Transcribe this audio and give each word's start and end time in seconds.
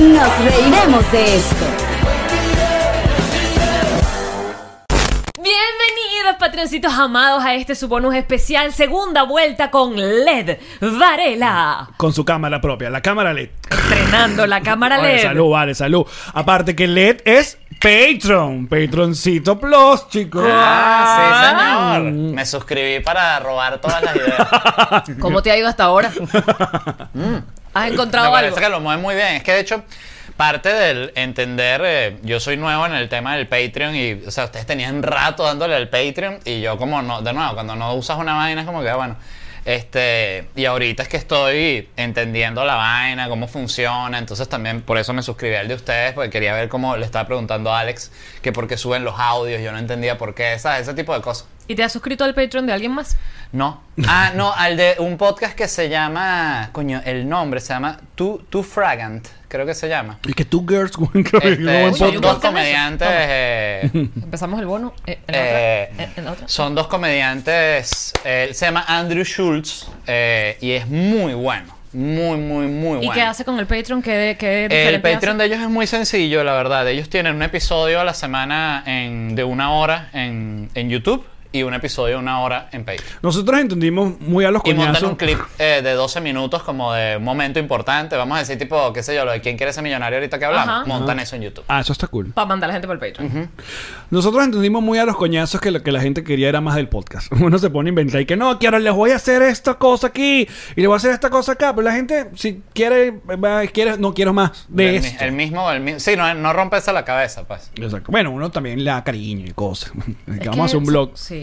Nos 0.00 0.38
reiremos 0.44 1.12
de 1.12 1.36
esto. 1.36 1.66
Bienvenidos, 5.36 6.36
patroncitos 6.38 6.94
amados, 6.94 7.44
a 7.44 7.54
este 7.54 7.74
su 7.74 7.86
bonus 7.86 8.14
especial, 8.14 8.72
segunda 8.72 9.24
vuelta 9.24 9.70
con 9.70 9.94
LED 9.96 10.56
Varela. 10.80 11.90
Con 11.98 12.14
su 12.14 12.24
cámara 12.24 12.62
propia, 12.62 12.88
la 12.88 13.02
cámara 13.02 13.34
LED. 13.34 13.50
Estrenando 13.70 14.46
la 14.46 14.62
cámara 14.62 14.96
Vale, 14.96 15.16
LED. 15.16 15.22
salud, 15.22 15.50
vale, 15.50 15.74
salud. 15.74 16.06
Aparte 16.32 16.74
que 16.74 16.86
LED 16.86 17.20
es 17.26 17.58
Patreon. 17.78 18.68
Patroncito 18.68 19.60
Plus, 19.60 20.08
chicos. 20.08 20.46
Ah, 20.48 21.94
sí, 21.94 21.98
señor. 21.98 22.12
Me 22.12 22.46
suscribí 22.46 23.00
para 23.00 23.38
robar 23.40 23.78
todas 23.82 24.02
las 24.02 24.16
ideas. 24.16 24.48
¿Cómo 25.20 25.42
te 25.42 25.50
ha 25.50 25.58
ido 25.58 25.68
hasta 25.68 25.84
ahora? 25.84 26.10
¿Has 27.74 27.86
Me 27.88 27.94
encontrado 27.94 28.30
parece 28.32 28.48
algo? 28.56 28.60
que 28.60 28.68
lo 28.68 28.80
mueve 28.80 29.00
muy 29.02 29.14
bien. 29.14 29.34
Es 29.34 29.42
que 29.42 29.52
de 29.52 29.60
hecho, 29.60 29.84
parte 30.36 30.72
del 30.72 31.12
entender, 31.14 31.82
eh, 31.84 32.16
yo 32.22 32.40
soy 32.40 32.56
nuevo 32.56 32.86
en 32.86 32.94
el 32.94 33.08
tema 33.08 33.36
del 33.36 33.46
Patreon 33.46 33.94
y, 33.94 34.12
o 34.26 34.30
sea, 34.30 34.44
ustedes 34.44 34.66
tenían 34.66 35.02
rato 35.02 35.44
dándole 35.44 35.74
al 35.76 35.88
Patreon 35.88 36.40
y 36.44 36.60
yo 36.60 36.76
como 36.78 37.02
no, 37.02 37.22
de 37.22 37.32
nuevo, 37.32 37.54
cuando 37.54 37.76
no 37.76 37.94
usas 37.94 38.18
una 38.18 38.34
vaina 38.34 38.62
es 38.62 38.66
como 38.66 38.82
que, 38.82 38.92
bueno, 38.92 39.16
este, 39.64 40.48
y 40.56 40.64
ahorita 40.64 41.02
es 41.02 41.08
que 41.08 41.18
estoy 41.18 41.88
entendiendo 41.96 42.64
la 42.64 42.76
vaina, 42.76 43.28
cómo 43.28 43.46
funciona, 43.46 44.18
entonces 44.18 44.48
también 44.48 44.80
por 44.80 44.96
eso 44.96 45.12
me 45.12 45.22
suscribí 45.22 45.54
al 45.54 45.68
de 45.68 45.74
ustedes, 45.74 46.14
porque 46.14 46.30
quería 46.30 46.54
ver 46.54 46.68
cómo 46.68 46.96
le 46.96 47.04
estaba 47.04 47.26
preguntando 47.26 47.70
a 47.72 47.80
Alex 47.80 48.10
que 48.40 48.52
por 48.52 48.66
qué 48.66 48.76
suben 48.78 49.04
los 49.04 49.18
audios, 49.18 49.60
yo 49.60 49.70
no 49.72 49.78
entendía 49.78 50.16
por 50.16 50.34
qué, 50.34 50.58
¿sabes? 50.58 50.82
Ese 50.82 50.94
tipo 50.94 51.14
de 51.14 51.20
cosas. 51.20 51.46
¿Y 51.70 51.76
te 51.76 51.84
has 51.84 51.92
suscrito 51.92 52.24
al 52.24 52.34
Patreon 52.34 52.66
de 52.66 52.72
alguien 52.72 52.90
más? 52.90 53.16
No. 53.52 53.80
Ah, 54.08 54.32
no, 54.34 54.52
al 54.52 54.76
de 54.76 54.96
un 54.98 55.16
podcast 55.16 55.54
que 55.54 55.68
se 55.68 55.88
llama. 55.88 56.70
Coño, 56.72 57.00
el 57.04 57.28
nombre 57.28 57.60
se 57.60 57.68
llama 57.72 57.96
Too, 58.16 58.42
Too 58.50 58.64
Fragant, 58.64 59.28
creo 59.46 59.64
que 59.64 59.74
se 59.74 59.88
llama. 59.88 60.18
Y 60.26 60.32
que 60.32 60.44
tú, 60.44 60.66
girls, 60.68 60.90
creo 60.96 61.10
que 61.12 61.48
Este, 61.52 61.58
no 61.62 61.94
son 61.94 62.20
dos 62.20 62.38
comediantes. 62.40 63.06
Eh, 63.08 63.88
Empezamos 63.94 64.58
el 64.58 64.66
bono. 64.66 64.94
eh, 65.06 65.20
¿En, 65.28 65.34
la 65.34 65.40
eh, 65.42 65.90
otra? 65.92 66.04
¿En- 66.04 66.12
en 66.16 66.24
la 66.24 66.32
otra? 66.32 66.48
son 66.48 66.74
dos 66.74 66.88
comediantes. 66.88 68.14
eh, 68.24 68.50
se 68.52 68.66
llama 68.66 68.84
Andrew 68.88 69.22
Schultz 69.24 69.86
eh, 70.08 70.58
y 70.60 70.72
es 70.72 70.88
muy 70.88 71.34
bueno. 71.34 71.76
Muy, 71.92 72.36
muy, 72.36 72.66
muy 72.66 72.96
bueno. 72.98 73.02
¿Y 73.02 73.10
qué 73.14 73.22
hace 73.22 73.44
con 73.44 73.56
el 73.60 73.66
Patreon? 73.66 74.02
¿Qué, 74.02 74.36
qué 74.40 74.64
El 74.64 74.68
diferente 74.70 75.12
Patreon 75.12 75.36
hace? 75.40 75.48
de 75.48 75.54
ellos 75.54 75.64
es 75.64 75.70
muy 75.70 75.86
sencillo, 75.86 76.42
la 76.42 76.54
verdad. 76.54 76.88
Ellos 76.88 77.08
tienen 77.08 77.36
un 77.36 77.42
episodio 77.44 78.00
a 78.00 78.04
la 78.04 78.14
semana 78.14 78.82
en, 78.86 79.36
de 79.36 79.44
una 79.44 79.72
hora 79.72 80.08
en, 80.12 80.68
en 80.74 80.90
YouTube 80.90 81.24
y 81.52 81.62
un 81.62 81.74
episodio 81.74 82.14
de 82.16 82.20
una 82.20 82.40
hora 82.40 82.68
en 82.72 82.84
Patreon. 82.84 83.04
Nosotros 83.22 83.58
entendimos 83.60 84.20
muy 84.20 84.44
a 84.44 84.50
los 84.50 84.62
Y 84.64 84.68
montan 84.74 84.86
coñazos. 84.94 85.08
un 85.10 85.16
clip 85.16 85.38
eh, 85.58 85.80
de 85.82 85.92
12 85.92 86.20
minutos 86.20 86.62
como 86.62 86.92
de 86.92 87.16
un 87.16 87.24
momento 87.24 87.58
importante. 87.58 88.16
Vamos 88.16 88.36
a 88.36 88.40
decir, 88.40 88.58
tipo, 88.58 88.92
qué 88.92 89.02
sé 89.02 89.14
yo, 89.14 89.24
lo 89.24 89.32
de 89.32 89.40
quién 89.40 89.56
quiere 89.56 89.72
ser 89.72 89.82
millonario 89.82 90.18
ahorita 90.18 90.38
que 90.38 90.44
hablamos. 90.44 90.68
Ajá. 90.68 90.84
Montan 90.86 91.18
eso 91.20 91.36
en 91.36 91.42
YouTube. 91.42 91.64
Ah, 91.68 91.80
eso 91.80 91.92
está 91.92 92.06
cool. 92.08 92.32
Para 92.32 92.46
mandar 92.46 92.68
a 92.68 92.72
la 92.72 92.74
gente 92.74 92.86
por 92.86 92.94
el 92.96 93.00
Patreon. 93.00 93.50
Nosotros 94.10 94.44
entendimos 94.44 94.82
muy 94.82 94.98
a 94.98 95.04
los 95.04 95.16
coñazos 95.16 95.60
que 95.60 95.70
lo 95.70 95.82
que 95.82 95.92
la 95.92 96.00
gente 96.00 96.22
quería 96.24 96.48
era 96.48 96.60
más 96.60 96.76
del 96.76 96.88
podcast. 96.88 97.32
Uno 97.40 97.58
se 97.58 97.70
pone 97.70 97.88
a 97.88 97.90
inventar 97.90 98.20
y 98.20 98.26
que 98.26 98.36
no, 98.36 98.58
que 98.58 98.66
ahora 98.66 98.78
les 98.78 98.92
voy 98.92 99.10
a 99.10 99.16
hacer 99.16 99.42
esta 99.42 99.74
cosa 99.74 100.08
aquí 100.08 100.46
y 100.76 100.80
le 100.80 100.86
voy 100.86 100.94
a 100.94 100.98
hacer 100.98 101.12
esta 101.12 101.30
cosa 101.30 101.52
acá. 101.52 101.74
Pero 101.74 101.88
la 101.88 101.94
gente, 101.94 102.30
si 102.34 102.62
quiere, 102.74 103.10
va, 103.10 103.66
quiere 103.66 103.96
no 103.98 104.14
quiero 104.14 104.32
más 104.32 104.66
de 104.68 104.96
esto. 104.96 105.24
el 105.24 105.32
mismo, 105.32 105.70
el 105.70 105.80
mismo. 105.80 106.00
Sí, 106.00 106.16
no, 106.16 106.32
no 106.34 106.52
rompes 106.52 106.86
la 106.92 107.04
cabeza, 107.04 107.44
pues. 107.44 107.70
Exacto. 107.76 108.10
Bueno, 108.10 108.30
uno 108.30 108.50
también 108.50 108.82
le 108.82 108.90
da 108.90 109.02
cariño 109.04 109.46
y 109.46 109.52
cosas. 109.52 109.92
Vamos 110.26 110.60
a 110.60 110.64
hacer 110.64 110.76
un 110.78 110.84
blog. 110.84 111.12
Sí. 111.14 111.39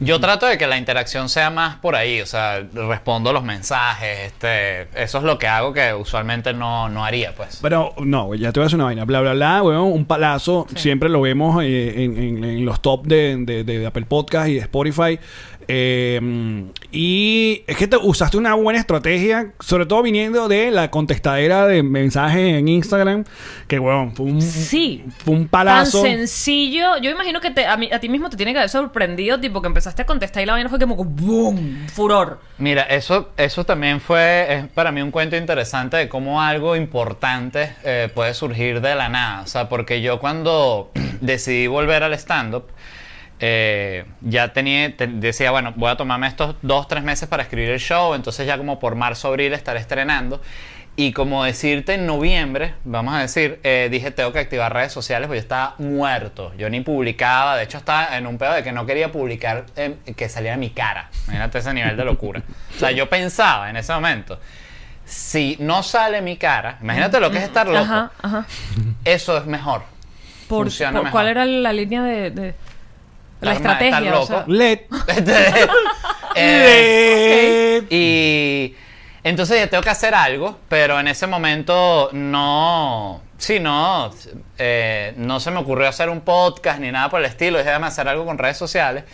Yo 0.00 0.20
trato 0.20 0.46
de 0.46 0.56
que 0.58 0.66
la 0.66 0.78
interacción 0.78 1.28
sea 1.28 1.50
más 1.50 1.76
por 1.76 1.94
ahí, 1.96 2.20
o 2.20 2.26
sea, 2.26 2.60
respondo 2.72 3.32
los 3.32 3.42
mensajes, 3.44 4.26
este, 4.26 4.82
eso 5.02 5.18
es 5.18 5.24
lo 5.24 5.38
que 5.38 5.46
hago 5.46 5.72
que 5.72 5.92
usualmente 5.94 6.52
no, 6.52 6.88
no 6.88 7.04
haría, 7.04 7.34
pues. 7.34 7.58
Pero 7.62 7.94
no, 7.98 8.34
ya 8.34 8.52
te 8.52 8.60
voy 8.60 8.64
a 8.64 8.66
hacer 8.68 8.76
una 8.76 8.84
vaina. 8.86 9.04
Bla, 9.04 9.20
bla, 9.20 9.32
bla, 9.34 9.62
weón, 9.62 9.92
un 9.92 10.04
palazo. 10.04 10.66
Siempre 10.76 11.08
lo 11.08 11.20
vemos 11.20 11.62
eh, 11.62 12.04
en, 12.04 12.16
en- 12.18 12.44
en 12.44 12.64
los 12.64 12.80
top 12.80 13.06
de, 13.06 13.36
de- 13.44 13.64
de 13.64 13.86
Apple 13.86 14.06
Podcast 14.06 14.48
y 14.48 14.54
de 14.54 14.60
Spotify. 14.60 15.18
Eh, 15.72 16.64
y 16.92 17.62
es 17.66 17.76
que 17.76 17.86
te 17.86 17.96
usaste 17.96 18.36
una 18.36 18.54
buena 18.54 18.80
estrategia, 18.80 19.52
sobre 19.60 19.86
todo 19.86 20.02
viniendo 20.02 20.48
de 20.48 20.70
la 20.70 20.90
contestadera 20.90 21.66
de 21.66 21.82
mensajes 21.82 22.54
en 22.58 22.68
Instagram. 22.68 23.24
Que, 23.68 23.78
weón, 23.78 24.12
fue 24.14 24.26
un, 24.26 24.42
Sí. 24.42 25.04
fue 25.24 25.34
un 25.34 25.40
Tan 25.42 25.48
palazo. 25.48 26.02
sencillo. 26.02 26.98
Yo 27.00 27.10
imagino 27.10 27.40
que 27.40 27.50
te- 27.50 27.66
a, 27.66 27.76
mí- 27.76 27.90
a 27.92 28.00
ti 28.00 28.08
mismo 28.08 28.28
te 28.30 28.36
tiene 28.36 28.52
que 28.52 28.58
haber 28.58 28.70
sorprendido, 28.70 29.38
tipo 29.40 29.62
que 29.62 29.68
empezaste 29.68 30.02
a 30.02 30.06
contestar 30.06 30.42
y 30.42 30.46
la 30.46 30.54
vaina 30.54 30.68
fue 30.68 30.78
como 30.78 30.96
¡boom! 30.96 31.86
Furor. 31.92 32.40
Mira, 32.58 32.82
eso, 32.82 33.30
eso 33.36 33.64
también 33.64 34.00
fue 34.00 34.46
es 34.54 34.66
para 34.68 34.90
mí 34.92 35.00
un 35.00 35.10
cuento 35.10 35.36
interesante 35.36 35.96
de 35.96 36.08
cómo 36.08 36.42
algo 36.42 36.76
importante 36.76 37.72
eh, 37.84 38.08
puede 38.14 38.34
surgir 38.34 38.80
de 38.80 38.94
la 38.94 39.08
nada. 39.08 39.42
O 39.42 39.46
sea, 39.46 39.68
porque 39.68 40.02
yo 40.02 40.18
cuando 40.20 40.90
decidí 41.20 41.66
volver 41.68 42.02
al 42.02 42.12
stand-up, 42.14 42.64
eh, 43.40 44.04
ya 44.20 44.52
tenía, 44.52 44.96
te- 44.96 45.06
decía, 45.06 45.50
bueno, 45.50 45.72
voy 45.76 45.90
a 45.90 45.96
tomarme 45.96 46.26
estos 46.26 46.56
dos, 46.62 46.86
tres 46.88 47.02
meses 47.02 47.28
para 47.28 47.42
escribir 47.42 47.70
el 47.70 47.80
show, 47.80 48.14
entonces 48.14 48.46
ya 48.46 48.56
como 48.58 48.78
por 48.78 48.94
marzo, 48.94 49.28
abril 49.28 49.52
estaré 49.52 49.80
estrenando. 49.80 50.40
Y 50.96 51.12
como 51.12 51.44
decirte 51.44 51.94
en 51.94 52.04
noviembre, 52.04 52.74
vamos 52.84 53.14
a 53.14 53.20
decir, 53.20 53.58
eh, 53.62 53.88
dije 53.90 54.10
tengo 54.10 54.32
que 54.32 54.40
activar 54.40 54.74
redes 54.74 54.92
sociales 54.92 55.28
porque 55.28 55.38
yo 55.38 55.42
estaba 55.42 55.74
muerto. 55.78 56.52
Yo 56.58 56.68
ni 56.68 56.80
publicaba, 56.82 57.56
de 57.56 57.62
hecho 57.64 57.78
estaba 57.78 58.18
en 58.18 58.26
un 58.26 58.36
pedo 58.36 58.52
de 58.52 58.62
que 58.62 58.72
no 58.72 58.84
quería 58.84 59.10
publicar 59.10 59.64
eh, 59.76 59.94
que 60.14 60.28
saliera 60.28 60.56
mi 60.58 60.70
cara. 60.70 61.08
Imagínate 61.24 61.58
ese 61.58 61.72
nivel 61.72 61.96
de 61.96 62.04
locura. 62.04 62.42
O 62.76 62.78
sea, 62.78 62.90
yo 62.90 63.08
pensaba 63.08 63.70
en 63.70 63.76
ese 63.78 63.92
momento, 63.94 64.38
si 65.06 65.56
no 65.60 65.82
sale 65.82 66.20
mi 66.20 66.36
cara, 66.36 66.76
imagínate 66.82 67.18
lo 67.20 67.30
que 67.30 67.38
es 67.38 67.44
estar 67.44 67.66
loco, 67.66 67.78
Ajá, 67.80 68.10
ajá. 68.20 68.46
eso 69.04 69.38
es 69.38 69.46
mejor. 69.46 69.82
Por, 70.48 70.64
Funciona 70.66 70.92
por- 70.92 71.04
mejor. 71.04 71.12
¿Cuál 71.12 71.28
era 71.28 71.44
la 71.46 71.72
línea 71.72 72.02
de, 72.02 72.30
de- 72.30 72.54
la 73.40 73.52
estrategia? 73.52 74.18
o 74.18 74.26
sea? 74.26 74.36
loco. 74.38 74.52
LED. 74.52 74.80
Este, 75.06 75.32
eh, 76.36 77.80
LED. 77.80 77.86
Y 77.90 78.76
entonces 79.22 79.58
ya 79.58 79.66
tengo 79.66 79.82
que 79.82 79.90
hacer 79.90 80.14
algo, 80.14 80.58
pero 80.68 80.98
en 80.98 81.08
ese 81.08 81.26
momento 81.26 82.10
no. 82.12 83.22
Sí, 83.38 83.58
no. 83.58 84.10
eh, 84.58 85.14
no 85.16 85.40
se 85.40 85.50
me 85.50 85.58
ocurrió 85.58 85.88
hacer 85.88 86.08
un 86.08 86.20
podcast 86.20 86.78
ni 86.78 86.92
nada 86.92 87.08
por 87.08 87.20
el 87.20 87.26
estilo. 87.26 87.58
Dije, 87.58 87.68
déjame 87.70 87.86
hacer 87.86 88.08
algo 88.08 88.24
con 88.24 88.38
redes 88.38 88.56
sociales. 88.56 89.04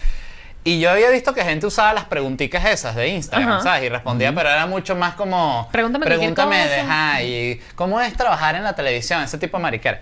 Y 0.64 0.81
yo 0.81 0.91
había 0.91 1.10
visto 1.10 1.32
que 1.32 1.44
gente 1.44 1.64
usaba 1.64 1.93
las 1.93 2.06
preguntitas 2.06 2.64
esas 2.64 2.97
de 2.97 3.06
Instagram, 3.08 3.50
Ajá. 3.50 3.60
¿sabes? 3.62 3.84
Y 3.84 3.88
respondía, 3.88 4.34
pero 4.34 4.48
era 4.48 4.66
mucho 4.66 4.97
más 4.97 5.14
como. 5.14 5.69
Pregúntame 5.70 6.04
Pregúntame 6.06 6.66
de. 6.66 7.60
cómo 7.76 8.00
es 8.00 8.12
trabajar 8.16 8.56
en 8.56 8.64
la 8.64 8.75
televisión, 8.75 9.22
ese 9.22 9.38
tipo 9.38 9.58
de 9.58 9.62
mariquera. 9.62 10.00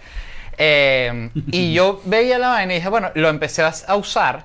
Eh, 0.59 1.31
y 1.53 1.73
yo 1.75 2.01
veía 2.05 2.39
la 2.39 2.49
vaina 2.51 2.73
y 2.73 2.77
dije, 2.77 2.89
bueno, 2.89 3.11
lo 3.15 3.29
empecé 3.29 3.63
a, 3.63 3.97
usar 3.97 4.45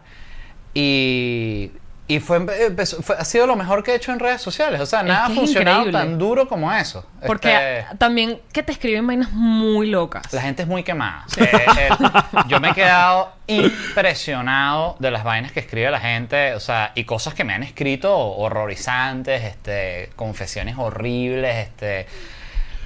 y, 0.74 1.72
y 2.08 2.20
fue, 2.20 2.38
empezó- 2.38 3.02
fue- 3.02 3.16
ha 3.18 3.26
sido 3.26 3.46
lo 3.48 3.56
mejor 3.56 3.84
que 3.84 3.92
he 3.92 3.96
hecho 3.96 4.12
en 4.12 4.20
redes 4.20 4.42
sociales. 4.42 4.80
O 4.82 4.86
sea, 4.86 5.04
nada 5.04 5.26
ha 5.28 5.30
es 5.30 5.36
funcionado 5.36 5.90
tan 5.92 6.18
duro 6.18 6.48
como 6.48 6.72
eso. 6.74 7.06
Porque 7.26 7.54
Este, 7.80 7.98
también 7.98 8.40
que 8.54 8.64
te 8.64 8.72
escriben 8.72 9.06
vainas 9.06 9.32
muy 9.32 9.88
locas. 9.90 10.32
la 10.34 10.42
gente 10.42 10.64
es 10.64 10.68
muy 10.68 10.84
quemada. 10.84 11.26
Eh, 11.38 11.44
eh, 11.54 11.90
yo 12.48 12.60
me 12.60 12.70
he 12.70 12.74
quedado 12.74 13.32
impresionado 13.48 14.96
de 15.00 15.12
las 15.12 15.24
vainas 15.24 15.52
que 15.52 15.60
escribe 15.60 15.90
la 15.92 16.00
gente, 16.00 16.54
o 16.54 16.60
sea, 16.60 16.92
y 16.96 17.04
cosas 17.04 17.34
que 17.34 17.44
me 17.44 17.54
han 17.54 17.64
escrito 17.64 18.16
horrorizantes, 18.18 19.44
este, 19.44 20.10
confesiones 20.16 20.76
horribles, 20.78 21.68
este. 21.68 22.08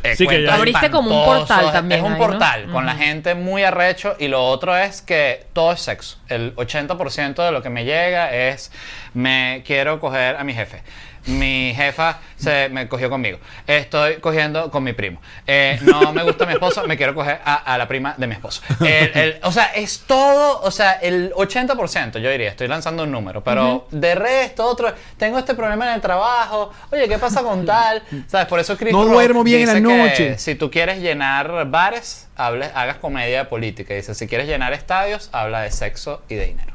Eh, 0.03 0.15
Sí, 0.15 0.27
que 0.27 0.43
ya- 0.43 0.55
Abriste 0.55 0.91
como 0.91 1.17
un 1.21 1.25
portal 1.25 1.71
también 1.71 1.99
Es 2.01 2.05
un 2.05 2.13
ahí, 2.13 2.19
¿no? 2.19 2.25
portal 2.27 2.67
con 2.71 2.85
la 2.85 2.95
gente 2.95 3.35
muy 3.35 3.63
arrecho 3.63 4.15
y 4.19 4.27
lo 4.27 4.45
otro 4.45 4.75
es 4.77 5.01
que 5.01 5.45
todo 5.53 5.71
es 5.71 5.79
sexo. 5.81 6.17
El 6.29 6.53
80% 6.55 7.43
de 7.45 7.51
lo 7.51 7.61
que 7.63 7.69
me 7.69 7.85
llega 7.85 8.33
es 8.33 8.71
me 9.13 9.63
quiero 9.65 9.99
coger 9.99 10.35
a 10.35 10.43
mi 10.43 10.53
jefe. 10.53 10.81
Mi 11.25 11.73
jefa 11.75 12.19
se 12.35 12.69
me 12.69 12.87
cogió 12.87 13.09
conmigo. 13.09 13.39
Estoy 13.65 14.15
cogiendo 14.17 14.69
con 14.71 14.83
mi 14.83 14.93
primo. 14.93 15.21
Eh, 15.47 15.79
no 15.83 16.11
me 16.13 16.23
gusta 16.23 16.45
mi 16.45 16.53
esposo, 16.53 16.85
me 16.87 16.97
quiero 16.97 17.13
coger 17.15 17.39
a, 17.45 17.55
a 17.73 17.77
la 17.77 17.87
prima 17.87 18.13
de 18.17 18.27
mi 18.27 18.33
esposo. 18.33 18.61
El- 18.81 19.11
el- 19.17 19.39
o 19.43 19.51
sea, 19.51 19.65
es 19.75 20.01
todo, 20.05 20.61
o 20.61 20.71
sea, 20.71 20.93
el 20.93 21.31
80% 21.33 22.19
yo 22.19 22.29
diría, 22.29 22.49
estoy 22.49 22.67
lanzando 22.67 23.03
un 23.03 23.11
número, 23.11 23.43
pero 23.43 23.87
de 23.91 24.15
resto, 24.15 24.65
otro, 24.65 24.93
tengo 25.17 25.39
este 25.39 25.55
problema 25.55 25.87
en 25.87 25.93
el 25.95 26.01
trabajo, 26.01 26.71
oye, 26.91 27.07
¿qué 27.07 27.17
pasa 27.17 27.41
con 27.41 27.65
tal? 27.65 28.03
¿Sabes? 28.27 28.47
Por 28.47 28.59
eso 28.59 28.77
Chris 28.77 28.91
No 28.91 29.03
Rock 29.03 29.13
duermo 29.13 29.43
bien 29.43 29.61
en 29.61 29.67
la 29.67 29.73
noche. 30.07 30.37
Si 30.37 30.55
tú 30.55 30.69
quieres 30.69 30.99
llenar 30.99 31.69
bares, 31.69 32.27
hables, 32.35 32.69
hagas 32.75 32.97
comedia 32.97 33.47
política. 33.49 33.93
Dice, 33.93 34.13
si 34.15 34.27
quieres 34.27 34.47
llenar 34.47 34.73
estadios, 34.73 35.29
habla 35.31 35.61
de 35.61 35.71
sexo 35.71 36.21
y 36.27 36.35
de 36.35 36.45
dinero. 36.47 36.72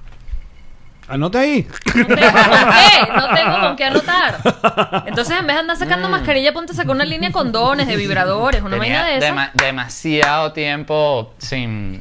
Anota 1.08 1.40
ahí. 1.40 1.66
No 1.94 2.06
tengo 2.06 2.16
con 2.16 2.16
qué, 2.16 3.12
no 3.16 3.34
tengo 3.34 3.60
con 3.60 3.76
qué 3.76 3.84
anotar. 3.84 5.04
Entonces, 5.06 5.38
en 5.38 5.46
vez 5.46 5.56
de 5.56 5.60
andar 5.60 5.76
sacando 5.76 6.08
mascarilla, 6.08 6.52
ponte 6.52 6.72
a 6.72 6.74
sacar 6.74 6.94
una 6.94 7.04
línea 7.04 7.30
de 7.30 7.32
condones, 7.32 7.86
de 7.86 7.96
vibradores, 7.96 8.60
una 8.62 8.78
Tenía 8.78 9.00
vaina 9.02 9.06
de 9.06 9.16
esa. 9.18 9.34
dema- 9.34 9.50
demasiado 9.54 10.52
tiempo 10.52 11.32
sin, 11.38 12.00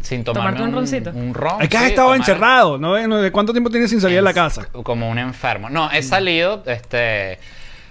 sin 0.00 0.24
tomarme 0.24 0.56
Tomarte 0.58 0.62
un 0.62 0.72
roncito. 0.74 1.10
Un 1.14 1.34
ron. 1.34 1.60
Es 1.62 1.68
que 1.68 1.76
has 1.76 1.82
sí, 1.84 1.88
estado 1.90 2.08
tomar- 2.08 2.18
encerrado, 2.20 2.78
¿no? 2.78 3.06
¿No? 3.06 3.18
¿De 3.18 3.30
cuánto 3.30 3.52
tiempo 3.52 3.68
tienes 3.70 3.90
sin 3.90 4.00
salir 4.00 4.16
de 4.16 4.22
la 4.22 4.32
casa? 4.34 4.66
Como 4.82 5.10
un 5.10 5.18
enfermo. 5.18 5.68
No, 5.68 5.90
he 5.90 6.02
salido, 6.02 6.62
este, 6.66 7.38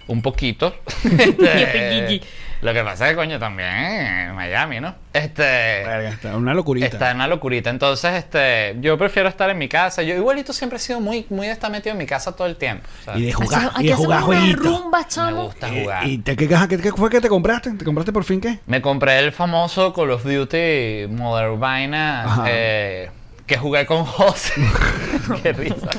un 0.08 0.22
poquito. 0.24 0.76
Este, 1.04 2.22
lo 2.66 2.74
que 2.74 2.84
pasa 2.84 3.06
es 3.06 3.12
que, 3.12 3.16
coño, 3.16 3.40
también 3.40 3.70
en 3.70 4.36
Miami, 4.36 4.80
¿no? 4.82 4.94
Este... 5.14 5.44
Verga, 5.44 6.10
está 6.10 6.36
una 6.36 6.54
locurita. 6.54 6.88
Está 6.88 7.12
en 7.12 7.18
una 7.18 7.28
locurita. 7.28 7.70
Entonces, 7.70 8.14
este, 8.16 8.76
yo 8.82 8.98
prefiero 8.98 9.30
estar 9.30 9.50
en 9.50 9.58
mi 9.58 9.70
casa. 9.70 10.02
Yo 10.04 10.14
igualito 10.16 10.52
siempre 10.52 10.78
he 10.78 10.80
sido 10.82 11.00
muy, 11.00 11.26
muy 11.30 11.48
de 11.48 11.54
estar 11.54 11.72
metido 11.72 11.94
en 11.94 11.98
mi 11.98 12.06
casa 12.06 12.36
todo 12.36 12.48
el 12.48 12.58
tiempo. 12.58 12.86
Y 13.16 13.22
de 13.26 13.34
jugar, 13.34 13.60
Hacemos- 13.60 13.74
y 13.76 13.78
Aquí 13.80 13.88
de 13.88 13.94
jugar 13.96 14.22
jueguitos. 14.24 14.66
rumba, 14.66 15.00
me 15.00 15.08
chamo. 15.08 15.44
gusta 15.46 15.68
Eh, 15.70 15.82
jugar. 15.84 16.08
¿Y 16.08 16.18
te, 16.18 16.36
qué, 16.36 16.48
caja- 16.50 16.68
qué- 16.68 16.78
qué 16.80 16.92
fue 16.92 17.10
que 17.10 17.22
te 17.22 17.30
compraste? 17.30 17.72
¿Te 17.72 17.86
compraste 17.86 18.12
por 18.12 18.24
fin 18.26 18.42
qué? 18.42 18.60
Me 18.66 18.82
compré 18.82 19.20
el 19.20 19.32
famoso 19.32 19.94
Call 19.94 20.12
of 20.12 20.24
Duty 20.26 21.08
Modern 21.10 21.60
Vaina 21.60 22.44
eh, 22.48 23.10
que 23.46 23.58
jugué 23.58 23.86
con 23.86 24.04
José. 24.06 24.54
Qué 25.44 25.54
risa. 25.54 25.90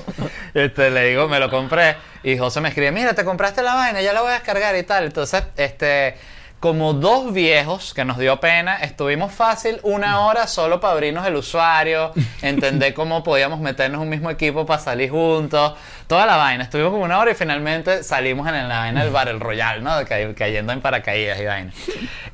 Este, 0.55 0.91
le 0.91 1.09
digo, 1.09 1.29
me 1.29 1.39
lo 1.41 1.49
compré 1.51 1.97
y 2.23 2.37
José 2.39 2.61
me 2.61 2.69
escribe, 2.69 2.91
mira, 2.93 3.15
te 3.15 3.25
compraste 3.25 3.63
la 3.63 3.75
vaina, 3.75 4.01
ya 4.03 4.13
la 4.13 4.21
voy 4.23 4.31
a 4.31 4.35
descargar 4.35 4.75
y 4.77 4.83
tal. 4.83 5.05
Entonces, 5.05 5.43
este, 5.57 6.17
como 6.61 6.95
dos 6.95 7.33
viejos 7.33 7.93
que 7.93 8.05
nos 8.05 8.19
dio 8.19 8.41
pena, 8.41 8.77
estuvimos 8.77 9.33
fácil 9.33 9.79
una 9.83 10.21
hora 10.21 10.47
solo 10.47 10.81
para 10.81 10.95
abrirnos 10.95 11.27
el 11.27 11.37
usuario, 11.37 12.13
entender 12.43 12.95
cómo 12.95 13.23
podíamos 13.23 13.61
meternos 13.61 13.99
en 13.99 14.03
un 14.03 14.09
mismo 14.09 14.31
equipo 14.31 14.65
para 14.65 14.81
salir 14.81 15.11
juntos, 15.11 15.75
toda 16.07 16.25
la 16.27 16.37
vaina. 16.37 16.65
Estuvimos 16.65 16.93
como 16.93 17.05
una 17.05 17.19
hora 17.19 17.31
y 17.31 17.35
finalmente 17.35 18.03
salimos 18.03 18.49
en 18.49 18.69
la 18.69 18.79
vaina 18.79 19.03
del 19.05 19.13
Battle 19.13 19.39
Royale, 19.39 19.83
¿no? 19.83 19.93
Cayendo 20.35 20.73
en 20.73 20.81
paracaídas 20.81 21.39
y 21.41 21.45
vaina. 21.45 21.73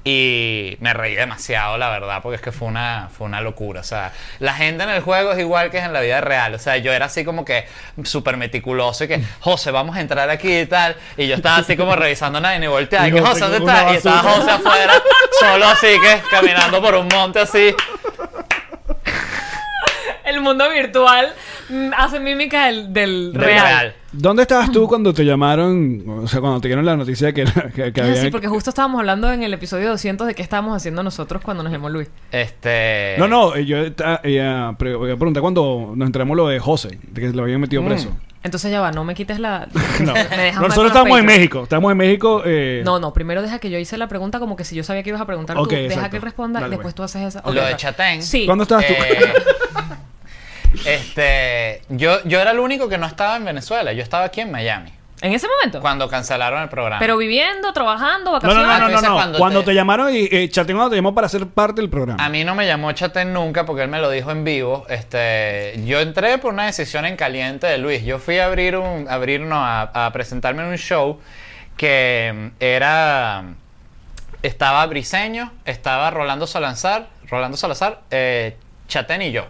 Y 0.05 0.77
me 0.81 0.93
reí 0.95 1.15
demasiado, 1.15 1.79
la 1.79 1.89
verdad, 1.89 2.21
porque 2.23 2.35
es 2.37 2.43
que 2.43 2.51
fue 2.51 2.67
una, 2.67 3.09
fue 3.17 3.25
una 3.25 3.41
locura. 3.41 3.83
O 3.83 3.85
sea, 3.85 4.13
la 4.41 4.53
gente 4.53 4.83
en 4.83 4.91
el 4.91 5.01
juego 5.01 5.31
es 5.31 5.39
igual 5.39 5.71
que 5.71 5.79
en 5.79 5.93
la 5.93 6.01
vida 6.01 6.21
real. 6.21 6.55
O 6.55 6.59
sea, 6.59 6.77
yo 6.79 6.93
era 6.93 7.07
así 7.07 7.25
como 7.25 7.45
que 7.45 7.67
súper 8.03 8.37
meticuloso 8.37 9.05
y 9.05 9.09
que, 9.09 9.23
José, 9.41 9.71
vamos 9.71 9.97
a 9.97 10.01
entrar 10.01 10.29
aquí 10.29 10.59
y 10.59 10.67
tal. 10.67 10.97
Y 11.17 11.29
yo 11.29 11.37
estaba 11.37 11.59
así 11.59 11.77
como 11.77 11.95
revisando 11.95 12.41
nada 12.41 12.57
y 12.57 12.59
ni 12.59 12.67
volteaba. 12.67 13.07
Y 13.07 13.11
Y 13.11 13.15
que, 13.15 13.21
José 13.21 13.41
¿dónde 13.43 13.59
con 13.59 13.69
una 13.69 13.79
está? 13.79 13.93
Y 13.93 13.97
estaba. 13.97 14.19
José 14.33 14.51
afuera, 14.51 14.93
solo 15.39 15.67
así 15.67 15.87
que, 15.87 16.21
caminando 16.31 16.83
por 16.83 16.95
un 16.97 17.07
monte 17.07 17.39
así. 17.39 17.73
El 20.25 20.41
mundo 20.41 20.69
virtual 20.71 21.33
mm, 21.69 21.91
hace 21.97 22.19
mímica 22.21 22.67
del, 22.67 22.93
del 22.93 23.33
Del 23.33 23.41
real. 23.43 23.67
real. 23.67 23.95
¿Dónde 24.13 24.43
estabas 24.43 24.71
tú 24.71 24.87
cuando 24.87 25.15
te 25.15 25.25
llamaron? 25.25 26.05
O 26.25 26.29
sea, 26.29 26.41
cuando 26.41 26.61
te 26.61 26.69
dieron 26.69 26.85
la 26.85 26.97
noticia 26.97 27.29
de 27.29 27.35
que, 27.35 27.45
que, 27.75 27.93
que 27.93 28.01
había... 28.03 28.17
sí, 28.17 28.31
porque 28.31 28.47
justo 28.47 28.69
estábamos 28.71 28.99
hablando 28.99 29.33
en 29.33 29.43
el 29.43 29.55
episodio 29.55 29.89
200 29.91 30.27
de 30.27 30.35
qué 30.35 30.43
estábamos 30.43 30.77
haciendo 30.77 31.03
nosotros 31.03 31.41
cuando 31.43 31.63
nos 31.63 31.73
llamó 31.73 31.89
Luis. 31.89 32.09
Este. 32.31 33.15
No, 33.19 33.27
no, 33.27 33.55
eh, 33.55 33.65
yo 33.65 33.79
eh, 33.79 33.95
eh, 34.25 34.73
pre- 34.79 34.95
voy 34.97 35.11
a 35.11 35.17
preguntar 35.17 35.41
cuando 35.41 35.93
nos 35.97 36.07
enteramos 36.07 36.37
lo 36.37 36.47
de 36.49 36.59
José, 36.59 36.99
de 37.11 37.21
que 37.21 37.29
lo 37.33 37.43
habían 37.45 37.61
metido 37.61 37.83
preso. 37.85 38.15
Entonces 38.45 38.71
ya 38.73 38.81
va, 38.81 38.91
no 38.91 39.05
me 39.05 39.15
quites 39.15 39.39
la... 39.39 39.69
No, 40.01 40.13
me 40.15 40.53
nosotros 40.53 40.89
estamos 40.89 41.19
en. 41.19 41.25
México, 41.25 41.63
estamos 41.63 41.91
en 41.93 41.97
México. 41.97 42.43
Eh, 42.45 42.83
No, 42.85 42.99
no, 42.99 43.13
primero 43.15 43.41
deja 43.41 43.61
que 43.61 43.71
yo 43.71 43.79
hice 43.79 43.97
la 43.97 44.09
pregunta 44.09 44.41
como 44.41 44.57
que 44.57 44.65
si 44.65 44.75
yo 44.75 44.83
sabía 44.85 45.03
que 45.03 45.11
ibas 45.11 45.23
a 45.23 45.27
preguntar 45.27 45.57
Ok, 45.57 45.69
tú. 45.69 45.75
Deja 45.77 45.87
exacto. 45.87 46.11
que 46.11 46.17
él 46.17 46.23
responda 46.23 46.61
Dale, 46.61 46.75
y 46.75 46.77
después 46.77 46.93
pues. 46.93 46.95
tú 46.97 47.03
haces 47.05 47.23
esa. 47.37 47.41
Lo 47.51 47.61
Ok, 47.63 47.69
de. 47.69 47.77
Chatén. 47.77 48.23
Sí. 48.23 48.45
¿Cuándo 48.47 48.63
estabas 48.63 48.85
tú? 48.87 48.93
Este, 50.87 51.83
yo, 51.89 52.23
yo 52.25 52.41
era 52.41 52.51
el 52.53 52.59
único 52.59 52.89
que 52.89 52.99
no 52.99 53.07
estaba 53.07 53.37
en 53.37 53.45
Venezuela. 53.45 53.93
Yo 53.93 54.03
estaba 54.03 54.25
aquí 54.25 54.41
en 54.41 54.51
Miami 54.51 54.93
¿En 55.21 55.33
ese 55.33 55.47
momento? 55.47 55.81
cuando 55.81 56.09
cancelaron 56.09 56.63
el 56.63 56.69
programa. 56.69 56.99
Pero 56.99 57.17
viviendo, 57.17 57.73
trabajando, 57.73 58.33
no, 58.33 58.39
no, 58.39 58.41
vacaciones. 58.41 58.67
no, 58.67 58.73
no, 58.73 58.79
no, 58.81 58.87
Entonces, 58.87 59.09
no. 59.09 59.15
cuando 59.15 59.39
Cuando 59.39 59.61
te- 59.61 59.67
te, 59.67 59.75
llamaron 59.75 60.13
y 60.15 60.25
eh, 60.31 60.51
cuando 60.67 60.91
te 60.91 60.97
llamó 60.97 61.15
para 61.15 61.29
ser 61.29 61.47
parte 61.47 61.81
del 61.81 61.91
programa. 61.91 62.25
a 62.25 62.29
mí 62.29 62.43
no 62.43 62.57
me 62.57 62.67
llamó 62.67 62.91
Chatén 62.91 63.33
nunca 63.33 63.65
porque 63.65 63.83
él 63.83 63.89
me 63.89 64.01
lo 64.01 64.11
dijo 64.11 64.33
en 64.33 64.43
vivo. 64.43 64.85
Este, 64.89 65.81
yo 65.85 66.01
entré 66.01 66.39
por 66.39 66.53
una 66.53 66.67
decisión 66.67 67.05
en 67.05 67.15
caliente 67.17 67.69
de 67.69 67.79
Luis. 67.79 68.03
Yo 68.05 68.19
fui 68.19 68.39
a 68.41 68.47
abrir 68.47 68.77
un, 68.77 69.07
a 69.09 69.15
abrir, 69.15 69.41
no, 69.43 69.65
a, 69.65 69.83
a 70.07 70.13
presentarme 70.13 70.63
en 70.63 70.71
un 70.71 70.77
show 70.79 71.21
que 71.77 72.33
mm, 72.35 72.47
era 72.59 73.45
estaba 74.43 74.85
Briseño, 74.87 75.53
estaba 75.65 76.11
Rolando 76.11 76.49
Salazar, 76.49 77.07
Rolando 77.29 77.57
Salazar, 77.57 78.01
eh, 78.11 78.57
Chatén 78.89 79.23
y 79.23 79.31
yo. 79.31 79.47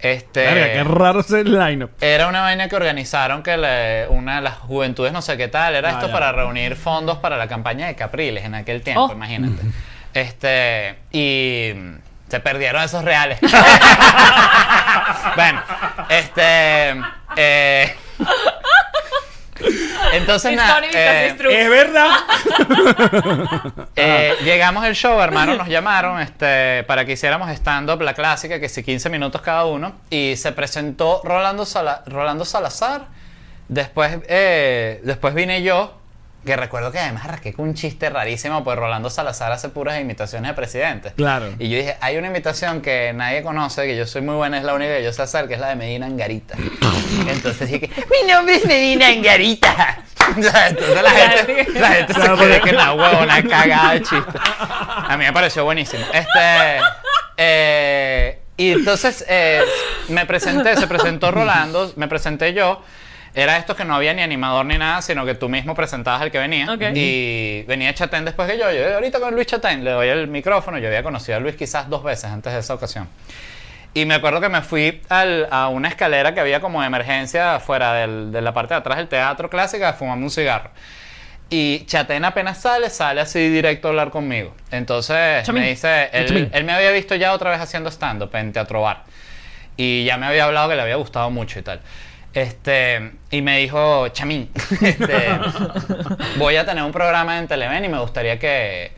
Este, 0.00 0.40
Verga, 0.44 0.72
qué 0.72 0.84
raro 0.84 1.20
ese 1.20 1.42
lineup. 1.44 1.90
Era 2.00 2.28
una 2.28 2.40
vaina 2.42 2.68
que 2.68 2.76
organizaron 2.76 3.42
que 3.42 3.56
le- 3.56 4.06
una 4.08 4.36
de 4.36 4.42
las 4.42 4.54
juventudes 4.58 5.12
no 5.12 5.22
sé 5.22 5.36
qué 5.36 5.48
tal, 5.48 5.74
era 5.74 5.88
Ah, 5.88 5.92
esto 5.92 6.06
ya. 6.06 6.12
para 6.12 6.32
reunir 6.32 6.76
fondos 6.76 7.18
para 7.18 7.36
la 7.36 7.48
campaña 7.48 7.86
de 7.88 7.96
Capriles 7.96 8.44
en 8.44 8.54
aquel 8.54 8.82
tiempo, 8.82 9.06
Oh. 9.10 9.12
imagínate. 9.12 9.60
Este, 10.14 10.96
y 11.12 11.72
se 12.28 12.40
perdieron 12.40 12.82
esos 12.82 13.04
reales. 13.04 13.38
bueno, 15.36 15.62
este 16.08 16.94
eh, 17.36 17.94
entonces 20.12 20.52
nada, 20.56 20.80
eh. 20.94 21.26
Es 21.50 21.70
verdad. 21.70 22.10
eh, 23.96 24.34
llegamos 24.44 24.84
al 24.84 24.94
show, 24.94 25.20
hermano, 25.20 25.54
nos 25.56 25.68
llamaron 25.68 26.20
este, 26.20 26.84
para 26.84 27.04
que 27.04 27.12
hiciéramos 27.12 27.50
stand-up, 27.50 28.00
la 28.02 28.14
clásica, 28.14 28.60
que 28.60 28.68
sí, 28.68 28.82
15 28.82 29.08
minutos 29.10 29.40
cada 29.42 29.64
uno. 29.64 29.92
Y 30.10 30.34
se 30.36 30.52
presentó 30.52 31.20
Rolando, 31.24 31.64
Sala- 31.66 32.02
Rolando 32.06 32.44
Salazar. 32.44 33.06
Después, 33.68 34.18
eh, 34.28 35.00
después 35.04 35.34
vine 35.34 35.62
yo, 35.62 35.97
que 36.48 36.56
recuerdo 36.56 36.90
que 36.90 36.98
además 36.98 37.26
arranqué 37.26 37.52
con 37.52 37.68
un 37.68 37.74
chiste 37.74 38.08
rarísimo, 38.08 38.64
pues 38.64 38.78
Rolando 38.78 39.10
Salazar 39.10 39.52
hace 39.52 39.68
puras 39.68 40.00
imitaciones 40.00 40.50
de 40.50 40.54
presidentes. 40.54 41.12
Claro. 41.12 41.52
Y 41.58 41.68
yo 41.68 41.76
dije, 41.76 41.98
hay 42.00 42.16
una 42.16 42.28
imitación 42.28 42.80
que 42.80 43.12
nadie 43.12 43.42
conoce, 43.42 43.82
que 43.82 43.94
yo 43.94 44.06
soy 44.06 44.22
muy 44.22 44.34
buena, 44.34 44.56
es 44.56 44.64
la 44.64 44.72
única 44.72 44.96
que 44.96 45.04
yo 45.04 45.12
sé 45.12 45.20
hacer, 45.20 45.46
que 45.46 45.54
es 45.54 45.60
la 45.60 45.68
de 45.68 45.76
Medina 45.76 46.06
Angarita. 46.06 46.56
Entonces 47.28 47.70
dije, 47.70 47.90
mi 48.10 48.32
nombre 48.32 48.54
es 48.54 48.64
Medina 48.64 49.08
Angarita. 49.08 50.02
Entonces 50.36 51.02
la 51.02 51.10
gente, 51.10 51.66
la 51.78 51.88
gente 51.88 52.14
se 52.14 52.20
cree 52.20 52.60
que 52.62 52.72
la 52.72 52.94
huevona 52.94 53.42
cagada 53.42 53.92
de 53.92 54.02
chiste. 54.02 54.38
A 54.58 55.16
mí 55.18 55.24
me 55.26 55.32
pareció 55.34 55.64
buenísimo. 55.64 56.04
Este. 56.14 56.80
eh, 57.36 58.38
y 58.56 58.72
entonces 58.72 59.24
eh, 59.28 59.62
me 60.08 60.24
presenté, 60.24 60.76
se 60.76 60.86
presentó 60.86 61.30
Rolando, 61.30 61.92
me 61.96 62.08
presenté 62.08 62.54
yo. 62.54 62.82
Era 63.38 63.56
esto 63.56 63.76
que 63.76 63.84
no 63.84 63.94
había 63.94 64.12
ni 64.14 64.22
animador 64.22 64.66
ni 64.66 64.76
nada, 64.78 65.00
sino 65.00 65.24
que 65.24 65.34
tú 65.34 65.48
mismo 65.48 65.74
presentabas 65.74 66.22
al 66.22 66.30
que 66.30 66.38
venía. 66.38 66.72
Ok. 66.72 66.82
Y 66.94 67.62
venía 67.68 67.94
Chatén 67.94 68.24
después 68.24 68.50
que 68.50 68.58
yo. 68.58 68.70
Yo 68.72 68.94
ahorita 68.94 69.20
con 69.20 69.32
Luis 69.34 69.46
Chatén 69.46 69.84
le 69.84 69.90
doy 69.92 70.08
el 70.08 70.26
micrófono. 70.28 70.78
Yo 70.78 70.88
había 70.88 71.02
conocido 71.02 71.36
a 71.38 71.40
Luis 71.40 71.54
quizás 71.54 71.88
dos 71.88 72.02
veces 72.02 72.24
antes 72.26 72.52
de 72.52 72.58
esa 72.58 72.74
ocasión. 72.74 73.08
Y 73.94 74.04
me 74.06 74.14
acuerdo 74.14 74.40
que 74.40 74.48
me 74.48 74.60
fui 74.62 75.00
al- 75.08 75.46
a 75.50 75.68
una 75.68 75.88
escalera 75.88 76.34
que 76.34 76.40
había 76.40 76.60
como 76.60 76.80
de 76.80 76.88
emergencia 76.88 77.60
fuera 77.60 77.94
del- 77.94 78.32
de 78.32 78.42
la 78.42 78.52
parte 78.52 78.74
de 78.74 78.80
atrás 78.80 78.98
del 78.98 79.08
teatro 79.08 79.48
clásica 79.48 79.90
a 79.90 79.92
fumarme 79.92 80.24
un 80.24 80.30
cigarro. 80.30 80.70
Y 81.50 81.86
Chatén 81.86 82.24
apenas 82.24 82.58
sale, 82.58 82.90
sale 82.90 83.20
así 83.22 83.48
directo 83.48 83.88
a 83.88 83.90
hablar 83.90 84.10
conmigo. 84.10 84.54
Entonces 84.70 85.44
Chamín. 85.46 85.62
me 85.62 85.68
dice, 85.70 86.10
él, 86.12 86.50
él 86.52 86.64
me 86.64 86.72
había 86.72 86.90
visto 86.90 87.14
ya 87.14 87.32
otra 87.32 87.50
vez 87.50 87.60
haciendo 87.60 87.88
stand-up 87.90 88.34
en 88.34 88.52
Teatro 88.52 88.82
Bar. 88.82 89.04
Y 89.76 90.04
ya 90.04 90.16
me 90.18 90.26
había 90.26 90.44
hablado 90.44 90.68
que 90.68 90.74
le 90.74 90.82
había 90.82 90.96
gustado 90.96 91.30
mucho 91.30 91.58
y 91.58 91.62
tal. 91.62 91.80
Este, 92.42 93.12
y 93.30 93.42
me 93.42 93.58
dijo, 93.58 94.08
Chamín, 94.08 94.48
este, 94.80 95.28
voy 96.36 96.56
a 96.56 96.64
tener 96.64 96.84
un 96.84 96.92
programa 96.92 97.38
en 97.38 97.48
Televen 97.48 97.84
y 97.84 97.88
me 97.88 97.98
gustaría 97.98 98.38
que, 98.38 98.92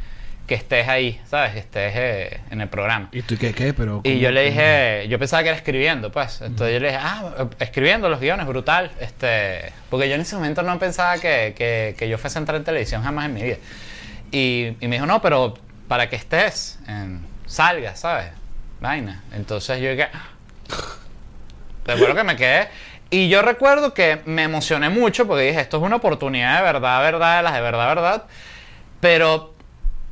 que 0.46 0.54
estés 0.54 0.86
ahí, 0.88 1.20
¿sabes? 1.26 1.52
Que 1.52 1.58
estés 1.60 1.92
eh, 1.96 2.40
en 2.50 2.60
el 2.60 2.68
programa. 2.68 3.08
¿Y 3.12 3.22
tú 3.22 3.38
qué, 3.38 3.54
qué? 3.54 3.72
Pero, 3.72 4.02
Y 4.04 4.18
yo 4.18 4.30
le 4.30 4.44
dije, 4.44 5.08
yo 5.08 5.18
pensaba 5.18 5.42
que 5.42 5.48
era 5.48 5.56
escribiendo, 5.56 6.12
pues. 6.12 6.42
Entonces 6.42 6.74
yo 6.74 6.80
le 6.80 6.88
dije, 6.88 7.00
ah, 7.00 7.46
escribiendo 7.60 8.08
los 8.10 8.20
guiones, 8.20 8.46
brutal. 8.46 8.90
Este, 9.00 9.72
porque 9.88 10.08
yo 10.08 10.16
en 10.16 10.20
ese 10.20 10.36
momento 10.36 10.62
no 10.62 10.78
pensaba 10.78 11.18
que, 11.18 11.54
que, 11.56 11.94
que 11.96 12.08
yo 12.08 12.18
fuese 12.18 12.38
a 12.38 12.40
entrar 12.40 12.56
en 12.56 12.64
televisión 12.64 13.02
jamás 13.02 13.26
en 13.26 13.34
mi 13.34 13.42
vida. 13.42 13.56
Y, 14.32 14.76
y 14.80 14.88
me 14.88 14.96
dijo, 14.96 15.06
no, 15.06 15.22
pero 15.22 15.54
para 15.88 16.10
que 16.10 16.16
estés, 16.16 16.78
en, 16.86 17.20
salgas, 17.46 18.00
¿sabes? 18.00 18.26
Vaina. 18.80 19.22
Entonces 19.32 19.80
yo 19.80 19.90
dije, 19.90 20.08
recuerdo 21.86 22.14
que 22.14 22.24
me 22.24 22.36
quedé 22.36 22.68
Y 23.10 23.28
yo 23.28 23.42
recuerdo 23.42 23.92
que 23.92 24.20
me 24.24 24.44
emocioné 24.44 24.88
mucho 24.88 25.26
porque 25.26 25.42
dije, 25.44 25.60
esto 25.60 25.78
es 25.78 25.82
una 25.82 25.96
oportunidad 25.96 26.58
de 26.58 26.62
verdad, 26.62 27.00
verdad, 27.02 27.36
de 27.38 27.42
las 27.42 27.54
de 27.54 27.60
verdad, 27.60 27.88
verdad. 27.88 28.22
Pero 29.00 29.54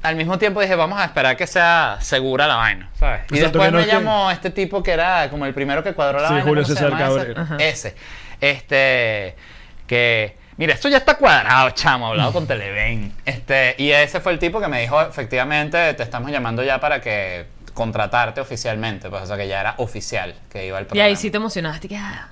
al 0.03 0.17
mismo 0.17 0.39
tiempo 0.39 0.61
dije, 0.61 0.75
vamos 0.75 0.99
a 1.01 1.05
esperar 1.05 1.37
que 1.37 1.47
sea 1.47 1.99
segura 2.01 2.47
la 2.47 2.57
vaina, 2.57 2.91
¿sabes? 2.99 3.21
Y 3.31 3.37
Exacto, 3.39 3.59
después 3.59 3.67
que 3.67 3.71
no 3.73 3.77
me 3.79 3.83
es 3.83 3.89
que- 3.89 3.95
llamó 3.95 4.31
este 4.31 4.51
tipo 4.51 4.83
que 4.83 4.91
era 4.93 5.29
como 5.31 5.47
el 5.47 5.55
primero 5.55 5.83
que 5.85 5.93
cuadró 5.95 6.21
la 6.21 6.29
Sí, 6.29 6.35
vaina. 6.35 6.49
Julio 6.49 6.63
¿cómo 6.65 6.75
se 6.77 6.83
César? 6.83 6.99
Cabrera. 6.99 7.47
Ese. 7.59 7.95
Este, 8.41 9.37
que, 9.87 10.37
mira, 10.57 10.75
esto 10.75 10.89
ya 10.89 10.99
está 10.99 11.17
cuadrado, 11.17 11.71
chamo, 11.71 12.09
hablado 12.09 12.33
con 12.33 12.47
Televen. 12.47 13.13
Este, 13.25 13.75
y 13.79 13.91
ese 13.91 14.21
fue 14.21 14.33
el 14.33 14.39
tipo 14.39 14.61
que 14.61 14.69
me 14.69 14.81
dijo, 14.81 15.01
efectivamente, 15.03 15.95
te 15.95 16.03
estamos 16.03 16.31
llamando 16.31 16.63
ya 16.63 16.81
para 16.81 17.01
que 17.01 17.47
contratarte 17.75 18.41
oficialmente, 18.41 19.09
pues, 19.11 19.23
o 19.23 19.27
sea, 19.27 19.37
que 19.37 19.47
ya 19.49 19.61
era 19.61 19.75
oficial 19.79 20.35
que 20.51 20.67
iba 20.67 20.81
Y 20.81 20.85
programa 20.85 21.07
ahí 21.07 21.17
sí 21.17 21.31
te 21.31 21.37
emocionaste. 21.37 21.89
Que, 21.89 21.97
ah, 21.97 22.29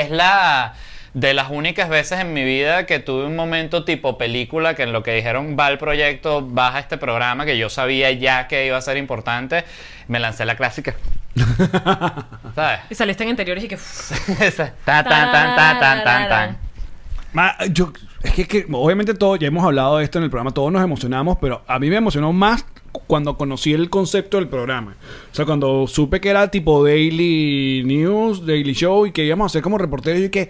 es 0.00 0.10
la 0.10 0.74
de 1.14 1.34
las 1.34 1.50
únicas 1.50 1.90
veces 1.90 2.20
en 2.20 2.32
mi 2.32 2.42
vida 2.42 2.86
que 2.86 2.98
tuve 2.98 3.26
un 3.26 3.36
momento 3.36 3.84
tipo 3.84 4.16
película 4.16 4.74
que 4.74 4.82
en 4.84 4.92
lo 4.92 5.02
que 5.02 5.12
dijeron 5.12 5.56
va 5.60 5.68
el 5.68 5.76
proyecto, 5.76 6.40
baja 6.42 6.78
este 6.78 6.96
programa 6.96 7.44
que 7.44 7.58
yo 7.58 7.68
sabía 7.68 8.10
ya 8.12 8.48
que 8.48 8.66
iba 8.66 8.78
a 8.78 8.80
ser 8.80 8.96
importante, 8.96 9.64
me 10.08 10.18
lancé 10.18 10.46
la 10.46 10.56
clásica. 10.56 10.94
¿Sabes? 12.54 12.80
y 12.90 12.94
saliste 12.94 13.24
en 13.24 13.30
interiores 13.30 13.64
y 13.64 13.68
que. 13.68 13.74
Esa, 14.40 14.72
tan, 14.84 15.04
tan, 15.04 15.32
tan, 15.32 15.56
tan, 15.56 15.80
tan, 15.80 16.04
tan, 16.04 16.28
tan. 16.28 16.58
Ma- 17.32 17.56
yo, 17.70 17.92
es 18.22 18.32
que, 18.32 18.46
que 18.46 18.66
obviamente 18.70 19.14
todos, 19.14 19.38
ya 19.38 19.48
hemos 19.48 19.64
hablado 19.64 19.98
de 19.98 20.04
esto 20.04 20.18
en 20.18 20.24
el 20.24 20.30
programa, 20.30 20.50
todos 20.52 20.70
nos 20.72 20.82
emocionamos, 20.82 21.38
pero 21.40 21.62
a 21.66 21.78
mí 21.78 21.88
me 21.88 21.96
emocionó 21.96 22.32
más 22.32 22.64
cuando 23.06 23.36
conocí 23.36 23.72
el 23.72 23.90
concepto 23.90 24.38
del 24.38 24.48
programa. 24.48 24.94
O 25.30 25.34
sea, 25.34 25.44
cuando 25.44 25.86
supe 25.86 26.20
que 26.20 26.30
era 26.30 26.48
tipo 26.50 26.84
Daily 26.84 27.82
News, 27.84 28.46
Daily 28.46 28.72
Show 28.74 29.06
y 29.06 29.12
que 29.12 29.24
íbamos 29.24 29.44
a 29.44 29.46
hacer 29.52 29.62
como 29.62 29.78
reporteros 29.78 30.20
y 30.22 30.30
que 30.30 30.48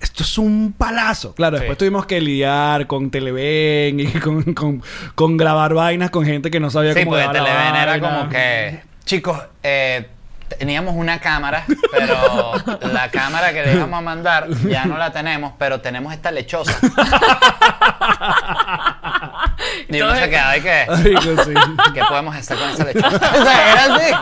esto 0.00 0.22
es 0.22 0.38
un 0.38 0.74
palazo. 0.78 1.34
Claro, 1.34 1.56
Sí. 1.56 1.62
después 1.62 1.78
tuvimos 1.78 2.06
que 2.06 2.20
lidiar 2.20 2.86
con 2.86 3.10
Televen 3.10 4.00
y 4.00 4.06
con, 4.22 4.54
con- 4.54 4.82
con 5.14 5.36
grabar 5.36 5.74
vainas 5.74 6.10
con 6.10 6.24
gente 6.24 6.50
que 6.50 6.60
no 6.60 6.70
sabía 6.70 6.94
Sí, 6.94 7.00
cómo 7.04 7.16
grabar 7.16 7.34
la 7.34 7.44
Televen 7.44 7.74
era 7.74 8.00
como 8.00 8.28
que, 8.28 8.80
chicos, 9.04 9.38
eh, 9.62 10.06
teníamos 10.58 10.94
una 10.96 11.18
cámara, 11.20 11.66
pero 11.90 12.52
la 12.92 13.10
cámara 13.10 13.52
que 13.52 13.62
le 13.64 13.74
íbamos 13.74 13.98
a 13.98 14.02
mandar 14.02 14.48
ya 14.68 14.84
no 14.86 14.96
la 14.96 15.12
tenemos, 15.12 15.52
pero 15.58 15.80
tenemos 15.80 16.12
esta 16.14 16.30
lechosa. 16.30 16.78
y 19.88 20.00
uno 20.00 20.14
se 20.14 20.30
quedaba 20.30 20.56
y 20.56 20.60
que, 20.60 20.86
Marico, 20.88 21.44
sí. 21.44 21.54
¿qué 21.94 22.00
podemos 22.08 22.34
hacer 22.36 22.58
con 22.58 22.70
esa 22.70 22.84
lechosa? 22.84 23.16
O 23.38 23.44
sea, 23.44 23.72
era 23.72 23.94
así. 23.94 24.14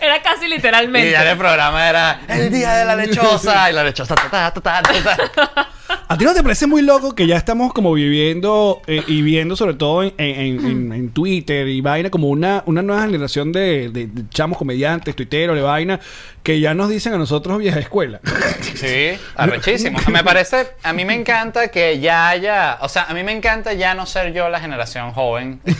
Era 0.00 0.22
casi 0.22 0.44
Y 0.46 0.48
literalmente. 0.48 1.10
ya 1.10 1.30
el 1.30 1.38
programa 1.38 1.88
era 1.88 2.20
el 2.28 2.50
día 2.50 2.74
de 2.74 2.84
la 2.84 2.96
lechosa 2.96 3.70
y 3.70 3.72
la 3.72 3.84
lechosa 3.84 4.14
ta, 4.14 4.28
ta, 4.28 4.50
ta, 4.52 4.60
ta, 4.60 4.82
ta, 4.82 5.28
ta. 5.28 5.68
¿A 6.12 6.18
ti 6.18 6.26
no 6.26 6.34
te 6.34 6.42
parece 6.42 6.66
muy 6.66 6.82
loco 6.82 7.14
que 7.14 7.26
ya 7.26 7.38
estamos 7.38 7.72
como 7.72 7.90
viviendo 7.94 8.82
eh, 8.86 9.02
y 9.06 9.22
viendo 9.22 9.56
sobre 9.56 9.72
todo 9.72 10.02
en, 10.02 10.12
en- 10.18 10.66
en- 10.66 10.92
en 10.92 11.08
Twitter 11.10 11.66
y 11.68 11.80
vaina 11.80 12.10
como 12.10 12.28
una, 12.28 12.62
una 12.66 12.82
nueva 12.82 13.00
generación 13.04 13.50
de, 13.50 13.88
de- 13.88 14.08
de 14.08 14.28
chamos 14.28 14.58
comediantes, 14.58 15.16
tuiteros, 15.16 15.56
de 15.56 15.62
vaina, 15.62 16.00
que 16.42 16.60
ya 16.60 16.74
nos 16.74 16.90
dicen 16.90 17.14
a 17.14 17.16
nosotros 17.18 17.56
vieja 17.58 17.78
escuela? 17.80 18.20
Sí, 18.74 19.12
arrechísimo. 19.36 19.98
Me 20.10 20.24
parece, 20.24 20.66
a 20.82 20.92
mí 20.92 21.04
me 21.04 21.14
encanta 21.14 21.68
que 21.68 22.00
ya 22.00 22.28
haya, 22.28 22.78
o 22.80 22.88
sea, 22.88 23.04
a 23.04 23.14
mí 23.14 23.22
me 23.22 23.30
encanta 23.32 23.72
ya 23.74 23.94
no 23.94 24.06
ser 24.06 24.32
yo 24.32 24.48
la 24.48 24.60
generación 24.60 25.12
joven. 25.12 25.60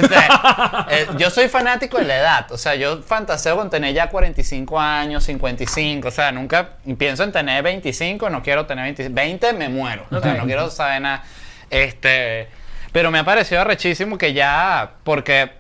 Eh, 0.90 1.06
yo 1.18 1.30
soy 1.30 1.48
fanático 1.48 1.98
de 1.98 2.04
la 2.04 2.18
edad, 2.18 2.52
o 2.52 2.58
sea, 2.58 2.74
yo 2.74 3.02
fantaseo 3.02 3.56
con 3.56 3.70
tener 3.70 3.94
ya 3.94 4.08
45 4.08 4.78
años, 4.78 5.24
55, 5.24 6.08
o 6.08 6.10
sea, 6.10 6.32
nunca 6.32 6.70
pienso 6.98 7.22
en 7.24 7.32
tener 7.32 7.62
25, 7.62 8.28
no 8.30 8.42
quiero 8.42 8.66
tener 8.66 8.84
20, 8.84 9.08
20 9.08 9.52
me 9.54 9.68
muero, 9.68 10.04
sea, 10.22 10.34
no 10.34 10.44
quiero 10.44 10.70
saber 10.70 11.02
nada. 11.02 11.22
Este, 11.70 12.48
pero 12.92 13.10
me 13.10 13.18
ha 13.18 13.24
parecido 13.24 13.60
arrechísimo 13.60 14.18
que 14.18 14.32
ya, 14.32 14.92
porque 15.04 15.52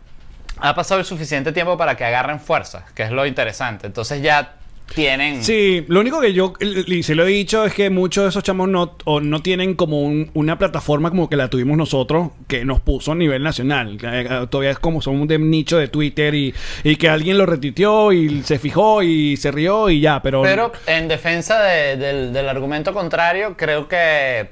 ha 0.58 0.74
pasado 0.74 1.00
el 1.00 1.06
suficiente 1.06 1.52
tiempo 1.52 1.76
para 1.76 1.96
que 1.96 2.04
agarren 2.04 2.38
fuerza, 2.40 2.84
que 2.94 3.02
es 3.02 3.10
lo 3.10 3.26
interesante. 3.26 3.86
Entonces 3.86 4.22
ya 4.22 4.54
tienen... 4.94 5.42
Sí, 5.44 5.84
lo 5.88 6.00
único 6.00 6.20
que 6.20 6.32
yo 6.32 6.52
y 6.60 7.02
se 7.02 7.14
lo 7.14 7.24
he 7.26 7.30
dicho 7.30 7.64
es 7.64 7.74
que 7.74 7.90
muchos 7.90 8.24
de 8.24 8.30
esos 8.30 8.42
chamos 8.42 8.68
no, 8.68 8.96
o 9.04 9.20
no 9.20 9.40
tienen 9.42 9.74
como 9.74 10.00
un- 10.02 10.30
una 10.34 10.58
plataforma 10.58 11.10
como 11.10 11.28
que 11.28 11.36
la 11.36 11.48
tuvimos 11.48 11.76
nosotros 11.76 12.30
que 12.48 12.64
nos 12.64 12.80
puso 12.80 13.12
a 13.12 13.14
nivel 13.14 13.42
nacional. 13.42 13.98
Eh, 14.02 14.26
eh, 14.30 14.46
Todavía 14.50 14.70
es 14.70 14.78
como 14.78 15.02
somos 15.02 15.26
de 15.28 15.38
nicho 15.38 15.78
de 15.78 15.88
Twitter 15.88 16.34
y, 16.34 16.54
y 16.84 16.96
que 16.96 17.08
alguien 17.08 17.38
lo 17.38 17.46
retuiteó 17.46 18.12
y 18.12 18.42
se 18.42 18.58
fijó 18.58 19.02
y 19.02 19.36
se 19.36 19.50
rió 19.50 19.90
y 19.90 20.00
ya, 20.00 20.20
pero... 20.22 20.42
Pero 20.42 20.72
en 20.86 21.08
defensa 21.08 21.62
de- 21.62 21.96
del, 21.96 22.32
del 22.32 22.48
argumento 22.48 22.92
contrario, 22.92 23.54
creo 23.56 23.88
que 23.88 24.48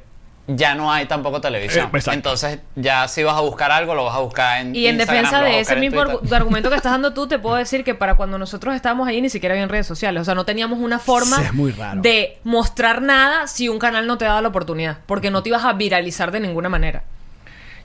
ya 0.57 0.75
no 0.75 0.93
hay 0.93 1.07
tampoco 1.07 1.41
televisión. 1.41 1.91
Eh. 1.93 2.01
Entonces, 2.13 2.59
ya 2.77 3.07
si 3.09 3.23
vas 3.23 3.37
a 3.37 3.41
buscar 3.41 3.71
algo, 3.71 3.95
lo 3.95 4.05
vas 4.05 4.17
a 4.17 4.21
buscar 4.21 4.61
en 4.61 4.75
Y 4.75 4.87
en 4.87 4.97
Instagram, 4.97 5.25
defensa 5.25 5.45
de 5.45 5.61
ese 5.61 5.77
mismo 5.77 6.01
argumento 6.33 6.71
que 6.71 6.77
estás 6.77 6.93
dando 6.93 7.13
tú, 7.13 7.27
te 7.29 7.39
puedo 7.39 7.57
decir 7.57 7.85
que 7.85 7.95
para 7.95 8.17
cuando 8.17 8.39
nosotros 8.39 8.75
estábamos 8.75 9.09
ahí 9.09 9.21
ni 9.21 9.29
siquiera 9.31 9.55
había 9.55 9.67
redes 9.67 9.87
sociales. 9.87 10.23
O 10.23 10.25
sea, 10.25 10.35
no 10.35 10.45
teníamos 10.45 10.79
una 10.79 10.99
forma 10.99 11.37
Sí, 11.37 11.43
es 11.45 11.53
muy 11.53 11.73
raro. 11.73 12.01
de 12.01 12.39
mostrar 12.45 13.03
nada 13.03 13.47
si 13.47 13.69
un 13.69 13.79
canal 13.79 14.07
no 14.07 14.19
te 14.19 14.25
daba 14.25 14.43
la 14.43 14.49
oportunidad. 14.49 14.99
Porque 15.07 15.31
no 15.31 15.43
te 15.43 15.51
ibas 15.51 15.65
a 15.65 15.73
viralizar 15.73 16.31
de 16.31 16.41
ninguna 16.41 16.69
manera. 16.69 17.05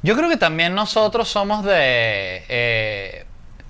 Yo 0.02 0.16
creo 0.16 0.30
que 0.30 0.38
también 0.38 0.76
nosotros 0.76 1.28
somos 1.28 1.64
de... 1.66 2.44
eh, 2.48 3.25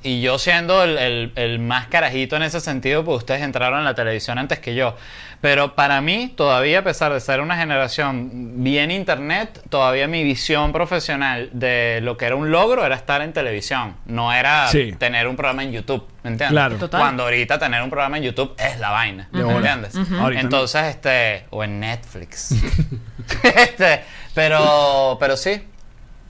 y 0.05 0.21
yo 0.21 0.37
siendo 0.39 0.83
el, 0.83 0.97
el- 0.97 1.31
el 1.35 1.59
más 1.59 1.87
carajito 1.87 2.35
en 2.35 2.43
ese 2.43 2.59
sentido, 2.61 3.03
pues 3.03 3.17
ustedes 3.17 3.41
entraron 3.41 3.79
en 3.79 3.85
la 3.85 3.95
televisión 3.95 4.37
antes 4.37 4.59
que 4.59 4.75
yo. 4.75 4.95
Pero 5.41 5.75
para 5.75 6.01
mí, 6.01 6.33
todavía 6.35 6.79
a 6.79 6.83
pesar 6.83 7.13
de 7.13 7.19
ser 7.19 7.39
una 7.41 7.57
generación 7.57 8.63
bien 8.63 8.89
internet, 8.89 9.61
todavía 9.69 10.07
mi 10.07 10.23
visión 10.23 10.71
profesional 10.71 11.49
de 11.51 11.99
lo 12.01 12.17
que 12.17 12.25
era 12.25 12.35
un 12.35 12.49
logro 12.51 12.85
era 12.85 12.95
estar 12.95 13.21
en 13.21 13.33
televisión. 13.33 13.95
No 14.05 14.31
era 14.33 14.67
Sí. 14.69 14.93
tener 14.97 15.27
un 15.27 15.35
programa 15.35 15.63
en 15.63 15.71
YouTube, 15.73 16.07
¿me 16.23 16.31
entiendes? 16.31 16.51
Claro. 16.51 16.77
Total. 16.77 16.99
Cuando 17.01 17.23
ahorita 17.23 17.59
tener 17.59 17.81
un 17.83 17.89
programa 17.89 18.17
en 18.17 18.23
YouTube 18.23 18.55
es 18.57 18.79
la 18.79 18.89
vaina, 18.91 19.27
¿me 19.31 19.43
bola. 19.43 19.73
entiendes? 19.73 19.95
Ahorita 19.95 20.41
no. 20.43 20.47
Entonces, 20.47 20.83
este... 20.85 21.45
O 21.51 21.63
en 21.63 21.79
Netflix. 21.79 22.51
este, 23.43 24.01
pero, 24.33 25.17
pero 25.19 25.37
sí, 25.37 25.61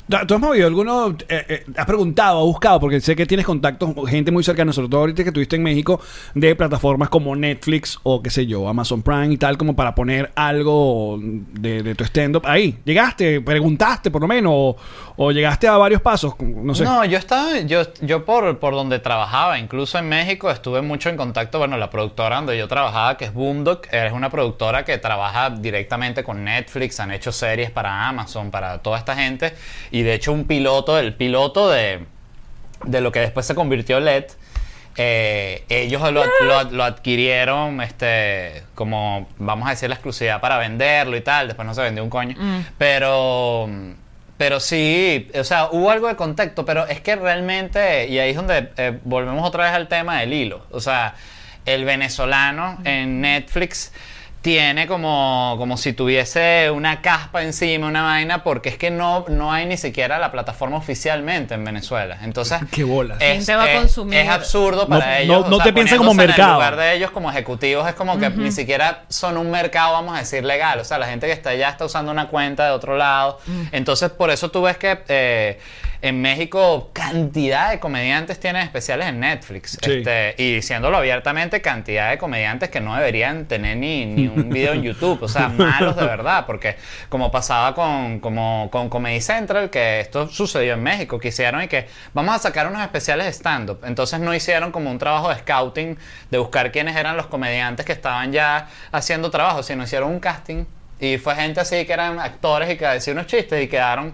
¿Tú 0.08 0.36
has 0.36 0.40
movido 0.40 0.68
alguno? 0.68 1.18
eh, 1.28 1.46
eh, 1.50 1.66
¿Has 1.76 1.86
preguntado, 1.88 2.40
has 2.40 2.46
buscado? 2.46 2.80
Porque 2.80 3.02
sé 3.02 3.16
que 3.16 3.26
tienes 3.26 3.46
contactos, 3.46 3.90
gente 4.08 4.32
muy 4.32 4.44
cercana, 4.44 4.72
sobre 4.72 4.88
todo 4.88 5.02
ahorita 5.02 5.24
que 5.24 5.30
estuviste 5.30 5.56
en 5.56 5.64
México, 5.64 6.00
de 6.36 6.56
plataformas 6.56 7.10
como 7.10 7.36
Netflix 7.36 8.00
o 8.04 8.22
qué 8.22 8.30
sé 8.30 8.46
yo, 8.46 8.70
Amazon 8.70 9.02
Prime 9.02 9.34
y 9.34 9.38
tal, 9.38 9.58
como 9.58 9.76
para 9.76 9.96
poner 9.96 10.32
algo 10.36 11.18
de, 11.20 11.96
tu 11.96 12.04
stand-up 12.04 12.44
ahí. 12.46 12.78
¿Llegaste? 12.86 13.42
¿Preguntaste 13.42 14.12
por 14.12 14.22
lo 14.22 14.28
menos? 14.28 14.76
O, 15.18 15.32
llegaste 15.32 15.68
a 15.68 15.78
varios 15.78 16.02
pasos? 16.02 16.36
No 16.40 16.76
sé. 16.76 16.84
No, 16.84 17.04
yo 17.06 17.18
estaba, 17.18 17.60
yo, 17.62 17.82
yo 18.02 18.26
por, 18.26 18.60
por 18.60 18.76
donde 18.76 19.00
trabajaba, 19.00 19.58
incluso 19.58 19.98
en 19.98 20.08
México, 20.08 20.52
estuve 20.52 20.82
mucho 20.82 21.10
en 21.10 21.18
contacto, 21.18 21.58
bueno, 21.58 21.78
la 21.78 21.90
productora 21.90 22.36
donde 22.36 22.58
yo 22.58 22.68
trabajaba, 22.68 23.18
que 23.18 23.26
es 23.26 23.34
Boomdock, 23.34 23.88
es 23.92 24.12
una 24.12 24.30
productora 24.30 24.86
que 24.86 25.00
trabaja 25.00 25.50
directamente 25.50 26.24
con 26.24 26.44
Netflix, 26.44 27.00
han 27.00 27.12
hecho 27.12 27.32
series 27.32 27.72
para 27.72 28.08
Amazon, 28.08 28.52
para 28.52 28.80
toda 28.80 29.00
esta 29.00 29.16
gente, 29.16 29.54
y 30.00 30.04
de 30.04 30.14
hecho 30.14 30.32
un 30.34 30.46
piloto, 30.46 30.98
el 31.00 31.14
piloto 31.14 31.70
de, 31.70 32.00
de 32.84 33.02
lo 33.02 33.12
que 33.12 33.20
después 33.20 33.46
se 33.46 33.56
convirtió 33.56 34.00
LED, 34.00 34.26
eh, 34.98 35.64
ellos 35.70 36.02
lo, 36.12 36.24
lo- 36.46 36.72
lo 36.72 36.84
adquirieron 36.84 37.82
este 37.82 38.64
como 38.76 39.28
vamos 39.38 39.68
a 39.68 39.72
decir 39.72 39.90
la 39.90 39.96
exclusividad 39.96 40.40
para 40.40 40.58
venderlo 40.58 41.18
y 41.18 41.22
tal 41.22 41.48
después 41.48 41.66
no 41.66 41.74
se 41.74 41.82
vendió 41.82 42.04
un 42.04 42.10
coño. 42.10 42.36
Pero 42.78 43.70
pero 44.38 44.60
sí 44.60 45.30
o 45.38 45.44
sea 45.44 45.68
hubo 45.72 45.92
algo 45.92 46.08
de 46.08 46.16
contacto 46.16 46.66
pero 46.66 46.86
es 46.88 47.02
que 47.02 47.16
realmente 47.16 48.08
y 48.08 48.20
ahí 48.20 48.30
es 48.32 48.36
donde 48.38 48.70
eh, 48.78 49.00
volvemos 49.04 49.46
otra 49.48 49.66
vez 49.66 49.74
al 49.74 49.88
tema 49.88 50.20
del 50.22 50.32
hilo. 50.34 50.66
O 50.72 50.80
sea 50.80 51.16
el 51.66 51.84
venezolano 51.84 52.78
en 52.86 53.22
Netflix 53.22 53.92
tiene 54.46 54.86
como, 54.86 55.56
como 55.58 55.76
si 55.76 55.94
tuviese 55.94 56.70
una 56.70 57.02
caspa 57.02 57.42
encima, 57.42 57.88
una 57.88 58.04
vaina, 58.04 58.44
porque 58.44 58.70
es 58.70 58.78
que 58.78 58.92
no, 58.92 59.26
no 59.28 59.52
hay 59.52 59.66
ni 59.66 59.76
siquiera 59.76 60.20
la 60.20 60.32
plataforma 60.32 60.78
oficialmente 60.78 61.56
en 61.56 61.66
Venezuela. 61.66 62.20
Entonces, 62.22 62.60
Qué 62.72 62.84
bolas. 62.84 63.18
es, 63.20 63.38
Gente 63.38 63.56
va 63.56 63.64
a 63.64 63.72
es- 63.72 63.80
consumir. 63.80 64.20
es 64.20 64.30
absurdo 64.30 64.88
para 64.88 65.08
No- 65.08 65.16
ellos. 65.16 65.50
no- 65.50 65.58
no 65.58 65.64
te 65.64 65.74
piensen 65.74 65.98
como 65.98 66.12
poniéndose 66.12 66.28
mercado. 66.40 66.62
En 66.62 66.64
el 66.68 66.72
lugar 66.74 66.76
de 66.76 66.96
ellos 66.96 67.10
como 67.10 67.32
ejecutivos 67.32 67.88
es 67.90 67.96
como 67.96 68.20
que 68.20 68.30
ni 68.30 68.52
siquiera 68.52 69.06
son 69.10 69.36
un 69.38 69.50
mercado, 69.50 69.94
vamos 69.94 70.16
a 70.16 70.20
decir, 70.20 70.44
legal. 70.46 70.80
O 70.80 70.84
sea, 70.86 71.00
la 71.00 71.08
gente 71.08 71.26
que 71.26 71.34
está 71.34 71.50
allá 71.50 71.70
está 71.70 71.84
usando 71.86 72.12
una 72.12 72.28
cuenta 72.28 72.66
de 72.66 72.72
otro 72.72 72.96
lado. 72.98 73.40
Entonces, 73.72 74.12
por 74.12 74.30
eso 74.30 74.52
tú 74.52 74.62
ves 74.62 74.78
que 74.78 75.00
eh, 75.08 75.60
en 76.02 76.22
México 76.22 76.92
cantidad 76.94 77.72
de 77.72 77.80
comediantes 77.80 78.40
tienen 78.40 78.62
especiales 78.64 79.08
en 79.08 79.20
Netflix. 79.20 79.78
Sí. 79.82 79.92
Este, 79.92 80.36
y 80.38 80.56
diciéndolo 80.56 80.98
abiertamente, 80.98 81.62
cantidad 81.62 82.10
de 82.10 82.18
comediantes 82.18 82.70
que 82.70 82.82
no 82.82 82.96
deberían 82.96 83.46
tener 83.46 83.78
ni, 83.78 84.06
ni 84.06 84.28
un 84.28 84.50
video 84.50 84.74
en 84.74 84.84
YouTube. 84.84 85.24
O 85.24 85.28
sea, 85.28 85.50
malos 85.50 85.96
de 85.96 86.06
verdad. 86.06 86.46
Porque 86.46 86.76
como 87.10 87.32
pasaba 87.32 87.74
con, 87.74 88.20
como, 88.20 88.70
con 88.72 88.90
Comedy 88.90 89.22
Central, 89.22 89.70
que 89.70 90.00
esto 90.00 90.28
sucedió 90.28 90.74
en 90.74 90.84
México, 90.84 91.20
que 91.20 91.30
hicieron 91.30 91.64
y 91.64 91.68
que 91.68 91.88
vamos 92.14 92.36
a 92.36 92.40
sacar 92.40 92.68
unos 92.68 92.82
especiales 92.82 93.26
de 93.26 93.34
stand-up. 93.34 93.80
Entonces 93.86 94.20
no 94.20 94.34
hicieron 94.34 94.72
como 94.72 94.92
un 94.92 94.98
trabajo 94.98 95.30
de 95.30 95.36
scouting, 95.36 95.98
de 96.30 96.38
buscar 96.38 96.72
quiénes 96.72 96.96
eran 96.96 97.18
los 97.18 97.28
comediantes 97.28 97.86
que 97.86 97.94
estaban 97.94 98.32
ya 98.32 98.68
haciendo 98.92 99.30
trabajo, 99.30 99.64
sino 99.64 99.84
hicieron 99.84 100.12
un 100.12 100.20
casting. 100.20 100.66
Y 101.00 101.18
fue 101.18 101.36
gente 101.36 101.60
así 101.60 101.86
que 101.86 101.94
eran 101.94 102.20
actores 102.20 102.72
y 102.72 102.78
que 102.78 102.86
decían 102.86 103.18
unos 103.18 103.28
chistes 103.28 103.62
y 103.62 103.68
quedaron. 103.68 104.14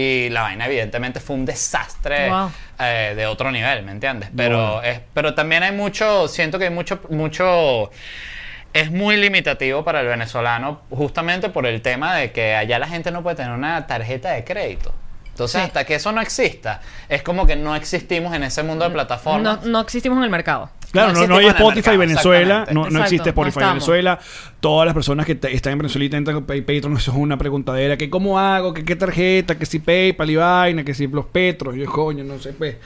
Y 0.00 0.28
la 0.30 0.42
vaina, 0.42 0.66
evidentemente, 0.66 1.18
fue 1.18 1.34
un 1.34 1.44
desastre 1.44 2.30
Wow. 2.30 2.52
eh, 2.78 3.14
de 3.16 3.26
otro 3.26 3.50
nivel, 3.50 3.82
¿me 3.82 3.90
entiendes? 3.90 4.30
Pero, 4.36 4.80
es, 4.82 5.00
pero 5.12 5.34
también 5.34 5.64
hay 5.64 5.72
mucho, 5.72 6.28
siento 6.28 6.56
que 6.58 6.66
hay 6.66 6.70
mucho, 6.70 7.00
mucho. 7.10 7.90
Es 8.72 8.92
muy 8.92 9.16
limitativo 9.16 9.82
para 9.82 10.02
el 10.02 10.06
venezolano, 10.06 10.82
justamente 10.90 11.48
por 11.48 11.66
el 11.66 11.82
tema 11.82 12.14
de 12.14 12.30
que 12.30 12.54
allá 12.54 12.78
la 12.78 12.86
gente 12.86 13.10
no 13.10 13.22
puede 13.24 13.34
tener 13.36 13.50
una 13.52 13.86
tarjeta 13.88 14.30
de 14.30 14.44
crédito. 14.44 14.94
Entonces, 15.30 15.60
Sí. 15.62 15.66
hasta 15.66 15.84
que 15.84 15.94
eso 15.96 16.12
no 16.12 16.20
exista, 16.20 16.80
es 17.08 17.22
como 17.22 17.46
que 17.46 17.56
no 17.56 17.74
existimos 17.74 18.34
en 18.34 18.44
ese 18.44 18.62
mundo 18.62 18.84
de 18.84 18.90
No, 18.90 18.94
plataformas. 18.94 19.62
no 19.64 19.80
existimos 19.80 20.18
en 20.18 20.24
el 20.24 20.30
mercado. 20.30 20.70
Claro, 20.90 21.12
no, 21.12 21.20
No 21.20 21.26
no 21.26 21.36
hay 21.36 21.46
Spotify 21.48 21.74
mercado, 21.90 21.98
Venezuela, 21.98 22.66
no, 22.72 22.88
no 22.88 23.00
existe 23.00 23.24
no 23.26 23.30
Spotify 23.30 23.48
estamos. 23.58 23.74
Venezuela. 23.74 24.18
Todas 24.60 24.86
las 24.86 24.94
personas 24.94 25.26
que 25.26 25.34
te- 25.34 25.54
están 25.54 25.72
en 25.74 25.78
Venezuela 25.80 26.04
intentan 26.06 26.34
con 26.34 26.44
Patreon, 26.44 26.96
eso 26.96 27.10
es 27.10 27.16
una 27.16 27.36
preguntadera. 27.36 27.96
que 27.98 28.08
¿Cómo 28.08 28.38
hago? 28.38 28.72
que 28.72 28.84
qué 28.84 28.96
tarjeta? 28.96 29.58
¿Que 29.58 29.66
si 29.66 29.78
PayPal 29.80 30.30
y 30.30 30.36
vaina? 30.36 30.84
¿Que 30.84 30.94
si 30.94 31.06
los 31.06 31.26
Petros? 31.26 31.74
Yo, 31.76 31.84
coño, 31.86 32.24
no 32.24 32.38
sé, 32.38 32.52
pues. 32.54 32.76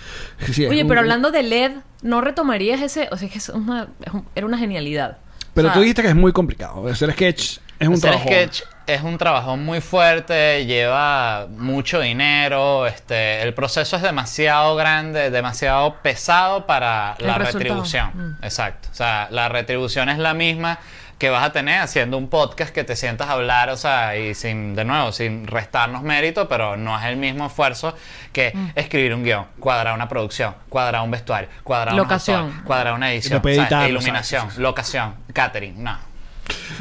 Oye, 0.69 0.83
un- 0.83 0.89
pero 0.89 1.01
hablando 1.01 1.31
de 1.31 1.43
LED, 1.45 1.73
¿no 2.03 2.21
retomarías 2.21 2.81
ese? 2.83 3.09
O 3.13 3.17
sea, 3.17 3.29
que 3.29 3.39
es 3.39 3.49
una- 3.51 3.89
es 4.05 4.13
un- 4.13 4.27
era 4.35 4.47
una 4.47 4.59
genialidad. 4.59 5.19
Pero 5.55 5.69
O 5.69 5.71
sea, 5.71 5.75
tú 5.75 5.81
dijiste 5.81 6.03
que 6.03 6.09
es 6.09 6.17
muy 6.17 6.33
complicado. 6.33 6.89
Hacer 6.89 7.13
sketch 7.13 7.59
es 7.79 7.89
un 7.89 7.95
Hacer 7.95 8.11
trabajo. 8.11 8.27
sketch 8.29 8.63
es 8.87 9.03
un 9.03 9.19
trabajo 9.19 9.57
muy 9.57 9.81
fuerte, 9.81 10.65
lleva 10.67 11.47
mucho 11.51 12.01
dinero, 12.01 12.87
este, 12.87 13.43
el 13.43 13.55
proceso 13.55 13.97
es 13.97 14.03
demasiado 14.03 14.75
grande, 14.77 15.31
demasiado 15.31 15.95
pesado 16.03 16.67
para 16.67 17.15
El 17.19 17.27
la 17.27 17.39
resultado. 17.39 17.59
retribución. 17.59 18.11
Mm. 18.41 18.45
Exacto. 18.45 18.89
O 18.91 18.95
sea, 18.95 19.29
la 19.31 19.49
retribución 19.49 20.09
es 20.09 20.19
la 20.19 20.35
misma 20.35 20.79
que 21.19 21.31
vas 21.31 21.45
a 21.45 21.53
tener 21.53 21.79
haciendo 21.79 22.19
un 22.19 22.29
podcast 22.29 22.75
que 22.75 22.83
te 22.83 22.97
sientas 22.97 23.29
a 23.29 23.35
hablar, 23.35 23.71
o 23.71 23.77
sea, 23.77 24.17
y 24.17 24.35
sin, 24.35 24.75
de 24.75 24.85
nuevo, 24.85 25.13
sin 25.13 25.47
restarnos 25.47 26.03
mérito, 26.03 26.49
pero 26.49 26.77
no 26.77 26.99
es 26.99 27.05
el 27.05 27.17
mismo 27.17 27.47
esfuerzo 27.47 27.95
que 28.33 28.51
Mm. 28.53 28.71
escribir 28.75 29.15
un 29.15 29.23
guion, 29.23 29.47
cuadrar 29.61 29.95
una 29.95 30.09
producción, 30.09 30.55
cuadrar 30.69 31.03
un 31.03 31.13
vestuario, 31.13 31.49
cuadrar 31.63 31.95
Locación. 31.95 32.43
un 32.43 32.49
actor, 32.51 32.65
cuadrar 32.65 32.95
una 32.95 33.13
edición, 33.13 33.41
iluminación, 33.89 34.49
locación, 34.57 35.15
catering, 35.33 35.81
no. 35.85 35.97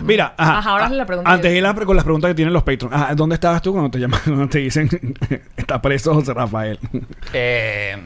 Mira, 0.04 0.34
ajá, 0.38 0.58
Ajá, 0.60 0.70
ahora 0.72 0.86
ah, 0.86 0.88
es 0.88 0.94
la 0.94 1.06
pregunta 1.06 1.32
Antes 1.32 1.52
de 1.52 1.58
ir 1.58 1.64
la- 1.64 1.74
con 1.74 1.96
las 1.96 2.04
preguntas 2.06 2.30
que 2.30 2.36
tienen 2.36 2.54
los 2.54 2.64
Patreons. 2.64 2.96
Ajá, 2.96 3.16
¿Dónde 3.16 3.36
estabas 3.36 3.62
tú 3.62 3.72
cuando 3.74 3.90
te 3.92 4.00
llaman, 4.00 4.20
cuando 4.26 4.48
te 4.50 4.60
dicen 4.60 4.90
está 5.58 5.82
preso 5.82 6.14
José 6.14 6.34
Rafael? 6.34 6.80
Eh, 7.34 7.98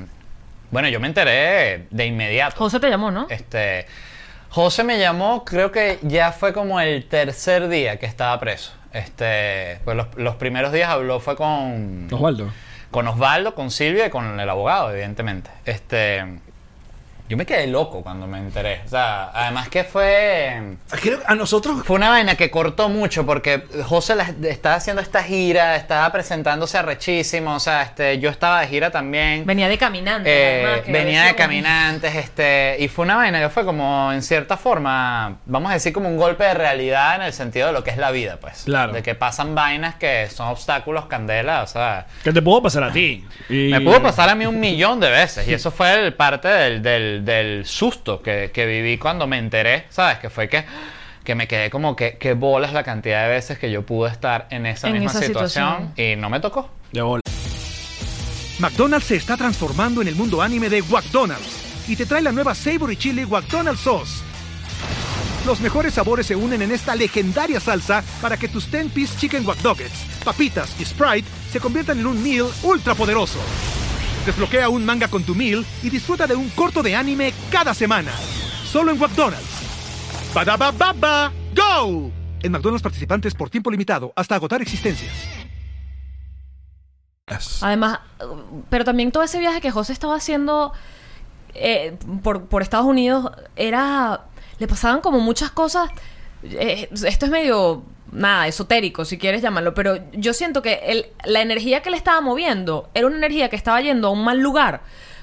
bueno, 0.71 0.87
yo 0.89 0.99
me 0.99 1.07
enteré 1.07 1.87
de 1.89 2.05
inmediato. 2.05 2.55
José 2.57 2.79
te 2.79 2.89
llamó, 2.89 3.11
¿no? 3.11 3.27
Este, 3.29 3.85
José 4.49 4.83
me 4.83 4.99
llamó, 4.99 5.43
creo 5.45 5.71
que 5.71 5.99
ya 6.01 6.31
fue 6.31 6.53
como 6.53 6.79
el 6.79 7.05
tercer 7.07 7.67
día 7.67 7.97
que 7.99 8.05
estaba 8.05 8.39
preso. 8.39 8.73
Este, 8.93 9.79
pues 9.83 9.97
los, 9.97 10.07
los 10.15 10.35
primeros 10.35 10.71
días 10.71 10.89
habló 10.89 11.19
fue 11.19 11.35
con 11.35 12.07
Osvaldo. 12.11 12.49
con 12.91 13.07
Osvaldo, 13.07 13.53
con 13.53 13.69
Silvia 13.71 14.07
y 14.07 14.09
con 14.09 14.39
el 14.39 14.49
abogado, 14.49 14.91
evidentemente. 14.91 15.49
Este, 15.65 16.23
yo 17.27 17.37
me 17.37 17.45
quedé 17.45 17.67
loco 17.67 18.01
cuando 18.03 18.27
me 18.27 18.37
enteré. 18.39 18.81
O 18.85 18.89
sea, 18.89 19.31
además 19.33 19.69
que 19.69 19.83
fue 19.83 20.75
Creo 21.01 21.19
que 21.19 21.25
a 21.27 21.35
nosotros 21.35 21.81
fue 21.83 21.95
una 21.95 22.09
vaina 22.09 22.35
que 22.35 22.51
cortó 22.51 22.89
mucho 22.89 23.25
porque 23.25 23.63
José 23.85 24.15
la- 24.15 24.33
estaba 24.47 24.75
haciendo 24.75 25.01
esta 25.01 25.23
gira, 25.23 25.75
estaba 25.75 26.11
presentándose 26.11 26.77
arrechísimo, 26.77 27.55
o 27.55 27.59
sea, 27.59 27.81
este, 27.83 28.19
yo 28.19 28.29
estaba 28.29 28.61
de 28.61 28.67
gira 28.67 28.91
también. 28.91 29.45
Venía 29.45 29.67
de 29.67 29.77
caminante. 29.77 30.29
Eh, 30.31 30.65
además, 30.65 30.81
venía 30.87 31.23
de 31.23 31.35
caminantes, 31.35 32.15
este, 32.15 32.77
y 32.79 32.87
fue 32.87 33.05
una 33.05 33.15
vaina 33.15 33.39
que 33.39 33.49
fue 33.49 33.65
como, 33.65 34.11
en 34.13 34.21
cierta 34.21 34.57
forma, 34.57 35.37
vamos 35.45 35.71
a 35.71 35.73
decir 35.73 35.93
como 35.93 36.09
un 36.09 36.17
golpe 36.17 36.43
de 36.43 36.53
realidad 36.53 37.15
en 37.15 37.21
el 37.23 37.33
sentido 37.33 37.67
de 37.67 37.73
lo 37.73 37.83
que 37.83 37.91
es 37.91 37.97
la 37.97 38.11
vida, 38.11 38.37
pues. 38.39 38.63
Claro. 38.65 38.93
De 38.93 39.01
que 39.03 39.15
pasan 39.15 39.55
vainas 39.55 39.95
que 39.95 40.27
son 40.29 40.47
obstáculos, 40.49 41.05
candela, 41.07 41.63
o 41.63 41.67
sea, 41.67 42.05
que 42.23 42.31
te 42.31 42.41
puedo 42.41 42.61
pasar 42.61 42.83
a 42.83 42.91
ti. 42.91 43.25
Y- 43.49 43.69
me 43.71 43.81
pudo 43.81 44.01
pasar 44.01 44.29
a 44.29 44.35
mí 44.35 44.45
un 44.45 44.59
millón 44.59 44.99
de 44.99 45.09
veces, 45.09 45.47
y 45.47 45.53
eso 45.53 45.71
fue 45.71 45.93
el 46.05 46.13
parte 46.13 46.47
del, 46.47 46.81
del, 46.81 47.14
del 47.23 47.65
susto 47.65 48.21
que, 48.21 48.51
que 48.53 48.65
viví 48.65 48.97
cuando 48.97 49.27
me 49.27 49.37
enteré, 49.37 49.85
¿sabes? 49.89 50.17
Que 50.19 50.29
fue 50.29 50.49
que, 50.49 50.65
que 51.23 51.35
me 51.35 51.47
quedé 51.47 51.69
como 51.69 51.95
que, 51.95 52.17
que 52.17 52.33
bolas 52.33 52.73
la 52.73 52.83
cantidad 52.83 53.23
de 53.23 53.29
veces 53.29 53.57
que 53.59 53.71
yo 53.71 53.85
pude 53.85 54.09
estar 54.11 54.47
en 54.49 54.65
esa 54.65 54.87
En 54.89 54.93
misma 54.99 55.11
esa 55.11 55.21
situación, 55.21 55.75
situación. 55.89 55.93
y 56.11 56.15
no 56.15 56.29
me 56.29 56.39
tocó. 56.39 56.69
De 56.91 57.01
bola. 57.01 57.21
McDonald's 58.59 59.07
se 59.07 59.15
está 59.15 59.37
transformando 59.37 60.01
en 60.01 60.07
el 60.07 60.15
mundo 60.15 60.41
anime 60.41 60.69
de 60.69 60.81
McDonald's 60.83 61.85
y 61.87 61.95
te 61.95 62.05
trae 62.05 62.21
la 62.21 62.31
nueva 62.31 62.55
Savory 62.55 62.97
Chili 62.97 63.25
McDonald's 63.25 63.81
Sauce. 63.81 64.23
Los 65.45 65.61
mejores 65.61 65.93
sabores 65.93 66.25
se 66.25 66.35
unen 66.35 66.63
en 66.63 66.71
esta 66.71 66.95
legendaria 66.95 67.59
salsa 67.59 68.03
para 68.19 68.35
que 68.35 68.47
tus 68.47 68.71
10-piece 68.71 69.19
chicken 69.19 69.45
wack 69.45 69.59
papitas 70.23 70.75
y 70.79 70.85
Sprite 70.85 71.27
se 71.51 71.59
conviertan 71.59 71.99
en 71.99 72.07
un 72.07 72.23
meal 72.23 72.47
ultra 72.63 72.95
poderoso. 72.95 73.39
Desbloquea 74.25 74.69
un 74.69 74.83
manga 74.83 75.07
con 75.07 75.23
tu 75.23 75.35
meal 75.35 75.63
y 75.83 75.89
disfruta 75.89 76.25
de 76.25 76.35
un 76.35 76.49
corto 76.49 76.81
de 76.81 76.95
anime 76.95 77.31
cada 77.51 77.73
semana. 77.75 78.11
Solo 78.65 78.91
en 78.91 78.97
McDonald's. 78.99 80.33
Badaba 80.33 80.71
baba, 80.71 81.31
go! 81.55 82.11
En 82.41 82.51
McDonald's 82.51 82.81
participantes 82.81 83.35
por 83.35 83.49
tiempo 83.49 83.69
limitado 83.69 84.11
hasta 84.15 84.35
agotar 84.35 84.61
existencias. 84.61 85.13
Además, 87.61 87.99
pero 88.69 88.83
también 88.83 89.11
todo 89.11 89.23
ese 89.23 89.39
viaje 89.39 89.61
que 89.61 89.71
José 89.71 89.93
estaba 89.93 90.15
haciendo 90.15 90.73
eh, 91.53 91.97
por, 92.23 92.45
por 92.45 92.61
Estados 92.61 92.85
Unidos 92.85 93.31
era. 93.55 94.25
Le 94.57 94.67
pasaban 94.67 95.01
como 95.01 95.19
muchas 95.19 95.51
cosas. 95.51 95.89
eh, 96.43 96.89
esto 96.91 97.25
es 97.25 97.31
medio. 97.31 97.83
Nada, 98.15 98.47
esotérico, 98.47 99.03
si 99.05 99.17
quieres 99.17 99.41
llamarlo, 99.41 99.73
pero 99.73 99.97
yo 100.13 100.33
siento 100.33 100.61
que 100.61 100.79
el- 100.87 101.05
la 101.25 101.41
energía 101.41 101.81
que 101.81 101.89
le 101.89 101.97
estaba 101.97 102.21
moviendo 102.21 102.89
era 102.93 103.07
una 103.07 103.17
energía 103.17 103.49
que 103.49 103.55
estaba 103.57 103.81
yendo 103.81 104.07
a 104.07 104.11
un 104.11 104.23
mal 104.23 104.39
lugar. 104.39 104.81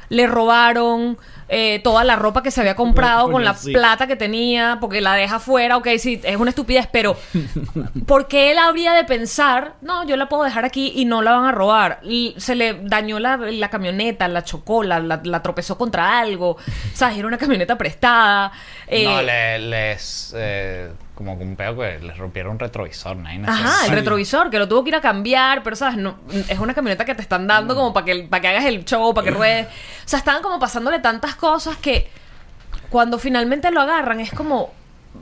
Le 0.08 0.26
robaron 0.26 1.16
eh, 1.54 1.80
toda 1.84 2.02
la 2.04 2.16
ropa 2.16 2.42
que 2.42 2.50
se 2.50 2.60
había 2.60 2.76
comprado 2.76 3.30
con 3.30 3.44
la 3.44 3.52
sí. 3.54 3.72
plata 3.72 4.06
que 4.06 4.16
tenía, 4.16 4.78
porque 4.80 5.02
la 5.02 5.12
deja 5.14 5.38
fuera, 5.38 5.76
ok, 5.76 5.86
sí, 5.98 6.18
es 6.24 6.36
una 6.36 6.48
estupidez, 6.50 6.86
pero 6.90 7.14
¿por 8.06 8.26
qué 8.28 8.52
él 8.52 8.58
habría 8.58 8.92
de 8.94 9.04
pensar, 9.04 9.74
no, 9.82 10.06
yo 10.06 10.16
la 10.16 10.28
puedo 10.28 10.44
dejar 10.44 10.64
aquí 10.64 10.92
y 10.96 11.04
no 11.04 11.20
la 11.22 11.32
van 11.32 11.44
a 11.44 11.52
robar? 11.52 12.00
Y 12.04 12.34
se 12.38 12.54
le 12.54 12.74
dañó 12.84 13.18
la, 13.18 13.36
la 13.36 13.68
camioneta, 13.68 14.28
la 14.28 14.44
chocó, 14.44 14.82
la, 14.82 14.98
la- 15.00 15.20
la 15.24 15.42
tropezó 15.42 15.76
contra 15.76 16.18
algo, 16.18 16.56
¿sabes? 16.94 17.18
Era 17.18 17.28
una 17.28 17.38
camioneta 17.38 17.76
prestada. 17.76 18.52
eh, 18.86 19.04
no, 19.04 19.20
le- 19.22 19.58
les. 19.58 20.32
eh, 20.36 20.90
como 21.14 21.34
un 21.34 21.56
pedo 21.56 21.76
que 21.78 21.98
les 21.98 22.16
rompieron 22.16 22.52
un 22.52 22.58
retrovisor, 22.58 23.16
¿no? 23.16 23.28
Ajá, 23.46 23.86
el 23.86 23.92
retrovisor, 23.92 24.50
que 24.50 24.58
lo 24.58 24.66
tuvo 24.66 24.82
que 24.82 24.90
ir 24.90 24.96
a 24.96 25.00
cambiar, 25.00 25.62
pero 25.62 25.76
sabes, 25.76 25.98
no, 25.98 26.16
es 26.48 26.58
una 26.58 26.74
camioneta 26.74 27.04
que 27.04 27.14
te 27.14 27.22
están 27.22 27.46
dando 27.46 27.74
como 27.74 27.92
para 27.92 28.06
que, 28.06 28.22
para 28.24 28.40
que 28.40 28.48
hagas 28.48 28.64
el 28.64 28.84
show, 28.84 29.12
para 29.12 29.26
que 29.26 29.30
ruedes. 29.30 29.66
O 29.66 30.08
sea, 30.08 30.18
estaban 30.18 30.42
como 30.42 30.58
pasándole 30.58 31.00
tantas 31.00 31.34
cosas 31.34 31.76
que 31.76 32.08
cuando 32.88 33.18
finalmente 33.18 33.70
lo 33.70 33.80
agarran 33.82 34.20
es 34.20 34.32
como, 34.32 34.72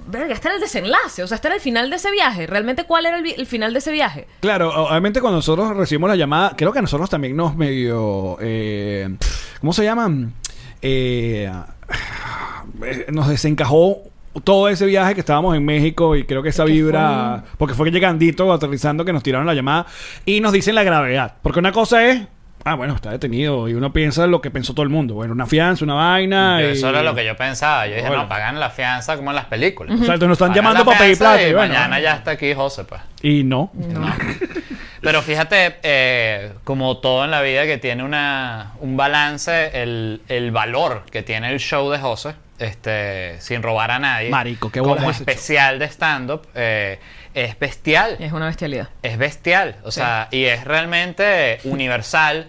verga, 0.06 0.32
este 0.32 0.48
era 0.48 0.54
el 0.56 0.60
desenlace, 0.60 1.22
o 1.22 1.26
sea, 1.26 1.34
este 1.34 1.48
era 1.48 1.56
el 1.56 1.60
final 1.60 1.90
de 1.90 1.96
ese 1.96 2.10
viaje. 2.10 2.46
¿Realmente 2.46 2.84
cuál 2.84 3.06
era 3.06 3.18
el, 3.18 3.26
el 3.26 3.46
final 3.46 3.72
de 3.72 3.80
ese 3.80 3.90
viaje? 3.92 4.26
Claro, 4.40 4.70
obviamente 4.86 5.20
cuando 5.20 5.38
nosotros 5.38 5.76
recibimos 5.76 6.08
la 6.08 6.16
llamada, 6.16 6.54
creo 6.56 6.72
que 6.72 6.78
a 6.78 6.82
nosotros 6.82 7.10
también 7.10 7.36
nos 7.36 7.56
medio... 7.56 8.36
eh, 8.40 9.16
¿Cómo 9.60 9.72
se 9.72 9.84
llaman? 9.84 10.34
Eh, 10.82 11.52
eh, 12.82 13.06
nos 13.10 13.28
desencajó 13.28 14.02
todo 14.44 14.68
ese 14.68 14.86
viaje 14.86 15.14
que 15.14 15.20
estábamos 15.20 15.56
en 15.56 15.64
México 15.64 16.14
y 16.16 16.24
creo 16.24 16.42
que 16.42 16.50
esa 16.50 16.64
vibra... 16.64 17.44
Porque 17.58 17.74
fue 17.74 17.86
que 17.86 17.90
llegandito, 17.92 18.52
aterrizando, 18.52 19.04
que 19.04 19.12
nos 19.12 19.22
tiraron 19.22 19.46
la 19.46 19.54
llamada 19.54 19.86
y 20.24 20.40
nos 20.40 20.52
dicen 20.52 20.74
la 20.74 20.82
gravedad. 20.84 21.34
Porque 21.42 21.58
una 21.58 21.72
cosa 21.72 22.04
es... 22.06 22.22
Ah, 22.62 22.74
bueno, 22.74 22.94
está 22.94 23.10
detenido 23.10 23.70
y 23.70 23.74
uno 23.74 23.90
piensa 23.90 24.26
lo 24.26 24.42
que 24.42 24.50
pensó 24.50 24.74
todo 24.74 24.82
el 24.82 24.90
mundo. 24.90 25.14
Bueno, 25.14 25.32
una 25.32 25.46
fianza, 25.46 25.82
una 25.82 25.94
vaina. 25.94 26.60
y- 26.60 26.66
Eso 26.72 26.90
era 26.90 27.02
lo 27.02 27.14
que 27.14 27.24
yo 27.24 27.34
pensaba. 27.34 27.86
Yo 27.86 27.94
dije, 27.94 28.06
Bueno. 28.06 28.24
no, 28.24 28.28
pagan 28.28 28.60
la 28.60 28.68
fianza 28.68 29.16
como 29.16 29.30
en 29.30 29.36
las 29.36 29.46
películas. 29.46 29.94
O 29.94 30.04
sea, 30.04 30.14
entonces 30.14 30.28
nos 30.28 30.36
están 30.36 30.48
Pagan 30.48 30.56
llamando 30.64 30.80
la 30.80 30.84
para 30.84 30.98
pedir 30.98 31.16
plata. 31.18 31.42
Y 31.42 31.46
y 31.50 31.52
bueno, 31.54 31.72
mañana 31.72 32.00
ya 32.00 32.16
está 32.16 32.32
aquí 32.32 32.52
José, 32.52 32.84
pues. 32.84 33.00
Y 33.22 33.44
no. 33.44 33.72
Pero 35.00 35.22
fíjate, 35.22 35.76
eh, 35.82 36.52
como 36.64 36.98
todo 36.98 37.24
en 37.24 37.30
la 37.30 37.40
vida 37.40 37.64
que 37.64 37.78
tiene 37.78 38.04
una, 38.04 38.72
un 38.80 38.96
balance, 38.98 39.82
el, 39.82 40.20
el 40.28 40.50
valor 40.50 41.04
que 41.10 41.22
tiene 41.22 41.50
el 41.52 41.58
show 41.60 41.90
de 41.90 41.98
José, 41.98 42.34
este, 42.60 43.40
sin 43.40 43.62
robar 43.62 43.90
a 43.90 43.98
nadie, 43.98 44.28
Marico, 44.30 44.70
qué 44.70 44.80
bolas 44.80 44.98
como 44.98 45.10
especial 45.10 45.78
de 45.78 45.86
stand-up, 45.86 46.46
eh, 46.54 46.98
es 47.34 47.58
bestial. 47.58 48.16
Es 48.20 48.32
una 48.32 48.46
bestialidad. 48.46 48.88
Es 49.02 49.18
bestial, 49.18 49.76
o 49.84 49.90
sea, 49.90 50.28
y 50.30 50.44
es 50.44 50.64
realmente 50.64 51.58
universal. 51.64 52.46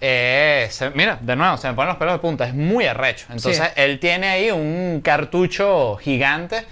eh, 0.00 0.66
se- 0.70 0.90
mira, 0.90 1.18
de 1.20 1.34
nuevo, 1.34 1.56
se 1.56 1.66
me 1.68 1.72
ponen 1.74 1.88
los 1.88 1.96
pelos 1.96 2.14
de 2.14 2.18
punta, 2.18 2.46
es 2.46 2.52
muy 2.52 2.84
arrecho. 2.84 3.24
Entonces, 3.30 3.56
Sí. 3.58 3.72
él 3.76 3.98
tiene 4.00 4.28
ahí 4.28 4.50
un 4.50 5.00
cartucho 5.02 5.96
gigante 5.96 6.66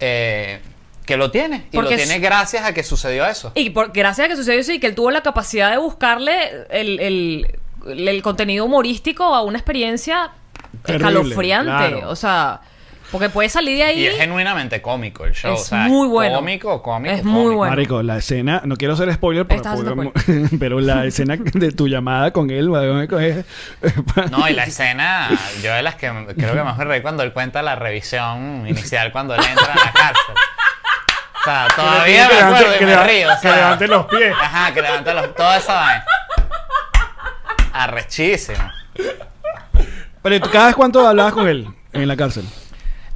eh, 0.00 0.60
que 1.06 1.16
lo 1.16 1.30
tiene. 1.30 1.64
Y 1.70 1.76
Porque 1.76 1.92
lo 1.92 1.96
tiene 1.96 2.18
gracias 2.18 2.64
a 2.64 2.74
que 2.74 2.82
sucedió 2.82 3.24
eso. 3.26 3.52
Y 3.54 3.70
por, 3.70 3.92
gracias 3.92 4.26
a 4.26 4.28
que 4.28 4.36
sucedió 4.36 4.60
eso 4.60 4.72
y 4.72 4.80
que 4.80 4.88
él 4.88 4.94
tuvo 4.94 5.10
la 5.10 5.22
capacidad 5.22 5.70
de 5.70 5.78
buscarle 5.78 6.66
el, 6.70 7.00
el- 7.00 7.58
el 8.08 8.22
contenido 8.22 8.64
humorístico 8.66 9.24
a 9.34 9.42
una 9.42 9.56
experiencia 9.58 10.32
Terrible, 10.84 11.10
escalofriante. 11.10 11.70
claro. 11.70 12.08
O 12.10 12.16
sea, 12.16 12.60
porque 13.10 13.28
puede 13.28 13.48
salir 13.48 13.76
de 13.76 13.82
ahí. 13.84 14.00
Y 14.00 14.06
es 14.06 14.16
genuinamente 14.16 14.82
cómico 14.82 15.24
el 15.24 15.32
show. 15.34 15.54
Es 15.54 15.60
o 15.60 15.64
sea, 15.64 15.78
muy 15.86 16.08
bueno. 16.08 16.36
Cómico, 16.36 16.82
cómico. 16.82 17.14
Es 17.14 17.22
muy 17.24 17.34
cómico. 17.42 17.56
bueno. 17.58 17.70
Marico, 17.70 18.02
la 18.02 18.16
escena, 18.16 18.62
no 18.64 18.76
quiero 18.76 18.94
hacer 18.94 19.12
spoiler, 19.14 19.46
pero, 19.46 20.80
la 20.80 21.04
escena 21.04 21.36
de 21.36 21.70
tu 21.72 21.86
llamada 21.86 22.32
con 22.32 22.50
él, 22.50 22.70
es- 23.20 23.44
No, 24.30 24.48
y 24.48 24.52
la 24.54 24.64
escena, 24.64 25.28
yo 25.62 25.72
de 25.74 25.82
las 25.82 25.94
que 25.94 26.10
creo 26.36 26.54
que 26.54 26.62
más 26.62 26.76
me 26.76 26.84
reí 26.84 27.02
cuando 27.02 27.22
él 27.22 27.32
cuenta 27.32 27.62
la 27.62 27.76
revisión 27.76 28.66
inicial 28.66 29.12
cuando 29.12 29.34
él 29.34 29.40
entra 29.48 29.72
a 29.72 29.76
la 29.76 29.92
cárcel. 29.92 30.34
O 31.40 31.44
sea, 31.44 31.68
todavía 31.76 32.26
que 32.28 32.34
me 32.36 32.40
acuerdo 32.40 32.74
y 32.74 32.78
que 32.78 32.86
me 32.86 32.90
leva- 32.92 33.06
río. 33.06 33.28
o 33.28 33.34
que 33.34 33.40
sea. 33.42 33.56
levante 33.56 33.86
los 33.88 34.06
pies. 34.06 34.34
Ajá, 34.40 34.72
que 34.74 34.80
levante 34.82 35.14
los... 35.14 35.34
Toda 35.34 35.58
esa 35.58 35.74
vaina. 35.74 36.04
Arrechísimo. 37.74 38.70
Pero 40.24 40.40
¿tú 40.40 40.50
cada 40.50 40.66
vez 40.66 40.74
cuánto 40.74 41.06
hablabas 41.06 41.34
con 41.34 41.46
él 41.46 41.68
en 41.92 42.08
la 42.08 42.16
cárcel? 42.16 42.44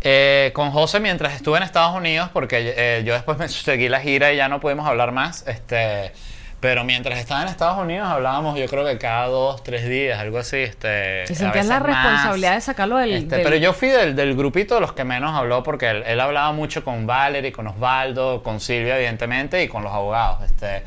Eh, 0.03 0.53
con 0.55 0.71
José 0.71 1.01
mientras 1.01 1.35
estuve 1.35 1.57
en 1.57 1.65
Estados 1.65 1.97
Unidos, 1.97 2.31
porque 2.33 2.75
eh, 2.77 3.03
yo 3.05 3.15
después 3.15 3.37
me 3.39 3.49
seguí 3.49 3.89
la 3.89 3.99
gira 4.01 4.33
y 4.33 4.37
ya 4.37 4.49
no 4.49 4.61
pudimos 4.61 4.87
hablar 4.87 5.11
más. 5.11 5.45
Este, 5.49 6.13
pero 6.61 6.85
mientras 6.85 7.19
estaba 7.19 7.43
en 7.43 7.49
Estados 7.49 7.79
Unidos 7.79 8.07
hablábamos, 8.07 8.59
yo 8.59 8.67
creo 8.67 8.85
que 8.85 8.99
cada 8.99 9.27
dos, 9.29 9.63
tres 9.63 9.89
días, 9.89 10.21
algo 10.21 10.39
así. 10.39 10.59
Este, 10.59 11.25
Y 11.29 11.33
a 11.33 11.35
sentías 11.37 11.67
la 11.67 11.81
más. 11.81 11.87
responsabilidad 11.89 12.55
de 12.57 12.61
sacarlo 12.61 12.97
del- 12.99 13.13
Este, 13.15 13.37
del- 13.37 13.45
Pero 13.45 13.57
yo 13.57 13.73
fui 13.73 13.89
del, 13.89 14.15
del 14.15 14.37
grupito 14.37 14.75
de 14.75 14.83
los 14.83 14.93
que 14.93 15.05
menos 15.05 15.35
habló, 15.35 15.63
porque 15.63 15.89
él, 15.89 16.05
él 16.07 16.21
hablaba 16.21 16.53
mucho 16.53 16.85
con 16.85 17.07
Valerie, 17.07 17.53
con 17.53 17.67
Osvaldo, 17.69 18.43
con 18.43 18.61
Silvia, 18.61 18.97
evidentemente, 18.99 19.63
y 19.63 19.69
con 19.69 19.83
los 19.83 19.93
abogados. 19.93 20.45
Este, 20.45 20.83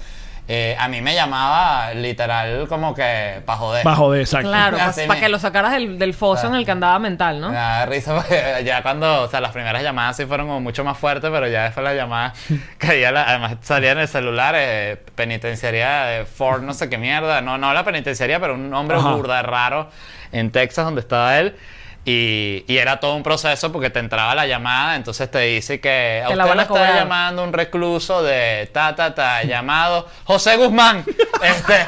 eh, 0.53 0.75
a 0.77 0.89
mí 0.89 0.99
me 0.99 1.15
llamaba 1.15 1.93
literal 1.93 2.67
como 2.67 2.93
que 2.93 3.41
para 3.45 3.57
joder. 3.57 3.85
Bajo 3.85 4.11
de 4.11 4.19
exacto. 4.19 4.49
Claro, 4.49 4.77
para 5.07 5.17
que 5.17 5.29
lo 5.29 5.39
sacaras 5.39 5.71
del, 5.71 5.97
del 5.97 6.13
foso 6.13 6.47
en 6.47 6.55
el 6.55 6.65
que 6.65 6.71
andaba 6.71 6.99
mental, 6.99 7.39
¿no? 7.39 7.51
Me 7.51 7.55
da 7.55 7.85
risa 7.85 8.13
porque 8.13 8.61
ya 8.65 8.81
cuando, 8.81 9.21
o 9.21 9.27
sea, 9.29 9.39
las 9.39 9.53
primeras 9.53 9.81
llamadas 9.81 10.17
sí 10.17 10.25
fueron 10.25 10.47
como 10.47 10.59
mucho 10.59 10.83
más 10.83 10.97
fuertes, 10.97 11.31
pero 11.31 11.47
ya 11.47 11.63
después 11.63 11.85
las 11.85 11.95
llamadas 11.95 12.37
caía 12.77 13.13
la, 13.13 13.23
además 13.23 13.55
salía 13.61 13.93
en 13.93 13.99
el 13.99 14.09
celular, 14.09 14.53
eh, 14.57 15.01
penitenciaría 15.15 16.03
de 16.03 16.25
Ford, 16.25 16.63
no 16.63 16.73
sé 16.73 16.89
qué 16.89 16.97
mierda, 16.97 17.39
no, 17.39 17.57
no 17.57 17.73
la 17.73 17.85
penitenciaría, 17.85 18.41
pero 18.41 18.55
un 18.55 18.69
nombre 18.69 18.97
Ajá. 18.97 19.13
burda 19.13 19.41
raro 19.43 19.89
en 20.33 20.51
Texas 20.51 20.83
donde 20.83 20.99
estaba 20.99 21.39
él. 21.39 21.55
Y, 22.03 22.65
y 22.67 22.77
era 22.77 22.99
todo 22.99 23.15
un 23.15 23.21
proceso 23.21 23.71
porque 23.71 23.91
te 23.91 23.99
entraba 23.99 24.33
la 24.33 24.47
llamada, 24.47 24.95
entonces 24.95 25.29
te 25.29 25.39
dice 25.39 25.79
que 25.79 26.23
a 26.25 26.29
Te 26.29 26.35
la 26.35 26.45
usted 26.45 26.49
van 26.49 26.57
le 26.57 26.61
a 26.61 26.65
está 26.65 26.99
llamando 26.99 27.43
un 27.43 27.53
recluso 27.53 28.23
de 28.23 28.67
ta 28.73 28.95
ta 28.95 29.13
ta 29.13 29.43
llamado 29.43 30.07
José 30.25 30.57
Guzmán. 30.57 31.05
Este, 31.41 31.87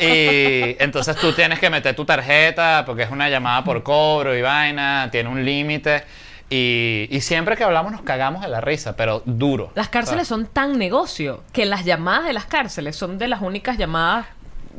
y 0.00 0.76
entonces 0.80 1.16
tú 1.16 1.32
tienes 1.32 1.58
que 1.58 1.68
meter 1.68 1.96
tu 1.96 2.04
tarjeta 2.04 2.84
porque 2.86 3.02
es 3.02 3.10
una 3.10 3.28
llamada 3.28 3.64
por 3.64 3.82
cobro 3.82 4.36
y 4.36 4.40
vaina, 4.40 5.08
tiene 5.10 5.28
un 5.28 5.44
límite. 5.44 6.04
Y, 6.48 7.08
y 7.10 7.20
siempre 7.20 7.56
que 7.56 7.64
hablamos 7.64 7.90
nos 7.90 8.02
cagamos 8.02 8.42
de 8.42 8.48
la 8.48 8.60
risa, 8.60 8.94
pero 8.94 9.20
duro. 9.24 9.72
Las 9.74 9.88
cárceles 9.88 10.28
son 10.28 10.46
tan 10.46 10.78
negocio 10.78 11.42
que 11.52 11.66
las 11.66 11.84
llamadas 11.84 12.26
de 12.26 12.32
las 12.32 12.44
cárceles 12.44 12.94
son 12.94 13.18
de 13.18 13.26
las 13.26 13.40
únicas 13.42 13.76
llamadas 13.76 14.26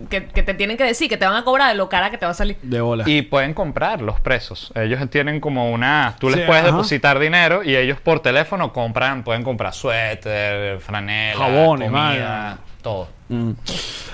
que, 0.10 0.26
que 0.26 0.44
te 0.44 0.54
tienen 0.54 0.78
que 0.78 0.84
decir 0.84 1.10
que 1.10 1.18
te 1.18 1.26
van 1.26 1.36
a 1.36 1.44
cobrar 1.44 1.70
de 1.70 1.76
lo 1.76 1.90
cara 1.90 2.10
que 2.10 2.18
te 2.18 2.26
va 2.26 2.32
a 2.32 2.36
salir. 2.36 2.58
De 2.62 2.82
bola. 2.82 3.04
Y 3.08 3.22
pueden 3.24 3.54
comprar 3.54 4.02
los 4.02 4.20
presos. 4.20 4.72
Ellos 4.76 5.00
tienen 5.10 5.40
como 5.40 5.72
una... 5.72 6.16
Tú 6.20 6.30
les 6.30 6.40
Sí, 6.42 6.46
puedes 6.46 6.64
ajá. 6.64 6.72
depositar 6.72 7.20
dinero 7.20 7.64
y 7.64 7.76
ellos 7.76 8.00
por 8.00 8.20
teléfono 8.22 8.74
compran, 8.74 9.24
pueden 9.24 9.44
comprar 9.44 9.74
suéter, 9.74 10.80
franela, 10.80 11.38
Jabones, 11.40 11.92
comida, 11.92 12.58
todo. 12.82 13.08
Mm. 13.34 13.56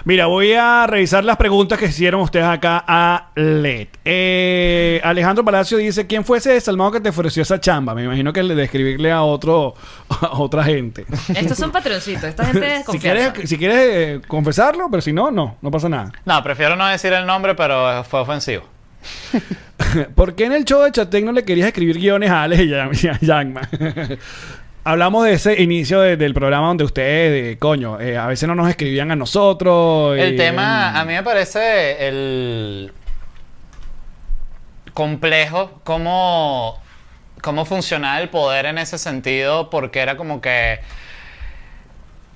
Mira, 0.05 0.27
voy 0.27 0.53
a 0.53 0.87
revisar 0.87 1.25
las 1.25 1.35
preguntas 1.35 1.77
que 1.77 1.87
hicieron 1.87 2.21
ustedes 2.21 2.45
acá 2.45 2.83
a 2.87 3.31
LED. 3.35 3.87
Eh, 4.05 5.01
Alejandro 5.03 5.43
Palacio 5.43 5.77
dice: 5.77 6.07
¿Quién 6.07 6.23
fue 6.23 6.37
ese 6.37 6.51
desalmado 6.53 6.91
que 6.91 7.01
te 7.01 7.09
ofreció 7.09 7.43
esa 7.43 7.59
chamba? 7.59 7.93
Me 7.93 8.05
imagino 8.05 8.31
que 8.31 8.39
el 8.39 8.55
de 8.55 8.63
escribirle 8.63 9.11
a 9.11 9.23
otro 9.23 9.73
a 10.09 10.39
otra 10.39 10.63
gente. 10.63 11.05
Estos 11.35 11.57
son 11.57 11.71
patroncitos, 11.71 12.23
esta 12.23 12.45
gente 12.45 12.77
es 12.77 12.85
si 12.91 12.99
quieres, 12.99 13.33
si 13.43 13.57
quieres 13.57 13.77
eh, 13.77 14.21
confesarlo, 14.25 14.87
pero 14.89 15.01
si 15.01 15.11
no, 15.11 15.31
no, 15.31 15.57
no 15.61 15.69
pasa 15.71 15.89
nada. 15.89 16.13
No, 16.23 16.41
prefiero 16.43 16.77
no 16.77 16.87
decir 16.87 17.11
el 17.11 17.25
nombre, 17.25 17.55
pero 17.55 18.03
fue 18.05 18.21
ofensivo. 18.21 18.63
¿Por 20.15 20.35
qué 20.35 20.45
en 20.45 20.53
el 20.53 20.65
show 20.65 20.83
de 20.83 20.91
Chatec 20.91 21.25
no 21.25 21.31
le 21.31 21.43
querías 21.43 21.67
escribir 21.67 21.97
guiones 21.97 22.29
a 22.29 22.43
Alex 22.43 22.63
y 22.63 22.73
a 22.73 22.89
y 22.91 23.07
a 23.07 23.19
Yangma? 23.19 23.61
Hablamos 24.89 25.23
de 25.25 25.33
ese 25.33 25.61
inicio 25.61 26.01
de- 26.01 26.17
del 26.17 26.33
programa 26.33 26.65
donde 26.69 26.83
ustedes, 26.83 27.31
de, 27.45 27.59
coño, 27.59 27.99
eh, 28.01 28.17
a 28.17 28.25
veces 28.25 28.47
no 28.47 28.55
nos 28.55 28.67
escribían 28.67 29.11
a 29.11 29.15
nosotros. 29.15 30.17
El 30.17 30.33
y- 30.33 30.37
tema, 30.37 30.99
a 30.99 31.05
mí 31.05 31.13
me 31.13 31.21
parece 31.21 32.07
el 32.07 32.91
complejo 34.95 35.79
cómo, 35.83 36.81
cómo 37.41 37.65
funcionaba 37.65 38.19
el 38.19 38.29
poder 38.29 38.65
en 38.65 38.79
ese 38.79 38.97
sentido, 38.97 39.69
porque 39.69 39.99
era 39.99 40.17
como 40.17 40.41
que 40.41 40.79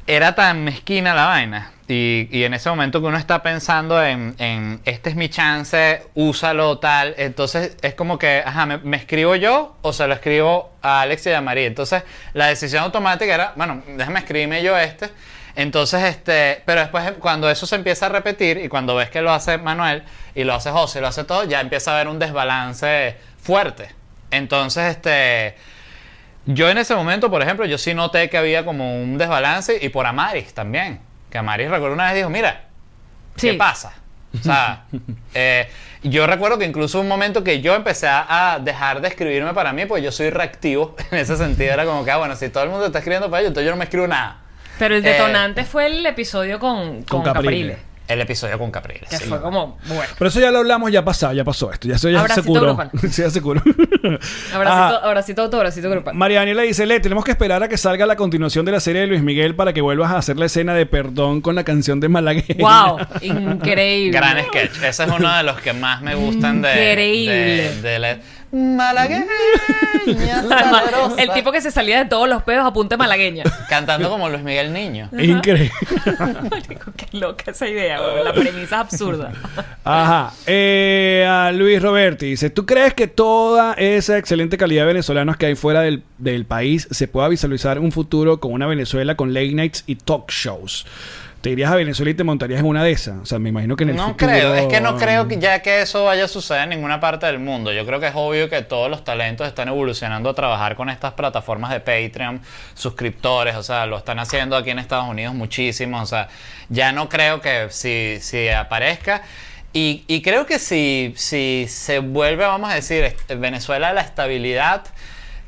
era 0.05 0.35
tan 0.35 0.63
mezquina 0.63 1.15
la 1.15 1.25
vaina. 1.25 1.71
Y, 1.87 2.43
en 2.43 2.53
ese 2.53 2.69
momento 2.69 3.01
que 3.01 3.07
uno 3.07 3.17
está 3.17 3.43
pensando 3.43 4.01
en, 4.03 4.79
este 4.85 5.09
es 5.09 5.15
mi 5.15 5.29
chance, 5.29 6.03
úsalo, 6.15 6.79
tal. 6.79 7.13
Entonces 7.17 7.75
es 7.81 7.93
como 7.93 8.17
que, 8.17 8.41
ajá, 8.45 8.65
¿me, 8.65 8.77
me 8.79 8.97
escribo 8.97 9.35
yo 9.35 9.75
o 9.81 9.91
se 9.91 10.07
lo 10.07 10.13
escribo 10.13 10.71
a 10.81 11.01
Alex 11.01 11.27
y 11.27 11.31
a 11.31 11.41
María? 11.41 11.65
Entonces 11.65 12.03
la 12.33 12.47
decisión 12.47 12.83
automática 12.83 13.33
era, 13.33 13.53
bueno, 13.55 13.83
déjame 13.97 14.19
escribirme 14.19 14.63
yo 14.63 14.77
este. 14.77 15.09
Entonces, 15.55 16.03
este, 16.03 16.63
pero 16.65 16.81
después 16.81 17.13
cuando 17.19 17.49
eso 17.49 17.67
se 17.67 17.75
empieza 17.75 18.07
a 18.07 18.09
repetir 18.09 18.57
y 18.57 18.69
cuando 18.69 18.95
ves 18.95 19.09
que 19.09 19.21
lo 19.21 19.31
hace 19.31 19.57
Manuel 19.57 20.03
y 20.33 20.45
lo 20.45 20.55
hace 20.55 20.71
José 20.71 20.99
y 20.99 21.01
lo 21.01 21.07
hace 21.09 21.25
todo, 21.25 21.43
ya 21.43 21.61
empieza 21.61 21.91
a 21.91 21.95
haber 21.95 22.07
un 22.07 22.17
desbalance 22.17 23.17
fuerte. 23.39 23.89
Entonces, 24.31 24.95
este, 24.95 25.55
yo 26.45 26.69
en 26.69 26.79
ese 26.79 26.95
momento, 26.95 27.29
por 27.29 27.41
ejemplo, 27.43 27.65
yo 27.65 27.77
sí 27.77 27.93
noté 27.93 28.29
que 28.29 28.37
había 28.37 28.65
como 28.65 28.99
un 29.01 29.17
desbalance 29.17 29.77
y 29.79 29.89
por 29.89 30.07
Amaris 30.07 30.53
también. 30.53 30.99
Que 31.33 31.39
Amaris 31.39 31.67
recuerdo 31.67 31.95
una 31.95 32.05
vez 32.05 32.15
dijo, 32.15 32.29
mira, 32.29 32.61
¿qué 33.35 33.51
Sí. 33.51 33.57
pasa? 33.57 33.91
O 34.39 34.43
sea, 34.43 34.83
eh, 35.33 35.67
yo 36.03 36.27
recuerdo 36.27 36.59
que 36.59 36.65
incluso 36.65 36.99
un 37.01 37.07
momento 37.07 37.43
que 37.43 37.59
yo 37.59 37.73
empecé 37.73 38.07
a, 38.07 38.59
dejar 38.61 39.01
de 39.01 39.07
escribirme 39.07 39.51
para 39.51 39.73
mí, 39.73 39.87
pues 39.87 40.03
yo 40.03 40.11
soy 40.11 40.29
reactivo 40.29 40.95
en 41.11 41.17
ese 41.17 41.35
sentido. 41.35 41.73
Era 41.73 41.85
como 41.85 42.05
que, 42.05 42.11
ah, 42.11 42.17
bueno, 42.17 42.35
si 42.35 42.49
todo 42.49 42.63
el 42.65 42.69
mundo 42.69 42.85
está 42.85 42.99
escribiendo 42.99 43.31
para 43.31 43.41
ello, 43.41 43.47
entonces 43.47 43.65
yo 43.65 43.71
no 43.71 43.77
me 43.77 43.85
escribo 43.85 44.05
nada. 44.05 44.41
Pero 44.77 44.95
el 44.95 45.03
Eh, 45.03 45.09
detonante 45.09 45.65
fue 45.65 45.87
el 45.87 46.05
episodio 46.05 46.59
con, 46.59 47.01
con, 47.01 47.23
Con 47.23 47.33
Capriles. 47.33 47.77
Capriles. 47.77 47.92
El 48.07 48.19
episodio 48.19 48.59
con 48.59 48.69
Capriles. 48.69 49.09
Que 49.09 49.15
sí. 49.17 49.23
fue 49.25 49.39
como, 49.41 49.77
bueno. 49.87 50.03
Pero 50.17 50.27
eso 50.29 50.39
ya 50.41 50.51
lo 50.51 50.59
hablamos, 50.59 50.91
ya 50.91 51.05
pasó, 51.05 51.31
ya 51.31 51.45
pasó 51.45 51.71
esto. 51.71 51.87
Ya 51.87 51.95
eso 51.95 52.09
ya 52.09 52.17
se 52.19 52.21
Abracito 52.21 52.47
curó. 52.47 52.75
grupal. 52.75 52.91
Sí, 53.11 53.21
ya 53.21 53.29
se 53.29 53.41
curó. 53.41 53.61
Abracito, 54.53 55.03
abracito 55.03 55.41
auto, 55.41 55.57
abracito 55.57 55.89
grupal. 55.89 56.13
María 56.13 56.39
Daniela 56.39 56.63
dice, 56.63 56.85
Le, 56.85 56.99
tenemos 56.99 57.23
que 57.23 57.31
esperar 57.31 57.63
a 57.63 57.67
que 57.69 57.77
salga 57.77 58.05
la 58.05 58.15
continuación 58.15 58.65
de 58.65 58.73
la 58.73 58.79
serie 58.81 59.01
de 59.01 59.07
Luis 59.07 59.21
Miguel 59.21 59.55
para 59.55 59.71
que 59.73 59.81
vuelvas 59.81 60.11
a 60.11 60.17
hacer 60.17 60.37
la 60.37 60.45
esescena 60.45 60.73
de 60.73 60.85
perdón 60.85 61.39
con 61.41 61.55
la 61.55 61.63
canción 61.63 61.99
de 62.01 62.09
Malagueña. 62.09 62.55
¡Wow! 62.59 62.97
Increíble. 63.21 64.17
Gran 64.17 64.43
sketch. 64.47 64.83
Ese 64.83 65.03
es 65.03 65.09
uno 65.09 65.33
de 65.37 65.43
los 65.43 65.59
que 65.61 65.71
más 65.73 66.01
me 66.01 66.15
gustan 66.15 66.61
de. 66.61 66.71
Increíble. 66.71 67.33
De, 67.33 67.81
de 67.81 67.99
la- 67.99 68.17
Malagueña, 68.53 69.25
Además, 70.51 70.83
el 71.17 71.31
tipo 71.31 71.51
que 71.51 71.59
se 71.59 71.71
salía 71.71 72.03
de 72.03 72.05
todos 72.07 72.29
los 72.29 72.43
pedos 72.43 72.63
a 72.63 72.71
punta 72.71 72.93
de 72.93 72.97
malagueña. 72.99 73.43
Cantando 73.67 74.11
como 74.11 74.29
Luis 74.29 74.43
Miguel 74.43 74.71
Niño. 74.71 75.09
Increíble. 75.11 75.71
Qué 76.95 77.17
loca 77.17 77.49
esa 77.49 77.67
idea, 77.67 77.99
güey. 77.99 78.23
La 78.23 78.31
premisa 78.31 78.63
es 78.63 78.73
absurda. 78.73 79.31
Ajá. 79.83 80.33
Eh, 80.45 81.27
a 81.27 81.51
Luis 81.51 81.81
Roberti 81.81 82.27
dice, 82.27 82.51
¿tú 82.51 82.67
crees 82.67 82.93
que 82.93 83.07
toda 83.07 83.73
esa 83.73 84.19
excelente 84.19 84.55
calidad 84.55 84.83
de 84.83 84.87
venezolanos 84.87 85.35
que 85.37 85.47
hay 85.47 85.55
fuera 85.55 85.81
del, 85.81 86.03
del 86.19 86.45
país 86.45 86.87
se 86.91 87.07
pueda 87.07 87.29
visualizar 87.29 87.79
un 87.79 87.91
futuro 87.91 88.39
con 88.39 88.53
una 88.53 88.67
Venezuela 88.67 89.15
con 89.15 89.33
late 89.33 89.53
nights 89.53 89.83
y 89.87 89.95
talk 89.95 90.29
shows? 90.29 90.85
¿Te 91.43 91.49
irías 91.49 91.69
a 91.69 91.75
Venezuela 91.75 92.09
y 92.09 92.13
te 92.13 92.23
montarías 92.23 92.61
en 92.61 92.65
una 92.65 92.85
de 92.85 92.91
esas? 92.91 93.17
O 93.21 93.25
sea, 93.25 93.37
me 93.37 93.49
imagino 93.49 93.75
que 93.75 93.83
en 93.83 93.89
el 93.89 93.95
No 93.97 94.07
futuro... 94.07 94.31
creo, 94.31 94.55
es 94.55 94.67
que 94.67 94.79
no 94.79 94.95
creo 94.95 95.27
que 95.27 95.39
ya 95.39 95.61
que 95.61 95.81
eso 95.81 96.05
vaya 96.05 96.23
a 96.23 96.27
suceder 96.29 96.63
en 96.63 96.69
ninguna 96.69 97.01
parte 97.01 97.25
del 97.25 97.39
mundo. 97.39 97.73
Yo 97.73 97.85
creo 97.85 97.99
que 97.99 98.07
es 98.07 98.13
obvio 98.15 98.49
que 98.49 98.61
todos 98.61 98.89
los 98.89 99.03
talentos 99.03 99.45
están 99.45 99.67
evolucionando 99.67 100.29
a 100.29 100.33
trabajar 100.35 100.77
con 100.77 100.89
estas 100.89 101.11
plataformas 101.15 101.71
de 101.71 101.81
Patreon, 101.81 102.39
suscriptores, 102.75 103.57
o 103.57 103.61
sea, 103.61 103.85
lo 103.87 103.97
están 103.97 104.19
haciendo 104.19 104.55
aquí 104.55 104.69
en 104.69 104.79
Estados 104.79 105.09
Unidos 105.09 105.35
muchísimo, 105.35 106.01
o 106.01 106.05
sea, 106.05 106.29
ya 106.69 106.93
no 106.93 107.09
creo 107.09 107.41
que 107.41 107.67
si, 107.71 108.19
si 108.21 108.47
aparezca. 108.47 109.23
Y, 109.73 110.05
y 110.07 110.21
creo 110.21 110.45
que 110.45 110.59
si, 110.59 111.13
si 111.17 111.65
se 111.67 111.99
vuelve, 111.99 112.45
vamos 112.45 112.71
a 112.71 112.75
decir, 112.75 113.17
Venezuela 113.27 113.91
la 113.91 113.99
estabilidad 113.99 114.83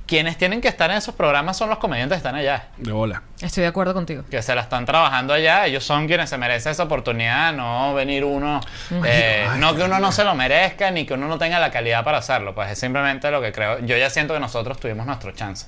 quienes 0.06 0.38
tienen 0.38 0.62
que 0.62 0.68
estar 0.68 0.89
en 0.91 0.98
esos 0.98 1.15
programas 1.15 1.58
son 1.58 1.70
los 1.70 1.80
comediantes 1.80 2.15
que 2.15 2.20
están 2.20 2.36
allá. 2.36 2.68
De 2.78 2.91
bola. 2.91 3.24
Estoy 3.41 3.63
de 3.63 3.68
acuerdo 3.68 3.94
contigo. 3.94 4.24
Que 4.30 4.41
se 4.41 4.54
la 4.56 4.62
están 4.62 4.86
trabajando 4.86 5.34
allá, 5.34 5.65
ellos 5.65 5.84
son 5.84 6.08
quienes 6.08 6.30
se 6.30 6.38
merecen 6.38 6.72
esa 6.72 6.84
oportunidad, 6.84 7.54
no 7.54 7.94
venir 7.94 8.24
uno, 8.24 8.62
eh, 9.06 9.48
no 9.58 9.76
que 9.76 9.84
uno 9.84 10.00
no 10.00 10.12
se 10.12 10.24
lo 10.24 10.36
merezca 10.36 10.91
ni 10.91 11.06
que 11.06 11.13
uno 11.13 11.28
no 11.28 11.38
tenga 11.38 11.60
la 11.60 11.72
calidad 11.72 12.04
para 12.04 12.20
hacerlo, 12.20 12.54
pues 12.54 12.72
es 12.72 12.80
simplemente 12.80 13.30
lo 13.32 13.41
que 13.41 13.52
creo. 13.52 13.80
Yo 13.80 13.98
ya 13.98 14.10
siento 14.10 14.34
que 14.34 14.39
nosotros 14.39 14.80
tuvimos 14.80 15.06
nuestro 15.06 15.32
chance. 15.32 15.68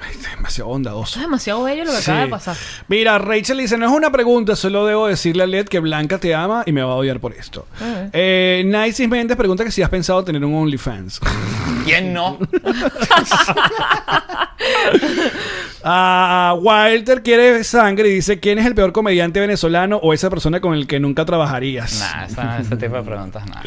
Ay, 0.00 0.14
es 0.20 0.30
demasiado 0.30 0.70
bondadoso. 0.70 1.10
Eso 1.10 1.18
es 1.20 1.26
demasiado 1.26 1.62
bello 1.64 1.84
lo 1.84 1.90
que 1.92 1.96
acaba 1.98 2.20
de 2.20 2.28
pasar. 2.28 2.56
Mira, 2.88 3.18
Rachel 3.18 3.58
dice, 3.58 3.76
no 3.76 3.86
es 3.86 3.92
una 3.92 4.10
pregunta, 4.12 4.54
solo 4.56 4.86
debo 4.86 5.06
decirle 5.08 5.42
a 5.42 5.46
Led 5.46 5.66
que 5.66 5.80
Blanca 5.80 6.18
te 6.18 6.34
ama 6.34 6.62
y 6.66 6.72
me 6.72 6.82
va 6.82 6.92
a 6.92 6.96
odiar 6.96 7.18
por 7.20 7.32
esto. 7.32 7.66
Ujú. 7.80 8.10
Eh, 8.12 8.62
Nice 8.64 9.06
Méndez 9.08 9.36
pregunta 9.36 9.64
que 9.64 9.70
si 9.70 9.82
has 9.82 9.90
pensado 9.90 10.22
tener 10.24 10.44
un 10.44 10.54
OnlyFans. 10.54 11.20
¿Quién 11.84 12.12
no? 12.12 12.38
Ah, 15.84 16.54
Walter 16.60 17.22
quiere 17.22 17.62
sangre 17.64 18.08
y 18.08 18.14
dice, 18.14 18.40
¿quién 18.40 18.58
es 18.58 18.66
el 18.66 18.74
peor 18.74 18.92
comediante 18.92 19.40
venezolano 19.40 19.96
o 19.98 20.12
esa 20.12 20.28
persona 20.28 20.60
con 20.60 20.74
el 20.74 20.86
que 20.86 20.98
nunca 21.00 21.24
trabajarías? 21.24 22.00
Nah, 22.00 22.24
esa- 22.26 22.58
ese 22.58 22.76
tipo 22.76 22.96
de 22.96 23.02
preguntas, 23.02 23.46
nada. 23.46 23.62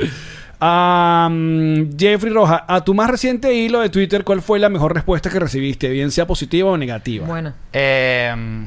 Mm, 0.62 1.98
Jeffrey 1.98 2.32
Roja, 2.32 2.66
a 2.68 2.82
tu 2.84 2.94
más 2.94 3.10
reciente 3.10 3.54
hilo 3.54 3.80
de 3.80 3.90
Twitter, 3.90 4.24
¿cuál 4.24 4.42
fue 4.42 4.60
la 4.60 4.70
mejor 4.70 4.94
respuesta 4.94 5.30
que 5.30 5.40
recibiste? 5.40 5.90
Bien 5.90 6.12
sea 6.12 6.28
positiva 6.28 6.70
o 6.70 6.78
negativa. 6.78 7.26
Bueno. 7.26 7.54
Eh, 7.74 8.66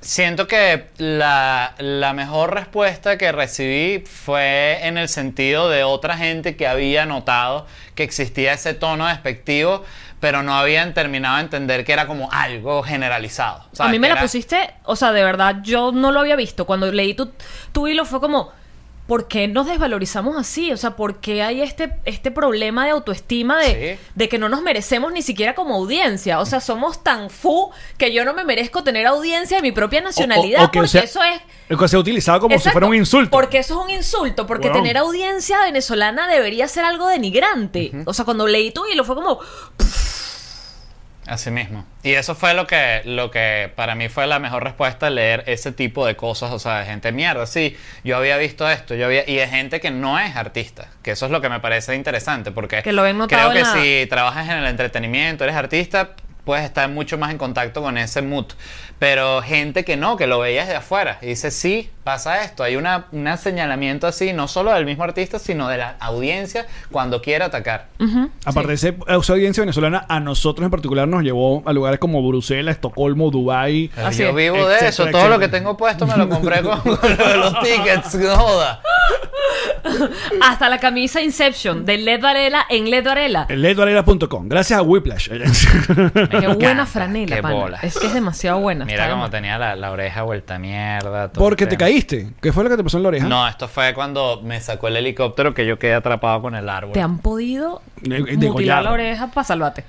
siento 0.00 0.46
que 0.46 0.86
la, 0.96 1.74
la 1.78 2.12
mejor 2.14 2.54
respuesta 2.54 3.18
que 3.18 3.30
recibí 3.32 4.02
fue 4.06 4.78
en 4.86 4.96
el 4.96 5.08
sentido 5.08 5.68
de 5.68 5.84
otra 5.84 6.16
gente 6.16 6.56
que 6.56 6.66
había 6.66 7.04
notado 7.04 7.66
que 7.94 8.02
existía 8.02 8.54
ese 8.54 8.72
tono 8.72 9.06
despectivo, 9.06 9.84
pero 10.20 10.42
no 10.42 10.54
habían 10.54 10.94
terminado 10.94 11.36
de 11.36 11.42
entender 11.42 11.84
que 11.84 11.92
era 11.92 12.06
como 12.06 12.30
algo 12.32 12.82
generalizado. 12.82 13.64
A 13.78 13.88
mí 13.88 13.98
me 13.98 14.06
Que 14.06 14.14
la 14.14 14.20
era- 14.20 14.22
pusiste, 14.22 14.70
o 14.84 14.96
sea, 14.96 15.12
de 15.12 15.22
verdad, 15.22 15.56
yo 15.62 15.92
no 15.92 16.10
lo 16.12 16.20
había 16.20 16.36
visto. 16.36 16.64
Cuando 16.64 16.90
leí 16.90 17.12
tu, 17.12 17.30
tu 17.72 17.86
hilo 17.86 18.06
fue 18.06 18.20
como, 18.20 18.50
¿por 19.10 19.26
qué 19.26 19.48
nos 19.48 19.66
desvalorizamos 19.66 20.36
así? 20.36 20.70
O 20.70 20.76
sea, 20.76 20.94
¿por 20.94 21.16
qué 21.18 21.42
hay 21.42 21.62
este, 21.62 21.96
este 22.04 22.30
problema 22.30 22.84
de 22.84 22.92
autoestima 22.92 23.58
de, 23.58 23.96
Sí. 23.98 24.06
de 24.14 24.28
que 24.28 24.38
no 24.38 24.48
nos 24.48 24.62
merecemos 24.62 25.12
ni 25.12 25.20
siquiera 25.20 25.56
como 25.56 25.74
audiencia? 25.74 26.38
O 26.38 26.46
sea, 26.46 26.60
somos 26.60 27.02
tan 27.02 27.28
fu 27.28 27.72
que 27.98 28.12
yo 28.12 28.24
no 28.24 28.34
me 28.34 28.44
merezco 28.44 28.84
tener 28.84 29.08
audiencia 29.08 29.56
de 29.56 29.62
mi 29.62 29.72
propia 29.72 30.00
nacionalidad 30.00 30.60
O- 30.60 30.62
o- 30.62 30.66
o 30.66 30.70
que 30.70 30.78
porque 30.78 30.88
sea- 30.90 31.02
eso 31.02 31.20
es... 31.24 31.40
Que 31.76 31.88
se 31.88 31.96
ha 31.96 31.98
utilizado 31.98 32.38
como 32.38 32.56
si 32.60 32.70
fuera 32.70 32.86
un 32.86 32.94
insulto. 32.94 33.30
Porque 33.32 33.58
eso 33.58 33.78
es 33.80 33.84
un 33.84 33.90
insulto, 33.90 34.46
porque 34.46 34.70
tener 34.70 34.96
audiencia 34.96 35.60
venezolana 35.62 36.28
debería 36.28 36.68
ser 36.68 36.84
algo 36.84 37.08
denigrante. 37.08 37.90
O 38.06 38.14
sea, 38.14 38.24
cuando 38.24 38.46
leí 38.46 38.70
tu 38.70 38.86
hilo 38.86 39.04
fue 39.04 39.16
como, 39.16 39.40
Así 41.30 41.52
mismo. 41.52 41.84
Y 42.02 42.14
eso 42.14 42.34
fue 42.34 42.54
lo 42.54 42.66
que, 42.66 43.02
lo 43.04 43.30
que 43.30 43.70
para 43.76 43.94
mí 43.94 44.08
fue 44.08 44.26
la 44.26 44.40
mejor 44.40 44.64
respuesta, 44.64 45.10
leer 45.10 45.44
ese 45.46 45.70
tipo 45.70 46.04
de 46.04 46.16
cosas, 46.16 46.50
o 46.50 46.58
sea, 46.58 46.80
de 46.80 46.86
gente 46.86 47.12
mierda, 47.12 47.46
sí, 47.46 47.76
yo 48.02 48.16
había 48.16 48.36
visto 48.36 48.68
esto, 48.68 48.96
yo 48.96 49.06
había, 49.06 49.22
y 49.30 49.36
de 49.36 49.46
gente 49.46 49.78
que 49.80 49.92
no 49.92 50.18
es 50.18 50.34
artista, 50.34 50.88
que 51.04 51.12
eso 51.12 51.26
es 51.26 51.30
lo 51.30 51.40
que 51.40 51.48
me 51.48 51.60
parece 51.60 51.94
interesante, 51.94 52.50
porque 52.50 52.82
Que 52.82 52.92
lo 52.92 53.04
creo 53.28 53.52
que 53.52 53.60
la- 53.60 53.72
si 53.74 54.06
trabajas 54.10 54.48
en 54.48 54.56
el 54.58 54.66
entretenimiento, 54.66 55.44
eres 55.44 55.54
artista, 55.54 56.10
puedes 56.50 56.64
estar 56.64 56.88
mucho 56.88 57.16
más 57.16 57.30
en 57.30 57.38
contacto 57.38 57.80
con 57.80 57.96
ese 57.96 58.22
mood. 58.22 58.46
Pero 58.98 59.40
gente 59.40 59.84
que 59.84 59.96
no, 59.96 60.16
que 60.16 60.26
lo 60.26 60.40
veías 60.40 60.66
de 60.66 60.74
afuera 60.74 61.18
y 61.22 61.26
dice, 61.26 61.52
sí, 61.52 61.90
pasa 62.02 62.42
esto. 62.42 62.64
Hay 62.64 62.74
una, 62.74 63.06
un 63.12 63.38
señalamiento 63.38 64.08
así, 64.08 64.32
no 64.32 64.48
solo 64.48 64.72
del 64.72 64.84
mismo 64.84 65.04
artista, 65.04 65.38
sino 65.38 65.68
de 65.68 65.76
la 65.76 65.94
audiencia 66.00 66.66
cuando 66.90 67.22
quiere 67.22 67.44
atacar. 67.44 67.86
Aparte 68.44 68.66
de 68.66 68.74
ese, 68.74 68.96
esa 69.06 69.32
audiencia 69.32 69.60
venezolana, 69.60 70.06
a 70.08 70.18
nosotros 70.18 70.64
en 70.64 70.72
particular 70.72 71.06
nos 71.06 71.22
llevó 71.22 71.62
a 71.66 71.72
lugares 71.72 72.00
como 72.00 72.20
Bruselas, 72.26 72.74
Estocolmo, 72.74 73.30
Dubái. 73.30 73.92
Así 73.96 74.24
yo 74.24 74.34
vivo 74.34 74.56
de 74.56 74.62
Etcétera, 74.62 74.88
eso. 74.88 75.02
Todo 75.04 75.10
etcétera. 75.10 75.36
lo 75.36 75.38
que 75.38 75.48
tengo 75.48 75.76
puesto 75.76 76.04
me 76.08 76.16
lo 76.16 76.28
compré 76.28 76.62
con, 76.62 76.80
con 76.80 77.16
lo 77.16 77.28
de 77.28 77.36
los 77.36 77.60
tickets. 77.60 78.16
No 78.16 78.36
joda. 78.36 78.82
hasta 80.42 80.68
la 80.68 80.78
camisa 80.78 81.22
Inception 81.22 81.84
de 81.84 81.98
Led 81.98 82.20
Varela 82.20 82.66
en 82.68 82.90
Led 82.90 83.04
Varela. 83.04 83.46
ledvarela.com. 83.48 84.48
Gracias 84.48 84.78
a 84.78 84.82
Whiplash. 84.82 85.30
Qué 86.46 86.48
buena 86.48 86.86
franela, 86.86 87.36
qué 87.36 87.42
pana. 87.42 87.54
bola. 87.54 87.78
Es 87.82 87.98
que 87.98 88.06
es 88.06 88.14
demasiado 88.14 88.58
buena. 88.60 88.84
Mira 88.84 89.04
está 89.04 89.10
cómo 89.14 89.30
tenía 89.30 89.58
la, 89.58 89.76
la 89.76 89.90
oreja 89.90 90.22
vuelta 90.22 90.56
a 90.56 90.58
mierda. 90.58 91.28
todo 91.28 91.44
Porque 91.44 91.64
el 91.64 91.70
te 91.70 91.76
tema. 91.76 91.86
caíste. 91.88 92.28
¿Qué 92.40 92.52
fue 92.52 92.64
lo 92.64 92.70
que 92.70 92.76
te 92.76 92.84
pasó 92.84 92.96
en 92.96 93.02
la 93.04 93.08
oreja? 93.10 93.28
No, 93.28 93.46
esto 93.48 93.68
fue 93.68 93.92
cuando 93.94 94.40
me 94.42 94.60
sacó 94.60 94.88
el 94.88 94.96
helicóptero 94.96 95.54
que 95.54 95.66
yo 95.66 95.78
quedé 95.78 95.94
atrapado 95.94 96.40
con 96.42 96.54
el 96.54 96.68
árbol. 96.68 96.92
Te 96.92 97.00
han 97.00 97.18
podido 97.18 97.82
De- 98.00 98.20
mutilar 98.36 98.82
la 98.84 98.92
oreja 98.92 99.26
para 99.28 99.44
salvarte. 99.44 99.84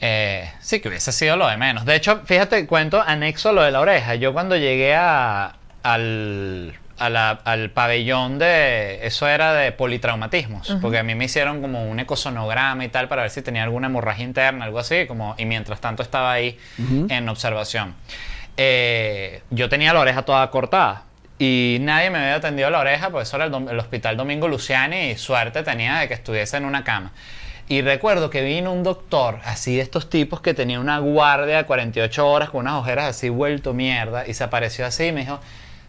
Eh, 0.00 0.50
sí, 0.60 0.80
que 0.80 0.88
hubiese 0.88 1.12
sido 1.12 1.36
lo 1.36 1.46
de 1.48 1.56
menos. 1.56 1.84
De 1.84 1.94
hecho, 1.94 2.20
fíjate, 2.24 2.66
cuento 2.66 3.00
anexo 3.00 3.50
a 3.50 3.52
lo 3.52 3.62
de 3.62 3.70
la 3.70 3.80
oreja. 3.80 4.16
Yo 4.16 4.32
cuando 4.32 4.56
llegué 4.56 4.94
a, 4.94 5.54
al, 5.82 6.74
a 6.98 7.08
la- 7.10 7.30
al 7.44 7.70
pabellón 7.70 8.38
de... 8.38 9.06
Eso 9.06 9.26
era 9.28 9.52
de 9.54 9.72
politraumatismos. 9.72 10.76
Porque 10.80 10.98
a 10.98 11.02
mí 11.02 11.14
me 11.14 11.24
hicieron 11.24 11.60
como 11.60 11.84
un 11.90 11.98
ecosonograma 12.00 12.84
y 12.84 12.88
tal 12.88 13.08
para 13.08 13.22
ver 13.22 13.30
si 13.30 13.42
tenía 13.42 13.62
alguna 13.64 13.86
hemorragia 13.88 14.24
interna, 14.24 14.64
algo 14.64 14.78
así. 14.78 15.06
Como, 15.06 15.34
y 15.38 15.44
mientras 15.44 15.80
tanto 15.80 16.02
estaba 16.02 16.32
ahí 16.32 16.58
en 17.10 17.28
observación. 17.28 17.94
Eh, 18.56 19.42
yo 19.50 19.68
tenía 19.68 19.92
la 19.92 20.00
oreja 20.00 20.22
toda 20.22 20.48
cortada. 20.50 21.02
Y 21.38 21.78
nadie 21.80 22.10
me 22.10 22.18
había 22.18 22.36
atendido 22.36 22.70
la 22.70 22.78
oreja, 22.78 23.10
porque 23.10 23.24
eso 23.24 23.36
era 23.36 23.46
el, 23.46 23.54
el 23.68 23.78
hospital 23.78 24.16
Domingo 24.16 24.46
Luciani 24.46 25.10
y 25.10 25.16
suerte 25.16 25.62
tenía 25.64 25.98
de 25.98 26.06
que 26.08 26.14
estuviese 26.14 26.56
en 26.56 26.64
una 26.64 26.84
cama. 26.84 27.10
Y 27.66 27.80
recuerdo 27.82 28.30
que 28.30 28.42
vino 28.42 28.70
un 28.72 28.82
doctor, 28.84 29.40
así 29.44 29.76
de 29.76 29.82
estos 29.82 30.08
tipos, 30.10 30.40
que 30.40 30.54
tenía 30.54 30.78
una 30.78 30.98
guardia 30.98 31.56
de 31.56 31.64
48 31.64 32.28
horas 32.28 32.50
con 32.50 32.60
unas 32.60 32.74
ojeras 32.74 33.06
así 33.06 33.30
vuelto 33.30 33.72
mierda, 33.74 34.28
y 34.28 34.34
se 34.34 34.44
apareció 34.44 34.86
así 34.86 35.06
y 35.06 35.12
me 35.12 35.22
dijo, 35.22 35.40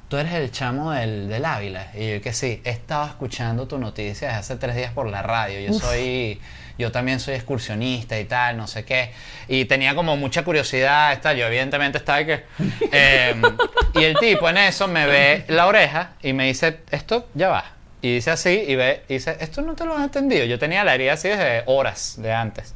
tú 0.08 0.18
eres 0.18 0.34
el 0.34 0.52
chamo 0.52 0.92
del, 0.92 1.28
del 1.28 1.46
Ávila. 1.46 1.92
Y 1.94 2.14
yo 2.14 2.22
que 2.22 2.34
sí, 2.34 2.62
he 2.64 2.70
estado 2.70 3.06
escuchando 3.08 3.68
tu 3.68 3.78
noticia 3.78 4.28
desde 4.28 4.40
hace 4.40 4.56
tres 4.58 4.76
días 4.76 4.92
por 4.92 5.10
la 5.10 5.22
radio. 5.22 5.60
Yo 5.60 5.74
soy, 5.74 6.40
yo 6.78 6.92
también 6.92 7.20
soy 7.20 7.36
excursionista 7.36 8.20
y 8.20 8.26
tal, 8.26 8.58
no 8.58 8.68
sé 8.68 8.86
qué. 8.86 9.12
Y 9.48 9.66
tenía 9.66 9.96
como 9.96 10.18
mucha 10.18 10.44
curiosidad, 10.44 11.14
está, 11.14 11.34
yo 11.34 11.48
evidentemente 11.48 11.98
estaba 11.98 12.24
que... 12.26 12.44
eh, 12.92 13.42
y 13.94 14.04
el 14.04 14.18
tipo 14.18 14.50
en 14.50 14.58
eso 14.58 14.88
me 14.88 15.06
ve 15.06 15.46
la 15.48 15.68
oreja 15.68 16.12
y 16.22 16.34
me 16.34 16.48
dice, 16.48 16.82
esto 16.92 17.28
ya 17.34 17.50
va. 17.50 17.66
Y 18.02 18.16
dice 18.16 18.32
así 18.32 18.64
y 18.68 18.76
ve, 18.76 19.04
y 19.08 19.14
dice, 19.16 19.36
esto 19.40 19.62
no 19.62 19.74
te 19.74 19.86
lo 19.86 19.96
han 19.96 20.04
atendido. 20.04 20.46
Yo 20.46 20.60
tenía 20.60 20.84
la 20.84 20.94
herida 20.94 21.14
así 21.14 21.30
desde 21.30 21.64
horas 21.66 22.16
de 22.18 22.32
antes. 22.32 22.76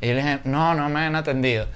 Y 0.00 0.08
yo 0.08 0.14
le 0.14 0.22
dije, 0.22 0.38
no, 0.44 0.74
no 0.74 0.88
me 0.88 1.00
han 1.00 1.14
atendido. 1.14 1.68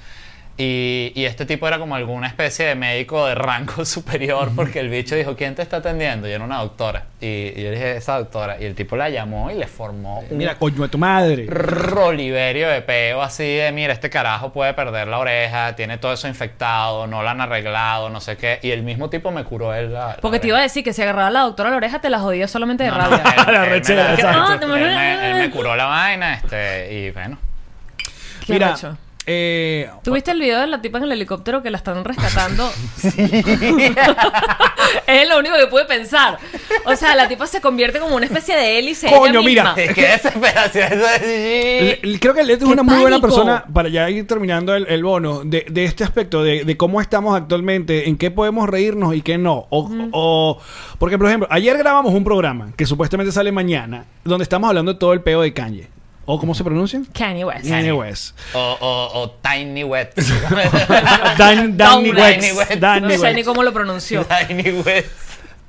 Y, 0.60 1.12
y 1.14 1.24
este 1.24 1.46
tipo 1.46 1.68
era 1.68 1.78
como 1.78 1.94
alguna 1.94 2.26
especie 2.26 2.66
de 2.66 2.74
médico 2.74 3.26
de 3.26 3.36
rango 3.36 3.84
superior 3.84 4.50
porque 4.56 4.80
el 4.80 4.88
bicho 4.88 5.14
dijo, 5.14 5.36
¿quién 5.36 5.54
te 5.54 5.62
está 5.62 5.76
atendiendo? 5.76 6.26
Y 6.28 6.32
era 6.32 6.42
una 6.42 6.58
doctora. 6.58 7.04
Y, 7.20 7.26
y 7.26 7.62
yo 7.62 7.70
le 7.70 7.76
dije, 7.76 7.96
esa 7.96 8.18
doctora. 8.18 8.60
Y 8.60 8.64
el 8.64 8.74
tipo 8.74 8.96
la 8.96 9.08
llamó 9.08 9.52
y 9.52 9.54
le 9.54 9.68
formó 9.68 10.18
un 10.28 10.36
Mira, 10.36 10.56
coño 10.56 10.82
de 10.82 10.88
tu 10.88 10.98
madre. 10.98 11.46
roliverio 11.48 12.68
de 12.68 12.82
peo 12.82 13.22
así 13.22 13.44
de, 13.44 13.70
mira, 13.70 13.92
este 13.92 14.10
carajo 14.10 14.52
puede 14.52 14.74
perder 14.74 15.06
la 15.06 15.18
oreja, 15.18 15.76
tiene 15.76 15.96
todo 15.98 16.12
eso 16.12 16.26
infectado, 16.26 17.06
no 17.06 17.22
lo 17.22 17.28
han 17.28 17.40
arreglado, 17.40 18.08
no 18.10 18.20
sé 18.20 18.36
qué. 18.36 18.58
Y 18.62 18.72
el 18.72 18.82
mismo 18.82 19.08
tipo 19.10 19.30
me 19.30 19.44
curó 19.44 19.72
él 19.74 19.92
la, 19.92 20.08
la 20.08 20.16
Porque 20.16 20.40
te 20.40 20.48
iba 20.48 20.58
a 20.58 20.62
decir 20.62 20.82
que 20.82 20.92
si 20.92 21.02
agarraba 21.02 21.28
a 21.28 21.30
la 21.30 21.40
doctora 21.42 21.70
la 21.70 21.76
oreja 21.76 22.00
te 22.00 22.10
la 22.10 22.18
jodía 22.18 22.48
solamente 22.48 22.82
de 22.82 22.90
No, 22.90 22.96
no, 22.98 23.02
rabia. 23.10 23.22
él- 23.36 23.44
La 23.52 23.52
él 23.52 23.60
me 23.60 23.66
rechera, 23.76 24.04
la- 24.04 24.14
exacto. 24.14 24.74
él 24.74 24.82
me- 24.82 25.30
él 25.30 25.36
me 25.38 25.50
curó 25.50 25.76
la 25.76 25.84
vaina, 25.86 26.34
este, 26.34 26.92
y 26.92 27.10
bueno. 27.12 27.38
Qué 28.44 28.54
Mira. 28.54 28.74
Eh, 29.28 29.90
¿Tuviste 30.02 30.30
el 30.30 30.40
video 30.40 30.60
de 30.60 30.66
la 30.66 30.80
tipa 30.80 30.98
en 30.98 31.04
el 31.04 31.12
helicóptero 31.12 31.62
que 31.62 31.70
la 31.70 31.78
están 31.78 32.04
rescatando? 32.04 32.70
es 35.06 35.28
lo 35.28 35.38
único 35.38 35.56
que 35.56 35.66
pude 35.66 35.84
pensar. 35.84 36.38
O 36.84 36.96
sea, 36.96 37.14
la 37.14 37.28
tipa 37.28 37.46
se 37.46 37.60
convierte 37.60 37.98
como 38.00 38.16
una 38.16 38.26
especie 38.26 38.56
de 38.56 38.78
hélice. 38.78 39.08
Coño, 39.08 39.40
ella 39.40 39.48
mira. 39.48 39.74
misma. 39.74 39.94
Qué 39.94 40.02
desesperación. 40.08 40.92
eso 40.92 41.06
es- 41.22 42.02
Le- 42.02 42.18
Creo 42.20 42.34
que 42.34 42.42
Led 42.44 42.54
es 42.54 42.58
¡Qué 42.60 42.64
una 42.64 42.82
muy 42.82 43.00
buena 43.00 43.20
pánico! 43.20 43.36
persona 43.36 43.64
para 43.72 43.88
ya 43.88 44.08
ir 44.10 44.26
terminando 44.26 44.74
el, 44.74 44.86
el 44.88 45.02
bono 45.04 45.42
de, 45.44 45.66
de 45.68 45.84
este 45.84 46.04
aspecto, 46.04 46.42
de, 46.42 46.64
de 46.64 46.76
cómo 46.76 47.00
estamos 47.00 47.36
actualmente, 47.36 48.08
en 48.08 48.16
qué 48.16 48.30
podemos 48.30 48.68
reírnos 48.68 49.14
y 49.14 49.22
qué 49.22 49.38
no. 49.38 49.66
O, 49.70 49.88
o- 50.12 50.60
porque, 50.98 51.18
por 51.18 51.28
ejemplo, 51.28 51.48
ayer 51.50 51.76
grabamos 51.78 52.12
un 52.14 52.24
programa 52.24 52.72
que 52.76 52.86
supuestamente 52.86 53.32
sale 53.32 53.52
mañana, 53.52 54.04
donde 54.24 54.42
estamos 54.42 54.68
hablando 54.68 54.92
de 54.94 54.98
todo 54.98 55.12
el 55.12 55.20
peo 55.20 55.42
de 55.42 55.52
Kanye. 55.52 55.88
¿O 56.30 56.38
cómo 56.38 56.54
se 56.54 56.62
pronuncia? 56.62 57.00
Kanye 57.14 57.42
West. 57.44 57.66
Kanye 57.68 57.92
West. 57.92 58.38
O, 58.52 58.76
o, 58.80 59.22
o 59.22 59.30
Tiny 59.42 59.82
Wet. 59.82 60.14
Dan, 61.38 61.76
Danny 61.76 62.10
West. 62.10 62.56
West. 62.56 62.72
Danny 62.74 63.00
No 63.08 63.14
sé 63.14 63.18
West. 63.20 63.36
ni 63.36 63.42
cómo 63.44 63.62
lo 63.62 63.72
pronunció. 63.72 64.26
Tiny 64.46 64.70
Wet. 64.84 65.06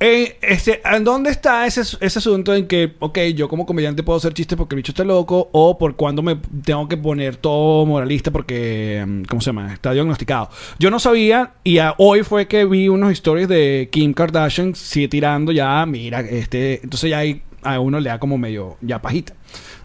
Eh, 0.01 0.37
este, 0.41 0.81
¿en 0.85 1.03
¿Dónde 1.03 1.29
está 1.29 1.65
ese, 1.67 1.81
ese 1.81 2.19
asunto 2.19 2.55
en 2.55 2.67
que, 2.67 2.93
ok, 2.99 3.19
yo 3.35 3.49
como 3.49 3.65
comediante 3.65 4.01
puedo 4.01 4.15
hacer 4.17 4.33
chistes 4.33 4.57
porque 4.57 4.73
el 4.75 4.77
bicho 4.77 4.93
está 4.93 5.03
loco 5.03 5.49
o 5.51 5.77
por 5.77 5.97
cuando 5.97 6.21
me 6.21 6.37
tengo 6.63 6.87
que 6.87 6.95
poner 6.95 7.35
todo 7.35 7.85
moralista 7.85 8.31
porque, 8.31 9.03
mm, 9.05 9.23
¿cómo 9.23 9.41
se 9.41 9.47
llama? 9.47 9.73
Está 9.73 9.91
diagnosticado. 9.91 10.49
Yo 10.77 10.89
no 10.89 10.99
sabía 10.99 11.51
y 11.65 11.79
a- 11.79 11.95
hoy 11.97 12.23
fue 12.23 12.47
que 12.47 12.63
vi 12.63 12.87
unos 12.87 13.11
stories 13.11 13.49
de 13.49 13.89
Kim 13.91 14.13
Kardashian 14.13 14.73
sigue 14.73 15.09
tirando 15.09 15.51
ya, 15.51 15.85
mira, 15.85 16.21
este, 16.21 16.79
entonces 16.81 17.09
ya 17.09 17.17
hay 17.17 17.41
a 17.73 17.79
uno 17.79 17.99
le 17.99 18.09
da 18.09 18.19
como 18.19 18.37
medio 18.37 18.77
ya 18.81 19.01
pajita. 19.01 19.33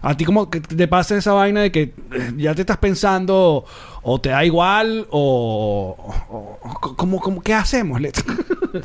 A 0.01 0.15
ti 0.15 0.25
como 0.25 0.49
que 0.49 0.59
te 0.61 0.87
pasa 0.87 1.15
esa 1.17 1.33
vaina 1.33 1.61
de 1.61 1.71
que 1.71 1.81
eh, 1.81 1.93
ya 2.37 2.53
te 2.53 2.61
estás 2.61 2.77
pensando 2.77 3.65
o 4.03 4.21
te 4.21 4.29
da 4.29 4.45
igual 4.45 5.07
o, 5.09 5.95
o- 6.29 6.95
como, 6.95 7.19
como 7.19 7.41
¿qué 7.41 7.53
hacemos? 7.53 7.99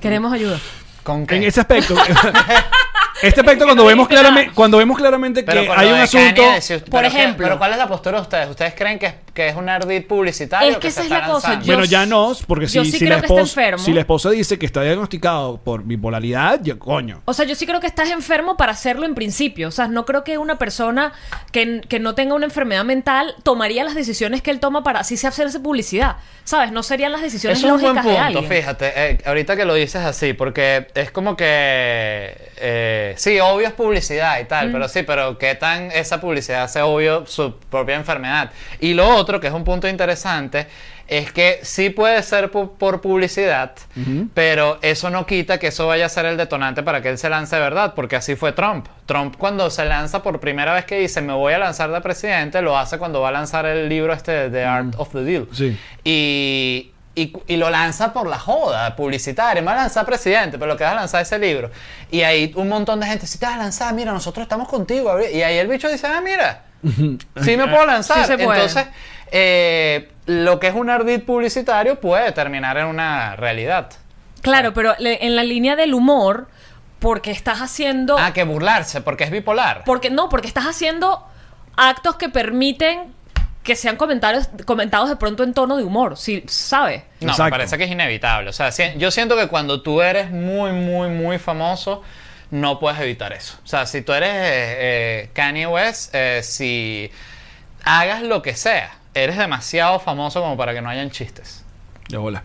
Queremos 0.01 0.33
ayuda. 0.33 0.59
¿Con 1.03 1.27
qué? 1.27 1.37
en 1.37 1.45
ese 1.45 1.61
aspecto. 1.61 1.95
este 3.23 3.41
aspecto 3.41 3.65
cuando 3.67 3.85
vemos 3.85 4.09
claramente 4.09 4.51
cuando 4.55 4.79
vemos 4.79 4.97
claramente 4.97 5.43
Pero 5.43 5.63
que 5.63 5.69
hay 5.71 5.89
un 5.93 5.99
asunto 5.99 6.43
Kanye, 6.43 6.61
si- 6.63 6.79
Por 6.79 7.05
ejemplo. 7.05 7.45
pero 7.47 7.59
¿cuál 7.59 7.73
es 7.73 7.79
la 7.79 7.87
postura 7.87 8.17
de 8.17 8.23
ustedes? 8.23 8.49
¿Ustedes 8.49 8.73
creen 8.75 8.99
que 8.99 9.07
es, 9.07 9.15
que 9.35 9.49
es 9.49 9.57
un 9.57 9.69
ardid 9.69 10.07
publicitario? 10.07 10.71
Es 10.71 10.77
que 10.79 10.91
se 10.91 11.03
esa 11.03 11.05
es 11.05 11.11
la 11.11 11.27
cosa, 11.31 11.61
yo- 11.61 11.67
Bueno, 11.67 11.85
ya 11.85 12.07
no, 12.07 12.33
porque 12.47 12.67
si, 12.67 12.77
yo 12.77 12.85
sí 12.85 12.93
si 12.93 12.99
creo 13.01 13.11
la 13.11 13.17
que 13.21 13.27
está 13.27 13.35
esposa, 13.43 13.61
enfermo. 13.61 13.85
si 13.85 13.93
la 13.93 14.01
esposa 14.01 14.31
dice 14.31 14.59
que 14.59 14.65
está 14.65 14.83
diagnosticado 14.83 15.59
por 15.59 15.83
bipolaridad, 15.85 16.61
ya 16.63 16.79
coño. 16.79 17.21
O 17.27 17.35
sea, 17.35 17.45
yo 17.45 17.55
sí 17.55 17.67
creo 17.67 17.79
que 17.81 17.87
estás 17.87 18.09
enfermo 18.11 18.57
para 18.57 18.73
hacerlo 18.73 19.05
en 19.05 19.15
principio. 19.15 19.69
O 19.69 19.73
sea, 19.73 19.87
no 19.87 20.07
creo 20.07 20.25
que 20.25 20.39
una 20.39 20.57
persona 20.57 21.13
que, 21.53 21.83
que 21.89 21.99
no 22.01 22.15
tenga 22.15 22.35
una 22.35 22.47
enfermedad 22.47 22.85
mental 22.85 23.35
tomaría 23.43 23.85
las 23.85 23.95
decisiones 23.95 24.41
que 24.41 24.51
él 24.51 24.61
toma 24.61 24.83
para 24.83 25.01
así 25.01 25.19
se 25.19 25.27
hacerse 25.27 25.61
publicidad. 25.61 26.17
¿Sabes? 26.45 26.73
No 26.73 26.83
serían 26.83 27.13
las 27.13 27.21
decisiones 27.21 27.59
Eso 27.59 27.69
es 27.69 27.73
un 27.75 27.81
buen 27.81 27.95
lógicas 27.97 28.05
de 28.07 28.11
punto, 28.25 28.39
alguien. 28.41 28.61
fíjate, 28.61 28.93
eh, 28.97 29.19
ahorita 29.27 29.57
que 29.57 29.65
lo 29.67 29.75
dices 29.75 30.03
así, 30.03 30.33
porque 30.33 30.89
es 30.95 31.11
como 31.11 31.37
que, 31.37 32.35
eh, 32.59 33.15
sí, 33.17 33.39
obvio 33.41 33.69
es 33.69 33.73
publicidad 33.75 34.41
y 34.41 34.45
tal, 34.45 34.69
Mm. 34.69 34.73
pero 34.73 34.89
sí, 34.89 35.03
pero 35.03 35.39
¿qué 35.39 35.55
tan 35.55 35.91
esa 35.93 36.21
publicidad 36.21 36.65
hace 36.65 36.83
obvio 36.83 37.27
su 37.27 37.55
propia 37.71 37.97
enfermedad? 37.97 38.51
Y 38.81 38.95
lo 38.95 39.09
otro, 39.09 39.41
que 39.41 39.47
es 39.49 39.53
un 39.53 39.65
punto 39.65 39.89
interesante, 39.89 40.67
es 41.09 41.33
que 41.33 41.59
sí 41.63 41.91
puede 41.91 42.23
ser 42.23 42.53
por 42.53 43.01
publicidad, 43.01 43.73
pero 44.33 44.79
eso 44.81 45.11
no 45.11 45.27
quita 45.27 45.59
que 45.59 45.67
eso 45.67 45.89
vaya 45.89 46.07
a 46.07 46.09
ser 46.09 46.25
el 46.27 46.37
detonante 46.37 46.85
para 46.85 47.03
que 47.03 47.09
él 47.09 47.19
se 47.19 47.29
lance 47.29 47.57
de 47.57 47.63
verdad, 47.63 47.95
porque 47.97 48.15
así 48.15 48.37
fue 48.37 48.53
Trump. 48.53 48.87
Trump 49.07 49.35
cuando 49.37 49.69
se 49.71 49.85
lanza 49.87 50.23
por 50.23 50.39
primera 50.39 50.73
vez 50.73 50.85
que 50.85 51.01
dice 51.01 51.21
me 51.21 51.33
voy 51.33 51.53
a 51.53 51.59
lanzar 51.59 51.91
de 51.91 52.01
presidente, 52.01 52.63
lo 52.63 52.79
hace 52.79 52.97
cuando 52.99 53.21
va 53.21 53.31
a 53.31 53.33
lanzar 53.33 53.67
el 53.67 53.89
libro 53.89 54.13
este 54.13 54.31
de 54.31 54.51
The 54.51 54.65
Art 54.65 54.95
of 54.99 55.11
the 55.13 55.25
Deal. 55.25 55.49
Sí. 55.53 55.77
Y, 56.05 56.93
y, 57.15 57.33
y 57.47 57.57
lo 57.57 57.71
lanza 57.71 58.13
por 58.13 58.27
la 58.29 58.39
joda 58.39 58.95
publicitaria. 58.97 59.61
Me 59.63 59.67
va 59.67 59.73
a 59.73 59.77
lanzar 59.83 60.07
presidente, 60.07 60.59
pero 60.59 60.67
lo 60.73 60.77
que 60.77 60.85
vas 60.85 60.93
a 60.93 60.97
lanzar 60.97 61.23
ese 61.23 61.39
libro. 61.39 61.71
Y 62.11 62.23
ahí 62.23 62.53
un 62.57 62.69
montón 62.69 63.01
de 63.01 63.07
gente, 63.07 63.27
si 63.27 63.39
te 63.39 63.47
vas 63.47 63.57
a 63.57 63.59
lanzar, 63.59 63.93
mira, 63.95 64.13
nosotros 64.13 64.43
estamos 64.45 64.69
contigo. 64.69 65.09
Gabriel". 65.09 65.35
Y 65.35 65.43
ahí 65.43 65.59
el 65.59 65.67
bicho 65.69 65.89
dice, 65.89 66.07
ah, 66.07 66.21
mira, 66.23 66.63
sí 66.83 67.57
me 67.57 67.67
puedo 67.69 67.85
lanzar. 67.87 68.27
Sí. 68.27 68.33
Entonces, 68.39 68.87
eh, 69.33 70.11
lo 70.27 70.61
que 70.61 70.69
es 70.69 70.75
un 70.75 70.91
ardid 70.91 71.23
publicitario 71.23 72.01
puede 72.01 72.33
terminar 72.33 72.77
en 72.79 72.87
una 72.87 73.37
realidad. 73.37 73.91
Claro, 74.43 74.73
pero 74.73 74.95
le- 74.99 75.25
en 75.27 75.37
la 75.37 75.45
línea 75.45 75.77
del 75.77 75.93
humor, 75.95 76.49
porque 76.99 77.31
estás 77.31 77.61
haciendo. 77.61 78.19
Ah, 78.19 78.33
que 78.33 78.45
burlarse, 78.45 79.01
porque 79.01 79.25
es 79.25 79.31
bipolar. 79.31 79.83
Porque 79.85 80.11
no, 80.11 80.29
porque 80.29 80.47
estás 80.49 80.65
haciendo 80.67 81.27
actos 81.77 82.17
que 82.17 82.29
permiten 82.29 83.13
que 83.63 83.77
sean 83.77 83.97
comentarios 83.97 84.49
comentados 84.65 85.09
de 85.11 85.17
pronto 85.17 85.43
en 85.43 85.53
tono 85.53 85.77
de 85.77 85.85
humor, 85.85 86.17
¿sí, 86.17 86.43
¿sabe? 86.49 87.05
No, 87.21 87.35
me 87.37 87.51
parece 87.51 87.77
que 87.77 87.85
es 87.85 87.91
inevitable. 87.91 88.49
O 88.51 88.53
sea, 88.55 88.73
si- 88.73 88.93
yo 88.97 89.11
siento 89.11 89.37
que 89.37 89.49
cuando 89.49 89.83
tú 89.83 90.01
eres 90.01 90.31
muy, 90.31 90.73
muy, 90.73 91.09
muy 91.09 91.39
famoso, 91.39 92.03
no 92.51 92.79
puedes 92.81 92.99
evitar 93.01 93.33
eso. 93.33 93.59
O 93.63 93.67
sea, 93.67 93.85
si 93.87 94.03
tú 94.03 94.13
eres 94.13 94.31
eh, 94.31 94.77
eh, 95.25 95.31
Kanye 95.35 95.67
West, 95.67 96.15
eh, 96.15 96.41
si 96.43 97.11
hagas 97.85 98.23
lo 98.23 98.43
que 98.43 98.55
sea, 98.57 98.97
eres 99.15 99.37
demasiado 99.37 100.01
famoso 100.01 100.41
como 100.41 100.57
para 100.57 100.73
que 100.73 100.81
no 100.81 100.89
hayan 100.89 101.11
chistes. 101.11 101.65
De 102.09 102.17
bola. 102.17 102.43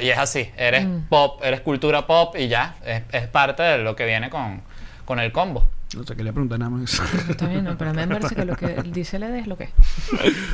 Y 0.00 0.10
es 0.10 0.18
así, 0.18 0.50
eres 0.58 0.84
Mm. 0.84 1.02
pop, 1.08 1.40
eres 1.42 1.60
cultura 1.60 2.06
pop 2.06 2.34
y 2.36 2.48
ya, 2.48 2.74
es, 2.84 3.02
es 3.12 3.26
parte 3.28 3.62
de 3.62 3.78
lo 3.78 3.96
que 3.96 4.04
viene 4.04 4.28
con, 4.28 4.60
con 5.06 5.20
el 5.20 5.32
combo. 5.32 5.66
No 5.96 6.04
sé, 6.04 6.14
quería 6.14 6.32
preguntar 6.32 6.58
nada 6.58 6.70
más. 6.70 7.00
Está 7.28 7.46
bien, 7.48 7.64
no, 7.64 7.76
pero 7.76 7.90
a 7.90 7.92
mí 7.92 7.98
me 8.06 8.06
parece 8.06 8.34
que 8.36 8.44
lo 8.44 8.54
que 8.56 8.68
dice 8.92 9.18
LD 9.18 9.40
es 9.40 9.46
lo 9.48 9.56
que 9.56 9.64
es. 9.64 9.70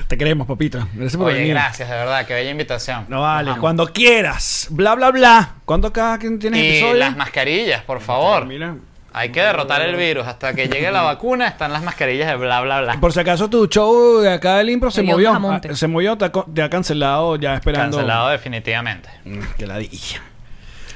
Te 0.08 0.16
queremos, 0.16 0.46
papita. 0.46 0.88
Gracias 0.94 1.16
por 1.18 1.26
Oye, 1.26 1.34
venir. 1.40 1.50
gracias, 1.52 1.88
de 1.90 1.94
verdad, 1.94 2.26
qué 2.26 2.32
bella 2.34 2.50
invitación. 2.50 3.04
No 3.08 3.20
vale, 3.20 3.52
cuando 3.60 3.86
quieras. 3.92 4.68
Bla, 4.70 4.94
bla, 4.94 5.10
bla. 5.10 5.54
¿Cuándo 5.66 5.92
cada 5.92 6.18
quien 6.18 6.38
tiene 6.38 6.58
Y 6.58 6.68
episodio? 6.68 6.94
las 6.94 7.16
mascarillas, 7.16 7.82
por 7.82 8.00
favor. 8.00 8.46
Mira. 8.46 8.76
Hay 9.12 9.30
que 9.30 9.40
derrotar 9.40 9.80
el 9.80 9.96
virus. 9.96 10.26
Hasta 10.26 10.52
que 10.52 10.68
llegue 10.68 10.90
la 10.90 11.00
vacuna 11.02 11.48
están 11.48 11.72
las 11.72 11.82
mascarillas 11.82 12.28
de 12.28 12.36
bla, 12.36 12.60
bla, 12.60 12.82
bla. 12.82 13.00
Por 13.00 13.12
si 13.14 13.20
acaso 13.20 13.48
tu 13.48 13.66
show 13.66 14.20
de 14.20 14.30
acá 14.32 14.56
del 14.58 14.68
Impro 14.70 14.90
se 14.90 15.02
movió. 15.02 15.32
Ah, 15.32 15.60
Se 15.72 15.86
movió, 15.86 16.16
te 16.18 16.26
ha, 16.26 16.30
te 16.32 16.62
ha 16.62 16.68
cancelado 16.68 17.36
ya 17.36 17.54
esperando. 17.54 17.96
Cancelado 17.96 18.28
definitivamente. 18.28 19.08
Mm, 19.24 19.40
Que 19.56 19.66
ladilla. 19.66 20.20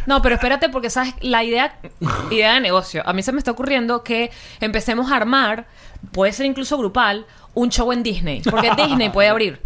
No, 0.06 0.22
pero 0.22 0.34
espérate 0.36 0.68
porque 0.68 0.90
sabes 0.90 1.14
la 1.20 1.44
idea 1.44 1.76
idea 2.30 2.54
de 2.54 2.60
negocio. 2.60 3.02
A 3.06 3.12
mí 3.12 3.22
se 3.22 3.32
me 3.32 3.38
está 3.38 3.50
ocurriendo 3.50 4.02
que 4.02 4.30
empecemos 4.60 5.12
a 5.12 5.16
armar, 5.16 5.66
puede 6.12 6.32
ser 6.32 6.46
incluso 6.46 6.76
grupal, 6.78 7.26
un 7.54 7.70
show 7.70 7.92
en 7.92 8.02
Disney, 8.02 8.42
porque 8.48 8.70
Disney 8.76 9.10
puede 9.10 9.28
abrir. 9.28 9.60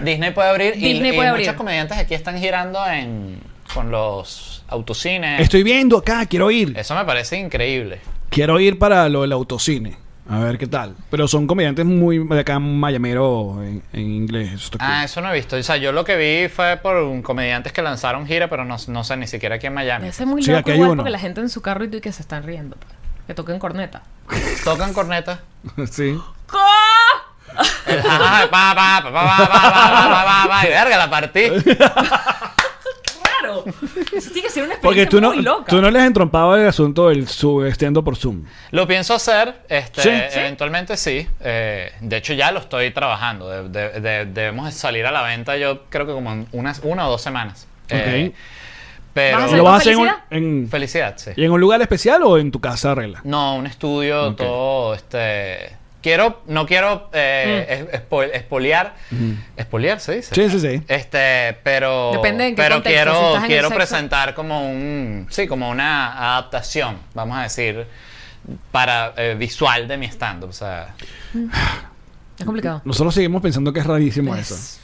Disney 0.00 0.30
puede 0.32 0.48
abrir 0.48 0.74
y- 0.76 0.92
Disney 0.92 1.12
y, 1.12 1.14
puede 1.16 1.28
abrir. 1.28 1.46
muchos 1.46 1.56
comediantes 1.56 1.98
aquí 1.98 2.14
están 2.14 2.38
girando 2.38 2.78
en 2.86 3.40
con 3.72 3.90
los 3.90 4.64
autocines. 4.68 5.40
Estoy 5.40 5.62
viendo 5.62 5.98
acá, 5.98 6.24
quiero 6.26 6.50
ir. 6.50 6.72
Eso 6.78 6.94
me 6.94 7.04
parece 7.04 7.38
increíble. 7.38 8.00
Quiero 8.30 8.58
ir 8.60 8.78
para 8.78 9.08
lo 9.08 9.22
del 9.22 9.32
autocine. 9.32 9.96
A 10.28 10.38
ver 10.40 10.58
qué 10.58 10.66
tal. 10.66 10.96
Pero 11.10 11.28
son 11.28 11.46
comediantes 11.46 11.84
muy 11.86 12.18
de 12.26 12.40
acá, 12.40 12.58
mayamero 12.58 13.62
en, 13.62 13.82
en 13.92 14.00
inglés. 14.00 14.52
Eso 14.54 14.64
está 14.72 14.78
Ah, 14.80 14.94
cool. 14.96 15.04
eso 15.04 15.20
no 15.20 15.30
he 15.30 15.34
visto. 15.34 15.56
O 15.56 15.62
sea, 15.62 15.76
yo 15.76 15.92
lo 15.92 16.04
que 16.04 16.16
vi 16.16 16.48
fue 16.48 16.76
por 16.78 16.96
un 16.96 17.22
comediantes 17.22 17.72
que 17.72 17.80
lanzaron 17.82 18.26
gira, 18.26 18.48
pero 18.50 18.64
no, 18.64 18.76
no 18.88 19.04
sé 19.04 19.16
ni 19.16 19.26
siquiera 19.28 19.54
aquí 19.56 19.66
en 19.68 19.74
Miami. 19.74 20.02
Debe 20.02 20.12
ser 20.12 20.26
muy 20.26 20.42
Sí, 20.42 20.50
loco 20.50 20.60
aquí 20.60 20.70
hay 20.72 20.76
igual 20.78 20.90
uno. 20.90 21.02
porque 21.02 21.10
la 21.12 21.18
gente 21.20 21.40
en 21.40 21.48
su 21.48 21.62
carro 21.62 21.84
y 21.84 21.88
tú 21.88 21.98
y 21.98 22.00
que 22.00 22.12
se 22.12 22.22
están 22.22 22.42
riendo. 22.42 22.76
pues. 22.76 22.92
Que 23.28 23.34
toquen 23.34 23.58
corneta. 23.58 24.02
Tocan 24.64 24.92
corneta. 24.92 25.40
sí. 25.90 26.18
El 27.86 28.02
jajaja, 28.02 28.50
pa, 28.50 28.74
pa, 28.74 29.02
pa, 29.04 29.12
pa, 29.12 29.12
pa, 29.12 29.48
pa, 29.48 29.48
pa, 29.48 29.90
pa, 30.10 30.24
pa, 30.24 30.48
pa, 30.48 30.66
y 30.66 30.68
verga, 30.70 30.96
la 30.98 31.08
partí. 31.10 31.42
Tiene 34.10 34.42
que 34.42 34.50
ser 34.50 34.64
una 34.64 34.74
experiencia 34.74 34.80
Porque 34.82 35.06
tú 35.06 35.20
no, 35.20 35.32
muy 35.32 35.42
loca. 35.42 35.64
tú 35.70 35.80
no 35.80 35.90
les 35.90 36.02
has 36.02 36.06
entrompado 36.08 36.56
el 36.56 36.66
asunto 36.68 37.08
del 37.08 37.26
su 37.28 37.64
extendo 37.64 38.02
por 38.04 38.16
Zoom. 38.16 38.44
Lo 38.70 38.86
pienso 38.86 39.14
hacer, 39.14 39.54
este, 39.68 40.02
¿Sí? 40.02 40.10
eventualmente 40.38 40.96
sí. 40.96 41.26
Eh, 41.40 41.92
de 42.00 42.16
hecho, 42.16 42.32
ya 42.34 42.52
lo 42.52 42.60
estoy 42.60 42.90
trabajando. 42.92 43.48
De- 43.48 43.68
de- 43.68 44.00
de- 44.00 44.24
debemos 44.26 44.72
salir 44.74 45.06
a 45.06 45.10
la 45.12 45.22
venta, 45.22 45.56
yo 45.56 45.84
creo 45.88 46.06
que 46.06 46.12
como 46.12 46.32
en 46.32 46.46
unas 46.52 46.80
una 46.82 47.06
o 47.06 47.10
dos 47.10 47.22
semanas. 47.22 47.66
Eh, 47.88 48.30
Ok. 48.32 48.36
pero 49.14 49.36
¿Vas 49.38 49.42
a 49.42 49.44
¿Y 49.44 49.46
hacer 49.46 49.58
lo 49.58 49.64
vas 49.64 49.72
a 49.72 49.76
hacer 49.76 49.92
en 49.92 49.98
felicidad? 49.98 50.24
en- 50.30 50.68
felicidad, 50.68 51.14
sí. 51.16 51.30
¿y 51.36 51.44
en 51.44 51.50
un 51.52 51.60
lugar 51.60 51.80
especial 51.80 52.22
o 52.24 52.36
en 52.38 52.50
tu 52.50 52.60
casa 52.60 52.94
regla? 52.94 53.20
No, 53.24 53.56
un 53.56 53.66
estudio, 53.66 54.34
todo, 54.34 54.94
este... 54.94 55.76
Quiero, 56.06 56.40
no 56.46 56.66
quiero 56.66 57.10
eh, 57.12 57.88
espo- 58.08 58.30
espoliar. 58.32 58.94
¿Espoliar 59.56 59.98
se 59.98 60.14
dice? 60.14 60.36
Sí, 60.36 60.48
sí, 60.50 60.60
sí. 60.60 60.80
Este, 60.86 61.58
pero... 61.64 62.12
Depende 62.12 62.46
en 62.46 62.54
qué 62.54 62.62
pero 62.62 62.76
contexto, 62.76 63.32
quiero, 63.34 63.46
quiero 63.48 63.70
presentar 63.70 64.32
como 64.32 64.70
un... 64.70 65.26
Sí, 65.30 65.48
como 65.48 65.68
una 65.68 66.34
adaptación, 66.34 66.98
vamos 67.12 67.36
a 67.38 67.42
decir, 67.42 67.88
para 68.70 69.14
eh, 69.16 69.34
visual 69.36 69.88
de 69.88 69.96
mi 69.96 70.06
stand-up. 70.06 70.50
O 70.50 70.52
sea... 70.52 70.94
Es 72.38 72.44
complicado. 72.44 72.82
Nosotros 72.84 73.12
seguimos 73.12 73.42
pensando 73.42 73.72
que 73.72 73.80
es 73.80 73.86
rarísimo 73.86 74.32
Es- 74.36 74.52
eso. 74.52 74.80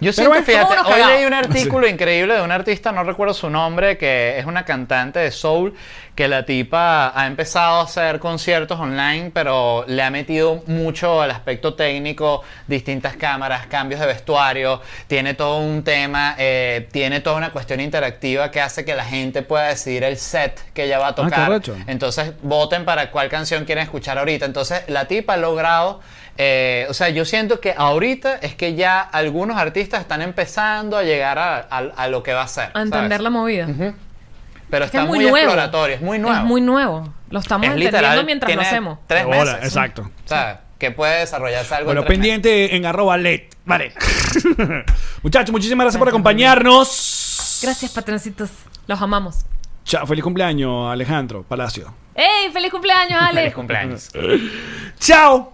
Yo 0.00 0.12
siento, 0.12 0.34
fíjate, 0.42 0.74
hoy 0.74 0.84
cagados. 0.84 1.08
leí 1.08 1.24
un 1.24 1.34
artículo 1.34 1.86
increíble 1.86 2.34
de 2.34 2.42
un 2.42 2.50
artista, 2.50 2.92
no 2.92 3.04
recuerdo 3.04 3.34
su 3.34 3.50
nombre, 3.50 3.96
que 3.96 4.38
es 4.38 4.46
una 4.46 4.64
cantante 4.64 5.18
de 5.18 5.30
soul, 5.30 5.74
que 6.14 6.28
la 6.28 6.44
tipa 6.44 7.12
ha 7.18 7.26
empezado 7.26 7.80
a 7.80 7.84
hacer 7.84 8.20
conciertos 8.20 8.78
online, 8.78 9.30
pero 9.34 9.84
le 9.88 10.02
ha 10.02 10.10
metido 10.10 10.62
mucho 10.66 11.20
al 11.20 11.30
aspecto 11.30 11.74
técnico, 11.74 12.42
distintas 12.66 13.16
cámaras, 13.16 13.66
cambios 13.66 14.00
de 14.00 14.06
vestuario, 14.06 14.80
tiene 15.08 15.34
todo 15.34 15.58
un 15.58 15.82
tema, 15.82 16.36
eh, 16.38 16.88
tiene 16.92 17.20
toda 17.20 17.36
una 17.36 17.50
cuestión 17.50 17.80
interactiva 17.80 18.50
que 18.50 18.60
hace 18.60 18.84
que 18.84 18.94
la 18.94 19.04
gente 19.04 19.42
pueda 19.42 19.68
decidir 19.68 20.04
el 20.04 20.16
set 20.16 20.60
que 20.72 20.84
ella 20.84 20.98
va 20.98 21.08
a 21.08 21.14
tocar. 21.14 21.46
correcto. 21.46 21.74
Entonces 21.86 22.32
voten 22.42 22.84
para 22.84 23.10
cuál 23.10 23.28
canción 23.28 23.64
quieren 23.64 23.82
escuchar 23.82 24.18
ahorita. 24.18 24.46
Entonces 24.46 24.82
la 24.88 25.06
tipa 25.06 25.34
ha 25.34 25.36
logrado, 25.36 26.00
eh, 26.36 26.86
o 26.88 26.94
sea, 26.94 27.08
yo 27.10 27.24
siento 27.24 27.60
que 27.60 27.74
ahorita 27.76 28.36
es 28.36 28.54
que 28.54 28.74
ya 28.74 29.00
algunos 29.00 29.56
artistas 29.56 30.00
están 30.00 30.20
empezando 30.22 30.96
a 30.96 31.02
llegar 31.02 31.38
a, 31.38 31.56
a- 31.70 31.92
a 31.96 32.08
lo 32.08 32.22
que 32.22 32.32
va 32.32 32.42
a 32.42 32.48
ser. 32.48 32.70
A 32.74 32.82
entender 32.82 33.10
¿sabes? 33.10 33.20
la 33.20 33.30
movida. 33.30 33.66
Ujú. 33.68 33.94
Pero 34.70 34.86
Es 34.86 34.90
que 34.90 34.96
está 34.96 35.02
es 35.04 35.08
muy, 35.08 35.18
muy, 35.20 35.30
nuevo. 35.30 35.36
exploratorio, 35.46 35.94
es 35.96 36.00
muy 36.02 36.18
nuevo. 36.18 36.36
Es 36.38 36.42
muy 36.44 36.60
nuevo. 36.60 37.14
Lo 37.30 37.38
estamos 37.38 37.64
Es 37.66 37.72
entendiendo 37.72 37.98
literal, 37.98 38.24
mientras 38.26 38.54
lo 38.54 38.60
hacemos. 38.62 38.98
Tres 39.06 39.22
Ahora, 39.24 39.38
meses. 39.38 39.64
exacto. 39.64 40.02
O 40.02 40.28
sea, 40.28 40.62
que 40.78 40.90
puede 40.90 41.20
desarrollarse 41.20 41.74
algo 41.74 41.86
Bueno, 41.86 42.00
en 42.00 42.06
pendiente 42.08 42.74
en 42.74 42.84
arroba 42.86 43.16
LED. 43.16 43.42
Vale. 43.64 43.92
Muchachos, 45.22 45.52
muchísimas 45.52 45.84
gracias 45.84 45.98
por 45.98 46.08
acompañarnos. 46.08 47.60
Gracias, 47.62 47.92
patroncitos. 47.92 48.50
Los 48.86 49.00
amamos. 49.00 49.44
Chao, 49.84 50.06
feliz 50.06 50.24
cumpleaños, 50.24 50.90
Alejandro 50.90 51.42
Palacio. 51.44 51.94
¡Ey! 52.14 52.50
¡Feliz 52.52 52.70
cumpleaños, 52.70 53.10
meses. 53.20 53.28
Ale! 53.30 53.40
Feliz 53.42 53.54
cumpleaños. 53.54 54.10
Chao. 54.98 55.53